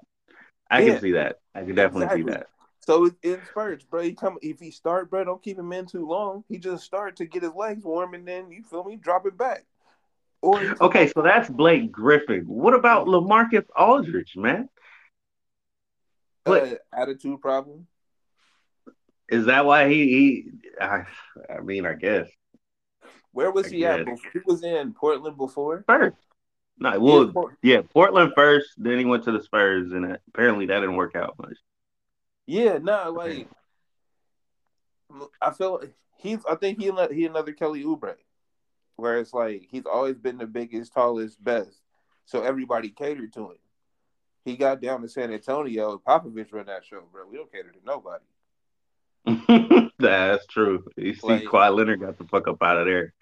I 0.70 0.82
Yeah. 0.82 0.94
can 0.94 1.02
see 1.02 1.12
that. 1.14 1.38
I 1.56 1.62
can 1.62 1.76
definitely 1.76 2.24
see 2.24 2.30
that. 2.30 2.48
So 2.80 3.06
it, 3.06 3.16
in 3.24 3.46
spurts, 3.46 3.84
bro. 3.84 4.02
He 4.02 4.14
come 4.14 4.38
if 4.42 4.60
he 4.60 4.72
start, 4.72 5.10
bro. 5.10 5.24
Don't 5.24 5.44
keep 5.44 5.58
him 5.60 5.74
in 5.74 5.86
too 5.86 6.08
long. 6.08 6.44
He 6.48 6.58
just 6.58 6.84
start 6.84 7.16
to 7.18 7.26
get 7.26 7.44
his 7.44 7.54
legs 7.54 7.84
warm, 7.84 8.14
and 8.14 8.28
then 8.28 8.52
you 8.52 8.64
feel 8.64 8.84
me, 8.84 8.96
drop 8.96 9.26
it 9.26 9.38
back. 9.38 9.66
Or 10.42 10.62
Okay, 10.82 11.08
so 11.08 11.22
that's 11.22 11.50
Blake 11.50 11.92
Griffin. 11.92 12.44
What 12.48 12.74
about 12.74 13.08
LaMarcus 13.08 13.66
Aldridge, 13.76 14.34
man? 14.36 14.70
uh, 16.46 16.76
attitude 16.94 17.42
problem. 17.42 17.88
Is 19.30 19.46
that 19.48 19.66
why 19.66 19.90
he? 19.90 20.08
he 20.08 20.52
I, 20.80 21.06
I 21.50 21.60
mean, 21.62 21.86
I 21.86 21.94
guess 21.94 22.30
Where 23.32 23.52
was 23.52 23.66
I 23.66 23.70
he 23.70 23.86
at? 23.86 24.06
guess. 24.06 24.06
before? 24.06 24.32
He 24.32 24.40
was 24.46 24.64
in 24.64 24.94
Portland 24.94 25.38
before. 25.38 25.84
first. 25.88 26.18
No, 26.80 27.00
well, 27.00 27.26
was 27.26 27.34
Port- 27.34 27.58
yeah, 27.64 27.82
Portland 27.82 28.34
first. 28.36 28.70
Then 28.78 29.00
he 29.00 29.06
went 29.06 29.24
to 29.24 29.32
the 29.32 29.42
Spurs, 29.42 29.92
and 29.92 30.18
apparently 30.30 30.68
that 30.68 30.80
didn't 30.80 30.96
work 30.96 31.16
out 31.16 31.36
much. 31.40 31.58
yeah, 32.46 32.78
no, 32.78 33.12
like 33.12 33.48
I 35.42 35.52
feel 35.52 35.82
he's. 36.18 36.40
I 36.50 36.56
think 36.56 36.80
he 36.80 36.92
he 37.12 37.26
another 37.26 37.52
Kelly 37.54 37.84
Oubre, 37.84 38.16
where 38.98 39.18
it's 39.20 39.34
like 39.34 39.68
he's 39.70 39.86
always 39.86 40.18
been 40.18 40.38
the 40.38 40.46
biggest, 40.46 40.94
tallest, 40.94 41.42
best, 41.44 41.82
so 42.26 42.44
everybody 42.44 42.90
catered 42.90 43.32
to 43.34 43.52
him. 43.52 43.58
He 44.44 44.58
got 44.58 44.82
down 44.82 45.02
to 45.02 45.10
San 45.10 45.32
Antonio. 45.32 46.02
Popovich 46.06 46.54
run 46.54 46.68
that 46.68 46.86
show, 46.86 47.04
bro. 47.12 47.28
We 47.30 47.38
don't 47.38 47.52
cater 47.52 47.72
to 47.72 47.80
nobody. 47.86 48.24
That's 50.00 50.46
true. 50.46 50.86
You 50.96 51.16
see, 51.16 51.28
Like- 51.28 51.44
Kawhi 51.44 51.76
Leonard 51.76 52.02
got 52.02 52.18
the 52.18 52.24
fuck 52.26 52.48
up 52.48 52.62
out 52.62 52.78
of 52.78 52.86
there. 52.86 53.14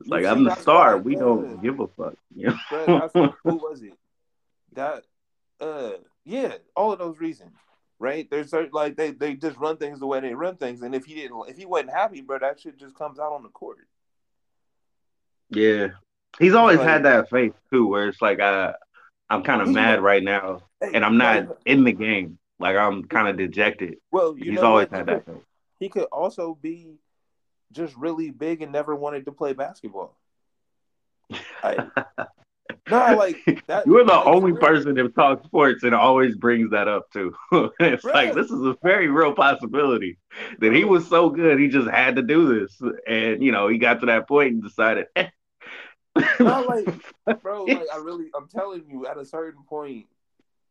It's 0.00 0.08
like 0.08 0.24
I'm 0.24 0.44
the 0.44 0.54
star. 0.56 0.98
We 0.98 1.14
don't 1.14 1.62
give 1.62 1.80
a 1.80 1.86
fuck. 1.86 2.14
You 2.34 2.54
know? 2.70 3.32
Who 3.44 3.56
was 3.56 3.82
it? 3.82 3.94
That 4.74 5.04
uh 5.60 5.92
yeah, 6.24 6.54
all 6.74 6.92
of 6.92 6.98
those 6.98 7.18
reasons. 7.18 7.52
Right? 7.98 8.28
There's 8.28 8.50
certain 8.50 8.70
like 8.72 8.96
they, 8.96 9.12
they 9.12 9.34
just 9.34 9.56
run 9.58 9.76
things 9.76 10.00
the 10.00 10.06
way 10.06 10.18
they 10.18 10.34
run 10.34 10.56
things. 10.56 10.82
And 10.82 10.94
if 10.94 11.04
he 11.04 11.14
didn't 11.14 11.48
if 11.48 11.56
he 11.56 11.66
wasn't 11.66 11.90
happy, 11.90 12.20
bro, 12.22 12.40
that 12.40 12.58
shit 12.58 12.76
just 12.78 12.96
comes 12.96 13.20
out 13.20 13.32
on 13.32 13.44
the 13.44 13.48
court. 13.50 13.86
Yeah, 15.54 15.88
he's 16.38 16.54
always 16.54 16.78
Like- 16.78 16.88
had 16.88 17.04
that 17.04 17.30
faith 17.30 17.54
too, 17.70 17.86
where 17.86 18.08
it's 18.08 18.20
like 18.22 18.40
I, 18.40 18.74
I'm 19.30 19.42
kind 19.42 19.60
of 19.62 19.68
He- 19.68 19.74
mad 19.74 20.00
right 20.00 20.22
now, 20.22 20.62
and 20.80 21.04
I'm 21.04 21.18
not 21.18 21.48
like, 21.48 21.58
in 21.66 21.84
the 21.84 21.92
game. 21.92 22.38
Like 22.58 22.76
I'm 22.76 23.04
kind 23.04 23.28
of 23.28 23.36
dejected. 23.36 23.96
well, 24.12 24.36
you 24.38 24.52
he's 24.52 24.60
know 24.60 24.66
always 24.66 24.88
what? 24.90 24.98
had 24.98 25.06
that 25.06 25.24
could, 25.24 25.34
faith. 25.34 25.44
he 25.80 25.88
could 25.88 26.04
also 26.12 26.56
be 26.60 26.98
just 27.72 27.96
really 27.96 28.30
big 28.30 28.62
and 28.62 28.70
never 28.72 28.94
wanted 28.94 29.24
to 29.26 29.32
play 29.32 29.52
basketball. 29.52 30.16
Like, 31.64 31.78
no, 32.90 33.16
like 33.16 33.36
that 33.68 33.86
You're 33.86 34.04
the 34.04 34.22
only 34.24 34.52
real. 34.52 34.60
person 34.60 34.94
that 34.94 35.14
talks 35.14 35.44
sports 35.44 35.82
and 35.84 35.94
always 35.94 36.34
brings 36.36 36.70
that 36.70 36.88
up 36.88 37.10
too. 37.12 37.34
it's 37.80 38.04
like 38.04 38.34
this 38.34 38.50
is 38.50 38.60
a 38.62 38.76
very 38.82 39.08
real 39.08 39.32
possibility 39.32 40.18
that 40.58 40.72
he 40.72 40.84
was 40.84 41.08
so 41.08 41.30
good 41.30 41.58
he 41.60 41.68
just 41.68 41.88
had 41.88 42.16
to 42.16 42.22
do 42.22 42.60
this, 42.60 42.80
and 43.06 43.42
you 43.42 43.52
know 43.52 43.68
he 43.68 43.78
got 43.78 44.00
to 44.00 44.06
that 44.06 44.26
point 44.28 44.52
and 44.54 44.62
decided. 44.62 45.06
Eh. 45.16 45.28
No, 46.16 46.62
like, 46.62 47.42
bro, 47.42 47.64
like 47.64 47.86
I 47.92 47.98
really, 47.98 48.30
I'm 48.36 48.48
telling 48.48 48.84
you, 48.88 49.06
at 49.06 49.18
a 49.18 49.24
certain 49.24 49.62
point, 49.64 50.06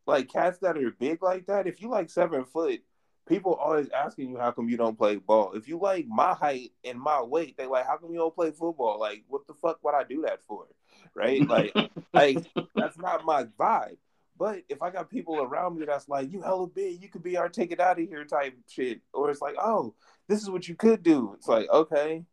like 0.05 0.31
cats 0.31 0.59
that 0.59 0.77
are 0.77 0.91
big 0.91 1.21
like 1.21 1.47
that, 1.47 1.67
if 1.67 1.81
you 1.81 1.89
like 1.89 2.09
seven 2.09 2.45
foot, 2.45 2.81
people 3.27 3.53
always 3.53 3.89
asking 3.89 4.29
you 4.29 4.37
how 4.37 4.51
come 4.51 4.69
you 4.69 4.77
don't 4.77 4.97
play 4.97 5.15
ball. 5.15 5.53
If 5.53 5.67
you 5.67 5.79
like 5.79 6.05
my 6.07 6.33
height 6.33 6.71
and 6.83 6.99
my 6.99 7.21
weight, 7.21 7.57
they 7.57 7.65
like 7.65 7.85
how 7.85 7.97
come 7.97 8.11
you 8.11 8.19
don't 8.19 8.35
play 8.35 8.51
football? 8.51 8.99
Like, 8.99 9.23
what 9.27 9.47
the 9.47 9.53
fuck 9.53 9.79
would 9.83 9.95
I 9.95 10.03
do 10.03 10.23
that 10.23 10.43
for? 10.43 10.65
Right? 11.15 11.47
Like, 11.47 11.73
like 12.13 12.45
that's 12.75 12.97
not 12.97 13.25
my 13.25 13.45
vibe. 13.59 13.97
But 14.37 14.63
if 14.69 14.81
I 14.81 14.89
got 14.89 15.09
people 15.11 15.39
around 15.39 15.77
me 15.77 15.85
that's 15.85 16.09
like, 16.09 16.31
you 16.31 16.41
hella 16.41 16.65
big, 16.65 17.01
you 17.01 17.09
could 17.09 17.21
be 17.21 17.37
our 17.37 17.47
take 17.47 17.71
it 17.71 17.79
out 17.79 17.99
of 17.99 18.07
here 18.07 18.25
type 18.25 18.55
shit, 18.67 19.01
or 19.13 19.29
it's 19.29 19.41
like, 19.41 19.55
oh, 19.59 19.93
this 20.27 20.41
is 20.41 20.49
what 20.49 20.67
you 20.67 20.73
could 20.73 21.03
do. 21.03 21.33
It's 21.37 21.47
like, 21.47 21.69
okay, 21.69 22.23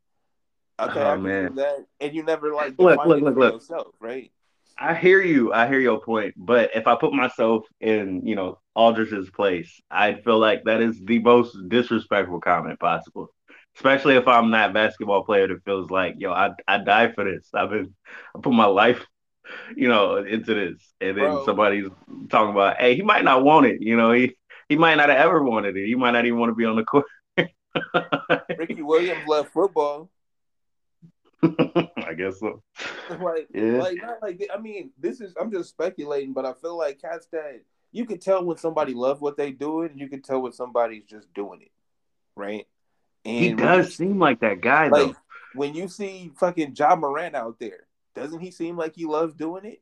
okay, 0.79 1.01
Oh, 1.01 1.05
I 1.05 1.17
man. 1.17 1.55
that, 1.55 1.87
and 2.01 2.15
you 2.15 2.23
never 2.23 2.53
like 2.55 2.75
Look, 2.79 3.05
look, 3.05 3.21
look, 3.23 3.37
look. 3.37 3.55
yourself, 3.55 3.95
right? 4.01 4.31
I 4.79 4.95
hear 4.95 5.21
you. 5.21 5.53
I 5.53 5.67
hear 5.67 5.81
your 5.81 6.01
point. 6.01 6.35
But 6.37 6.71
if 6.75 6.87
I 6.87 6.95
put 6.97 7.13
myself 7.13 7.65
in, 7.81 8.25
you 8.25 8.37
know, 8.37 8.59
Aldridge's 8.77 9.31
place, 9.31 9.81
I'd 9.91 10.23
feel 10.25 10.39
like 10.39 10.65
that 10.65 10.81
is 10.81 11.01
the 11.05 11.19
most 11.19 11.57
disrespectful 11.69 12.41
comment 12.41 12.79
possible. 12.79 13.29
Especially 13.77 14.17
if 14.17 14.27
I'm 14.29 14.53
that 14.53 14.73
basketball 14.73 15.25
player 15.25 15.49
that 15.49 15.65
feels 15.65 15.91
like, 15.91 16.15
yo, 16.19 16.33
I 16.33 16.51
I 16.67 16.79
die 16.79 17.13
for 17.13 17.25
this. 17.25 17.49
I've 17.55 17.71
been 17.71 17.95
I 18.37 18.41
put 18.41 18.53
my 18.53 18.67
life, 18.67 19.05
you 19.77 19.89
know, 19.89 20.17
into 20.17 20.55
this. 20.55 20.95
And 21.01 21.17
then 21.17 21.25
Bro. 21.25 21.45
somebody's 21.45 21.89
talking 22.31 22.51
about, 22.53 22.79
hey, 22.81 22.95
he 22.97 23.03
might 23.03 23.25
not 23.25 23.45
want 23.45 23.67
it, 23.67 23.83
you 23.83 23.97
know, 23.97 24.13
he 24.13 24.37
he 24.69 24.77
might 24.77 24.97
not 24.97 25.09
have 25.11 25.19
ever 25.19 25.43
wanted 25.43 25.77
it. 25.77 25.87
He 25.87 25.95
might 25.95 26.13
not 26.13 26.27
even 26.27 26.39
want 26.39 26.51
to 26.51 26.55
be 26.55 26.65
on 26.65 26.77
the 26.77 26.85
court. 26.85 27.07
Ricky 28.57 28.83
Williams 28.83 29.27
left 29.27 29.53
football. 29.53 30.11
I 31.43 32.15
guess 32.17 32.41
so. 32.41 32.63
like, 33.21 33.49
Yeah. 33.55 33.79
like 33.79 33.99
not 34.03 34.23
like 34.23 34.49
I 34.53 34.59
mean, 34.59 34.91
this 34.99 35.21
is 35.21 35.35
I'm 35.41 35.51
just 35.53 35.71
speculating, 35.71 36.33
but 36.33 36.45
I 36.45 36.53
feel 36.55 36.77
like 36.77 37.01
cats 37.01 37.27
that 37.33 37.63
you 37.93 38.05
can 38.07 38.19
tell 38.19 38.45
when 38.45 38.57
somebody 38.59 38.93
loves 38.95 39.21
what 39.21 39.37
they 39.37 39.51
do 39.53 39.83
it, 39.83 39.93
and 39.93 40.01
you 40.01 40.09
can 40.09 40.21
tell 40.23 40.41
when 40.43 40.53
somebody's 40.53 41.05
just 41.05 41.33
doing 41.35 41.63
it, 41.63 41.71
right? 42.37 42.67
And 43.25 43.37
He 43.45 43.53
does 43.53 43.87
you- 43.87 43.93
seem 43.93 44.19
like 44.19 44.41
that 44.41 44.61
guy 44.61 44.89
like 44.89 45.09
though. 45.09 45.17
when 45.55 45.75
you 45.75 45.89
see 45.89 46.33
fucking 46.39 46.75
Ja 46.77 46.97
Morant 46.97 47.35
out 47.35 47.59
there, 47.59 47.87
doesn't 48.15 48.41
he 48.41 48.51
seem 48.51 48.77
like 48.77 48.95
he 48.95 49.07
loves 49.07 49.35
doing 49.35 49.65
it? 49.65 49.81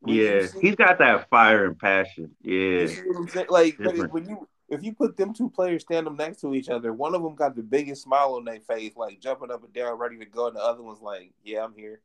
When 0.00 0.14
Yeah, 0.16 0.46
see- 0.46 0.60
he's 0.60 0.76
got 0.76 0.98
that 0.98 1.28
fire 1.28 1.66
and 1.66 1.78
passion. 1.78 2.34
Yeah, 2.40 2.54
You 2.54 2.88
see 2.88 3.02
what 3.02 3.16
I'm 3.18 3.28
saying? 3.28 3.46
Like 3.50 3.78
when 4.12 4.28
you 4.28 4.48
if 4.70 4.84
you 4.84 4.94
put 4.94 5.16
them 5.16 5.34
two 5.34 5.50
players 5.50 5.82
stand 5.82 6.06
them 6.06 6.16
next 6.16 6.40
to 6.40 6.54
each 6.54 6.68
other, 6.68 6.92
one 6.92 7.14
of 7.14 7.22
them 7.22 7.34
got 7.34 7.56
the 7.56 7.62
biggest 7.62 8.02
smile 8.02 8.34
on 8.34 8.44
their 8.44 8.60
face, 8.60 8.96
like 8.96 9.20
jumping 9.20 9.50
up 9.50 9.64
and 9.64 9.72
down, 9.72 9.98
ready 9.98 10.16
to 10.18 10.24
go, 10.24 10.46
and 10.46 10.56
the 10.56 10.60
other 10.60 10.82
one's 10.82 11.02
like, 11.02 11.32
"Yeah, 11.44 11.64
I'm 11.64 11.74
here." 11.74 12.00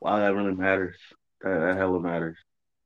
wow, 0.00 0.18
that 0.18 0.34
really 0.34 0.54
matters. 0.54 0.96
That, 1.42 1.60
that 1.60 1.76
hella 1.76 2.00
matters. 2.00 2.36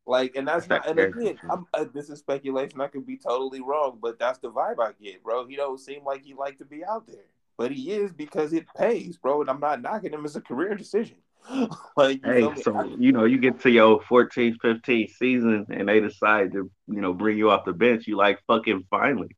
Like, 0.06 0.34
and 0.36 0.46
that's 0.46 0.66
That's 0.66 0.86
not. 0.86 0.98
And 0.98 1.14
again. 1.14 1.38
I'm, 1.48 1.66
uh, 1.72 1.86
this 1.92 2.10
is 2.10 2.18
speculation. 2.18 2.80
I 2.80 2.88
could 2.88 3.06
be 3.06 3.16
totally 3.16 3.60
wrong, 3.60 3.98
but 4.02 4.18
that's 4.18 4.38
the 4.38 4.50
vibe 4.50 4.80
I 4.80 4.92
get, 5.00 5.22
bro. 5.22 5.46
He 5.46 5.56
don't 5.56 5.78
seem 5.78 6.04
like 6.04 6.22
he 6.24 6.34
like 6.34 6.58
to 6.58 6.64
be 6.64 6.84
out 6.84 7.06
there, 7.06 7.26
but 7.56 7.70
he 7.70 7.92
is 7.92 8.12
because 8.12 8.52
it 8.52 8.66
pays, 8.76 9.16
bro. 9.16 9.40
And 9.40 9.48
I'm 9.48 9.60
not 9.60 9.80
knocking 9.80 10.12
him. 10.12 10.24
It's 10.24 10.36
a 10.36 10.40
career 10.40 10.74
decision. 10.74 11.16
like, 11.96 12.20
you 12.24 12.32
Hey, 12.32 12.62
so 12.62 12.76
I- 12.76 12.94
you 12.98 13.12
know, 13.12 13.24
you 13.24 13.38
get 13.38 13.60
to 13.60 13.70
your 13.70 14.00
14th, 14.02 14.56
15th 14.64 15.10
season, 15.10 15.66
and 15.70 15.88
they 15.88 16.00
decide 16.00 16.52
to, 16.52 16.70
you 16.88 17.00
know, 17.00 17.12
bring 17.12 17.36
you 17.38 17.50
off 17.50 17.64
the 17.64 17.72
bench. 17.72 18.06
You 18.06 18.16
like 18.16 18.40
fucking 18.46 18.86
finally. 18.90 19.36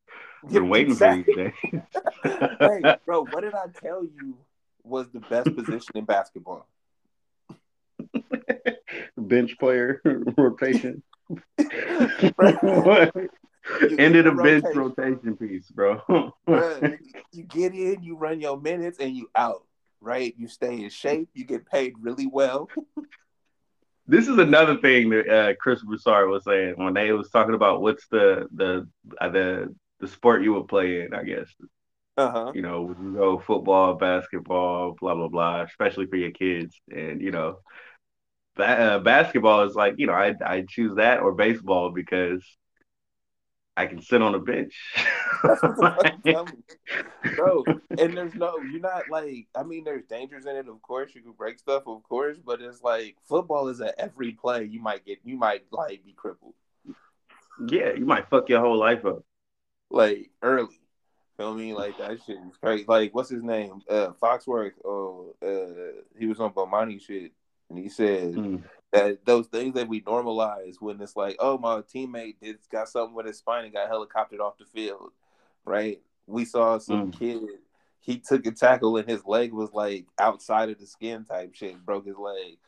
Been 0.50 0.68
waiting 0.70 0.94
for 0.94 1.14
these 1.14 1.26
days. 1.34 1.52
hey, 2.60 2.96
bro, 3.06 3.24
what 3.24 3.42
did 3.42 3.54
I 3.54 3.66
tell 3.82 4.04
you 4.04 4.36
was 4.82 5.10
the 5.10 5.20
best 5.20 5.54
position 5.54 5.96
in 5.96 6.04
basketball? 6.04 6.66
bench 9.16 9.58
player 9.58 10.00
rotation. 10.36 11.02
Bro, 12.36 13.08
You 13.80 13.96
Ended 13.98 14.26
a 14.26 14.34
the 14.34 14.42
bench 14.42 14.64
rotation. 14.74 15.36
piece, 15.36 15.70
bro. 15.70 16.00
Bruh, 16.46 16.98
you 17.32 17.44
get 17.44 17.72
in, 17.74 18.02
you 18.02 18.16
run 18.16 18.40
your 18.40 18.60
minutes, 18.60 18.98
and 19.00 19.16
you 19.16 19.30
out. 19.34 19.64
Right? 20.04 20.34
You 20.38 20.48
stay 20.48 20.82
in 20.82 20.90
shape. 20.90 21.30
You 21.34 21.44
get 21.44 21.66
paid 21.66 21.94
really 22.00 22.26
well. 22.26 22.70
This 24.06 24.28
is 24.28 24.38
another 24.38 24.76
thing 24.78 25.10
that 25.10 25.28
uh, 25.28 25.54
Chris 25.60 25.82
Broussard 25.82 26.28
was 26.28 26.44
saying 26.44 26.74
when 26.76 26.94
they 26.94 27.12
was 27.12 27.30
talking 27.30 27.54
about 27.54 27.80
what's 27.82 28.06
the 28.08 28.46
the 28.54 28.88
uh, 29.20 29.28
the 29.30 29.74
the 30.00 30.08
sport 30.08 30.42
you 30.42 30.54
would 30.54 30.68
play 30.68 31.02
in. 31.02 31.14
I 31.14 31.24
guess 31.24 31.48
Uh 32.16 32.30
huh. 32.30 32.52
you 32.52 32.62
know 32.62 32.82
would 32.82 32.98
you 32.98 33.14
go 33.14 33.38
football, 33.38 33.94
basketball, 33.94 34.96
blah 35.00 35.14
blah 35.14 35.28
blah, 35.28 35.62
especially 35.62 36.06
for 36.06 36.16
your 36.16 36.30
kids. 36.32 36.80
And 36.90 37.20
you 37.20 37.30
know, 37.30 37.58
ba- 38.56 38.80
uh, 38.80 38.98
basketball 39.00 39.62
is 39.62 39.74
like 39.74 39.94
you 39.98 40.06
know 40.06 40.14
I 40.14 40.34
I 40.44 40.64
choose 40.68 40.96
that 40.96 41.20
or 41.20 41.34
baseball 41.34 41.90
because 41.90 42.44
I 43.76 43.86
can 43.86 44.00
sit 44.00 44.22
on 44.22 44.34
a 44.34 44.38
bench. 44.38 44.74
That's 45.42 45.62
what 45.62 45.76
the 45.76 45.82
fuck 45.82 46.06
I'm 46.06 46.22
telling 46.22 46.62
you. 47.24 47.34
bro. 47.36 47.64
And 47.98 48.16
there's 48.16 48.34
no, 48.34 48.58
you're 48.58 48.80
not 48.80 49.10
like, 49.10 49.48
I 49.54 49.64
mean, 49.64 49.82
there's 49.84 50.04
dangers 50.04 50.46
in 50.46 50.54
it, 50.54 50.68
of 50.68 50.80
course. 50.80 51.14
You 51.14 51.22
can 51.22 51.32
break 51.32 51.58
stuff, 51.58 51.82
of 51.86 52.02
course, 52.04 52.36
but 52.44 52.60
it's 52.60 52.82
like 52.82 53.16
football 53.28 53.68
is 53.68 53.80
at 53.80 53.96
every 53.98 54.32
play. 54.32 54.64
You 54.64 54.80
might 54.80 55.04
get, 55.04 55.18
you 55.24 55.36
might 55.36 55.64
like 55.72 56.04
be 56.04 56.12
crippled 56.12 56.54
yeah, 57.66 57.92
you 57.92 58.04
might 58.04 58.28
fuck 58.28 58.48
your 58.48 58.60
whole 58.60 58.78
life 58.78 59.04
up. 59.04 59.24
like 59.90 60.30
early. 60.42 60.80
Feel 61.36 61.54
me? 61.54 61.74
Like 61.74 61.98
that 61.98 62.18
shit 62.24 62.36
is 62.36 62.56
crazy. 62.62 62.84
Like 62.86 63.14
what's 63.14 63.30
his 63.30 63.42
name? 63.42 63.80
Uh, 63.88 64.10
Foxworth. 64.22 64.72
Oh, 64.84 65.34
uh, 65.42 66.02
he 66.18 66.26
was 66.26 66.40
on 66.40 66.52
Bomani 66.52 67.00
shit, 67.00 67.32
and 67.68 67.78
he 67.78 67.88
said 67.88 68.34
Mm. 68.34 68.62
That 68.94 69.26
those 69.26 69.48
things 69.48 69.74
that 69.74 69.88
we 69.88 70.00
normalize 70.02 70.76
when 70.80 71.00
it's 71.00 71.16
like, 71.16 71.34
oh, 71.40 71.58
my 71.58 71.80
teammate 71.80 72.36
did 72.40 72.58
got 72.70 72.88
something 72.88 73.14
with 73.14 73.26
his 73.26 73.38
spine 73.38 73.64
and 73.64 73.74
got 73.74 73.90
helicoptered 73.90 74.38
off 74.38 74.56
the 74.56 74.64
field, 74.64 75.10
right? 75.64 76.00
We 76.28 76.44
saw 76.44 76.78
some 76.78 77.10
Mm. 77.10 77.18
kid. 77.18 77.42
He 77.98 78.18
took 78.18 78.46
a 78.46 78.52
tackle 78.52 78.96
and 78.96 79.08
his 79.08 79.24
leg 79.26 79.52
was 79.52 79.72
like 79.72 80.06
outside 80.18 80.70
of 80.70 80.78
the 80.78 80.86
skin 80.86 81.24
type 81.24 81.54
shit, 81.54 81.84
broke 81.84 82.06
his 82.06 82.16
leg. 82.16 82.58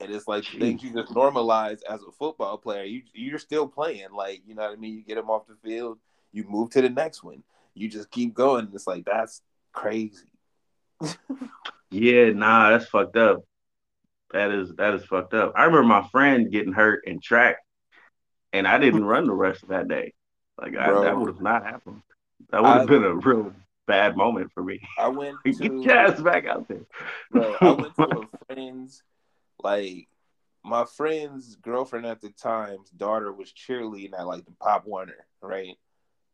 And 0.00 0.12
it's 0.12 0.28
like 0.28 0.44
Jeez. 0.44 0.58
things 0.60 0.82
you 0.82 0.92
just 0.92 1.14
normalize 1.14 1.80
as 1.88 2.02
a 2.02 2.12
football 2.12 2.58
player. 2.58 2.84
You 2.84 3.02
you're 3.14 3.38
still 3.38 3.66
playing, 3.66 4.12
like 4.12 4.42
you 4.46 4.54
know 4.54 4.62
what 4.62 4.72
I 4.72 4.76
mean. 4.76 4.96
You 4.96 5.02
get 5.02 5.16
him 5.18 5.30
off 5.30 5.46
the 5.46 5.56
field, 5.66 5.98
you 6.32 6.44
move 6.44 6.70
to 6.70 6.82
the 6.82 6.90
next 6.90 7.22
one. 7.22 7.42
You 7.72 7.88
just 7.88 8.10
keep 8.10 8.34
going. 8.34 8.68
It's 8.74 8.86
like 8.86 9.06
that's 9.06 9.40
crazy. 9.72 10.26
Yeah, 11.92 12.30
nah, 12.30 12.70
that's 12.70 12.86
fucked 12.86 13.16
up. 13.16 13.42
That 14.32 14.50
is 14.52 14.72
that 14.76 14.94
is 14.94 15.04
fucked 15.04 15.34
up. 15.34 15.52
I 15.56 15.64
remember 15.64 15.86
my 15.88 16.06
friend 16.08 16.50
getting 16.50 16.72
hurt 16.72 17.04
in 17.06 17.20
track, 17.20 17.56
and 18.52 18.66
I 18.66 18.78
didn't 18.78 19.04
run 19.04 19.26
the 19.26 19.34
rest 19.34 19.62
of 19.62 19.70
that 19.70 19.88
day. 19.88 20.12
Like 20.60 20.76
I, 20.76 20.92
that 20.92 21.16
would 21.16 21.28
have 21.28 21.40
not 21.40 21.64
happened. 21.64 22.02
That 22.50 22.62
would 22.62 22.76
have 22.76 22.86
been 22.86 23.04
a 23.04 23.14
real 23.14 23.52
bad 23.86 24.16
moment 24.16 24.52
for 24.52 24.62
me. 24.62 24.80
I 24.98 25.08
went 25.08 25.36
Get 25.44 25.56
to 25.58 25.80
your 25.82 25.92
ass 25.96 26.20
back 26.20 26.46
out 26.46 26.68
there. 26.68 26.86
Bro, 27.30 27.56
I 27.60 27.70
went 27.72 27.94
to 27.96 28.08
a 28.08 28.26
friend's, 28.46 29.02
like, 29.62 30.08
my 30.62 30.84
friend's 30.84 31.56
girlfriend 31.56 32.06
at 32.06 32.20
the 32.20 32.30
time's 32.30 32.90
daughter 32.90 33.32
was 33.32 33.52
cheerleading 33.52 34.18
at 34.18 34.26
like 34.26 34.44
the 34.44 34.52
Pop 34.52 34.86
Warner, 34.86 35.26
right? 35.40 35.76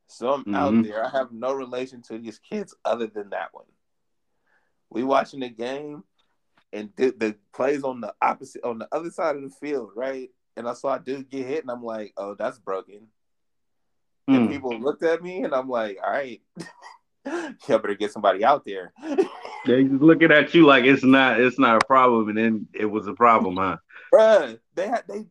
So 0.09 0.33
I'm 0.33 0.55
out 0.55 0.75
Mhm. 0.75 0.85
there. 0.85 1.05
I 1.05 1.11
have 1.11 1.33
no 1.33 1.53
relation 1.53 2.03
to 2.03 2.19
these 2.19 2.39
kids 2.39 2.75
other 2.85 3.07
than 3.07 3.31
that 3.31 3.53
one. 3.53 3.67
We 4.91 5.03
watching 5.03 5.41
the 5.41 5.49
game, 5.49 6.05
and 6.73 6.91
the, 6.97 7.11
the 7.11 7.37
plays 7.55 7.83
on 7.83 8.01
the 8.01 8.15
opposite 8.21 8.65
on 8.65 8.79
the 8.79 8.89
other 8.93 9.11
side 9.11 9.37
of 9.37 9.43
the 9.43 9.51
field, 9.51 9.91
right? 9.95 10.31
And 10.57 10.69
I 10.69 10.75
saw 10.75 10.95
a 10.95 11.01
dude 11.01 11.31
get 11.31 11.47
hit, 11.47 11.63
and 11.63 11.71
I'm 11.71 11.83
like, 11.83 12.13
"Oh, 12.17 12.35
that's 12.35 12.59
broken." 12.59 13.09
And 14.29 14.49
Mm. 14.49 14.51
people 14.51 14.79
looked 14.79 15.03
at 15.03 15.23
me, 15.23 15.43
and 15.43 15.55
I'm 15.55 15.69
like, 15.69 15.99
"All 16.03 16.11
right, 16.11 16.41
you 17.27 17.55
better 17.69 17.95
get 17.95 18.13
somebody 18.13 18.45
out 18.45 18.65
there." 18.65 18.93
They 19.67 19.85
just 19.85 20.03
looking 20.03 20.33
at 20.33 20.55
you 20.55 20.65
like 20.67 20.85
it's 20.85 21.05
not 21.05 21.41
it's 21.41 21.59
not 21.59 21.83
a 21.83 21.87
problem, 21.87 22.29
and 22.29 22.39
then 22.39 22.69
it 22.73 22.87
was 22.87 23.07
a 23.07 23.15
problem, 23.15 23.57
huh? 23.57 23.77
Bruh, 24.15 24.59
they 24.75 24.89
had 24.89 25.05
they 25.09 25.27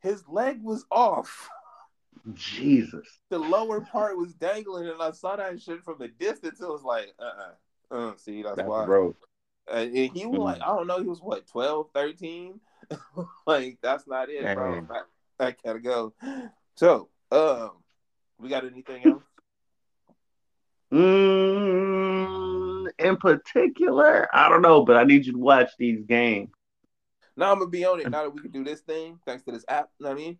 his 0.00 0.26
leg 0.28 0.62
was 0.62 0.84
off. 0.90 1.48
Jesus. 2.34 3.06
The 3.30 3.38
lower 3.38 3.80
part 3.80 4.16
was 4.16 4.34
dangling, 4.34 4.88
and 4.88 5.02
I 5.02 5.10
saw 5.12 5.36
that 5.36 5.60
shit 5.60 5.84
from 5.84 6.00
a 6.00 6.08
distance. 6.08 6.60
It 6.60 6.68
was 6.68 6.82
like, 6.82 7.12
uh 7.18 7.24
uh 7.24 7.94
uh, 7.94 8.12
see, 8.16 8.42
that's, 8.42 8.56
That's 8.56 8.68
why. 8.68 8.84
broke. 8.84 9.16
And 9.72 9.94
and 9.96 10.10
he 10.16 10.26
was 10.26 10.40
like, 10.40 10.60
I 10.62 10.66
don't 10.66 10.86
know, 10.86 11.00
he 11.00 11.08
was 11.08 11.20
what, 11.20 11.46
12, 11.46 11.88
13? 11.94 12.60
like, 13.46 13.78
that's 13.82 14.06
not 14.06 14.28
it, 14.30 14.54
bro. 14.54 14.86
I, 14.90 15.46
I 15.46 15.54
gotta 15.64 15.80
go. 15.80 16.14
So, 16.76 17.08
um, 17.32 17.70
we 18.38 18.48
got 18.48 18.64
anything 18.64 19.04
else? 19.06 19.22
Mm, 20.92 22.88
in 22.98 23.16
particular, 23.16 24.28
I 24.34 24.48
don't 24.48 24.62
know, 24.62 24.84
but 24.84 24.96
I 24.96 25.04
need 25.04 25.26
you 25.26 25.32
to 25.32 25.38
watch 25.38 25.70
these 25.78 26.04
games. 26.06 26.50
Now 27.36 27.52
I'm 27.52 27.58
gonna 27.58 27.70
be 27.70 27.84
on 27.84 28.00
it. 28.00 28.08
Now 28.10 28.22
that 28.22 28.30
we 28.34 28.40
can 28.40 28.50
do 28.50 28.64
this 28.64 28.80
thing, 28.80 29.18
thanks 29.26 29.42
to 29.44 29.52
this 29.52 29.64
app, 29.68 29.90
you 29.98 30.04
know 30.04 30.10
what 30.12 30.18
I 30.18 30.22
mean? 30.22 30.38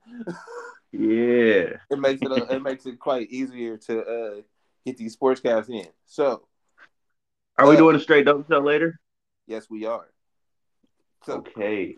Yeah. 0.93 1.77
it 1.91 1.99
makes 1.99 2.22
it 2.22 2.31
uh, 2.33 2.47
it 2.47 2.62
makes 2.62 2.87
it 2.87 2.99
quite 2.99 3.29
easier 3.31 3.77
to 3.79 4.01
uh 4.03 4.41
get 4.85 4.97
these 4.97 5.16
sportscasts 5.16 5.68
in. 5.68 5.89
So, 6.07 6.47
Are 7.59 7.66
we 7.66 7.74
Uh, 7.74 7.79
doing 7.79 7.97
a 7.97 8.01
straight 8.01 8.24
dope 8.24 8.49
show 8.49 8.61
later? 8.61 8.99
Yes, 9.47 9.69
we 9.71 9.87
are. 9.87 10.09
So, 11.25 11.39
Okay. 11.39 11.97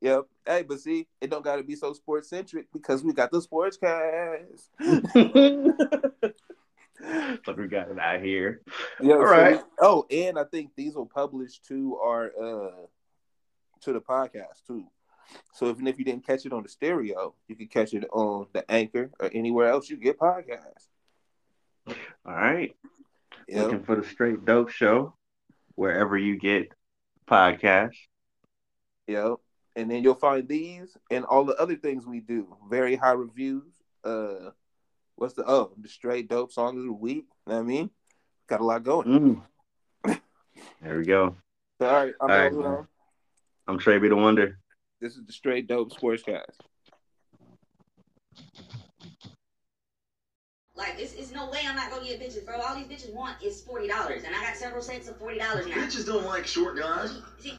Yep. 0.00 0.26
Hey, 0.46 0.62
but 0.62 0.78
see, 0.80 1.08
it 1.20 1.28
don't 1.28 1.44
gotta 1.44 1.64
be 1.64 1.74
so 1.74 1.92
sports 1.92 2.30
centric 2.30 2.66
because 2.72 3.02
we 3.02 3.12
got 3.12 3.32
the 3.32 3.42
sports 3.42 3.76
cast. 3.76 4.70
But 7.46 7.56
we 7.56 7.68
got 7.68 7.90
it 7.90 7.98
out 7.98 8.22
here. 8.22 8.62
Yeah. 9.00 9.14
All 9.14 9.24
right. 9.24 9.60
oh, 9.80 10.04
and 10.10 10.38
I 10.38 10.44
think 10.44 10.72
these 10.76 10.96
will 10.96 11.06
publish 11.06 11.60
to 11.68 11.96
our 12.02 12.26
uh 12.26 12.86
to 13.82 13.92
the 13.92 14.00
podcast 14.00 14.66
too. 14.66 14.84
So 15.52 15.68
even 15.68 15.86
if 15.86 15.98
you 15.98 16.04
didn't 16.04 16.26
catch 16.26 16.44
it 16.46 16.52
on 16.52 16.62
the 16.62 16.68
stereo, 16.68 17.34
you 17.46 17.54
can 17.54 17.68
catch 17.68 17.94
it 17.94 18.04
on 18.10 18.46
the 18.52 18.68
anchor 18.70 19.10
or 19.20 19.30
anywhere 19.32 19.68
else 19.68 19.88
you 19.88 19.96
get 19.96 20.18
podcasts. 20.18 20.88
All 21.86 21.94
right. 22.34 22.74
Yep. 23.46 23.64
Looking 23.64 23.84
for 23.84 23.96
the 23.96 24.06
straight 24.06 24.44
dope 24.44 24.70
show 24.70 25.14
wherever 25.74 26.18
you 26.18 26.36
get 26.36 26.72
podcasts. 27.28 27.98
Yep. 29.06 29.36
And 29.76 29.90
then 29.90 30.02
you'll 30.02 30.14
find 30.14 30.48
these 30.48 30.96
and 31.10 31.24
all 31.24 31.44
the 31.44 31.56
other 31.56 31.76
things 31.76 32.06
we 32.06 32.20
do. 32.20 32.56
Very 32.70 32.96
high 32.96 33.12
reviews. 33.12 33.72
Uh 34.04 34.50
what's 35.16 35.34
the 35.34 35.44
oh 35.46 35.72
the 35.80 35.88
straight 35.88 36.28
dope 36.28 36.52
song 36.52 36.78
of 36.78 36.84
the 36.84 36.92
week. 36.92 37.26
You 37.46 37.52
know 37.52 37.60
I 37.60 37.62
mean? 37.62 37.90
Got 38.48 38.60
a 38.60 38.64
lot 38.64 38.82
going. 38.82 39.44
Mm. 40.06 40.20
There 40.82 40.98
we 40.98 41.04
go. 41.04 41.36
So, 41.80 41.86
all 41.86 42.04
right, 42.04 42.14
I'm 42.20 42.30
All 42.30 42.36
right, 42.36 42.52
man. 42.52 42.88
I'm 43.66 43.78
Trey 43.78 43.98
B. 43.98 44.08
the 44.08 44.16
Wonder. 44.16 44.58
This 45.00 45.16
is 45.16 45.24
the 45.24 45.32
straight 45.32 45.68
dope 45.68 45.92
sports 45.92 46.22
sportscast. 46.22 46.58
Like, 50.78 50.94
it's, 50.96 51.12
it's 51.14 51.32
no 51.32 51.50
way 51.50 51.64
I'm 51.68 51.74
not 51.74 51.90
gonna 51.90 52.04
get 52.04 52.20
bitches, 52.20 52.44
bro. 52.44 52.60
All 52.60 52.76
these 52.76 52.86
bitches 52.86 53.12
want 53.12 53.42
is 53.42 53.60
forty 53.60 53.88
dollars, 53.88 54.22
and 54.24 54.32
I 54.32 54.40
got 54.40 54.56
several 54.56 54.80
sets 54.80 55.08
of 55.08 55.18
forty 55.18 55.36
dollars 55.36 55.66
now. 55.66 55.74
Bitches 55.74 56.06
don't 56.06 56.24
like 56.24 56.46
short 56.46 56.76
guys. 56.76 57.10
See, 57.40 57.56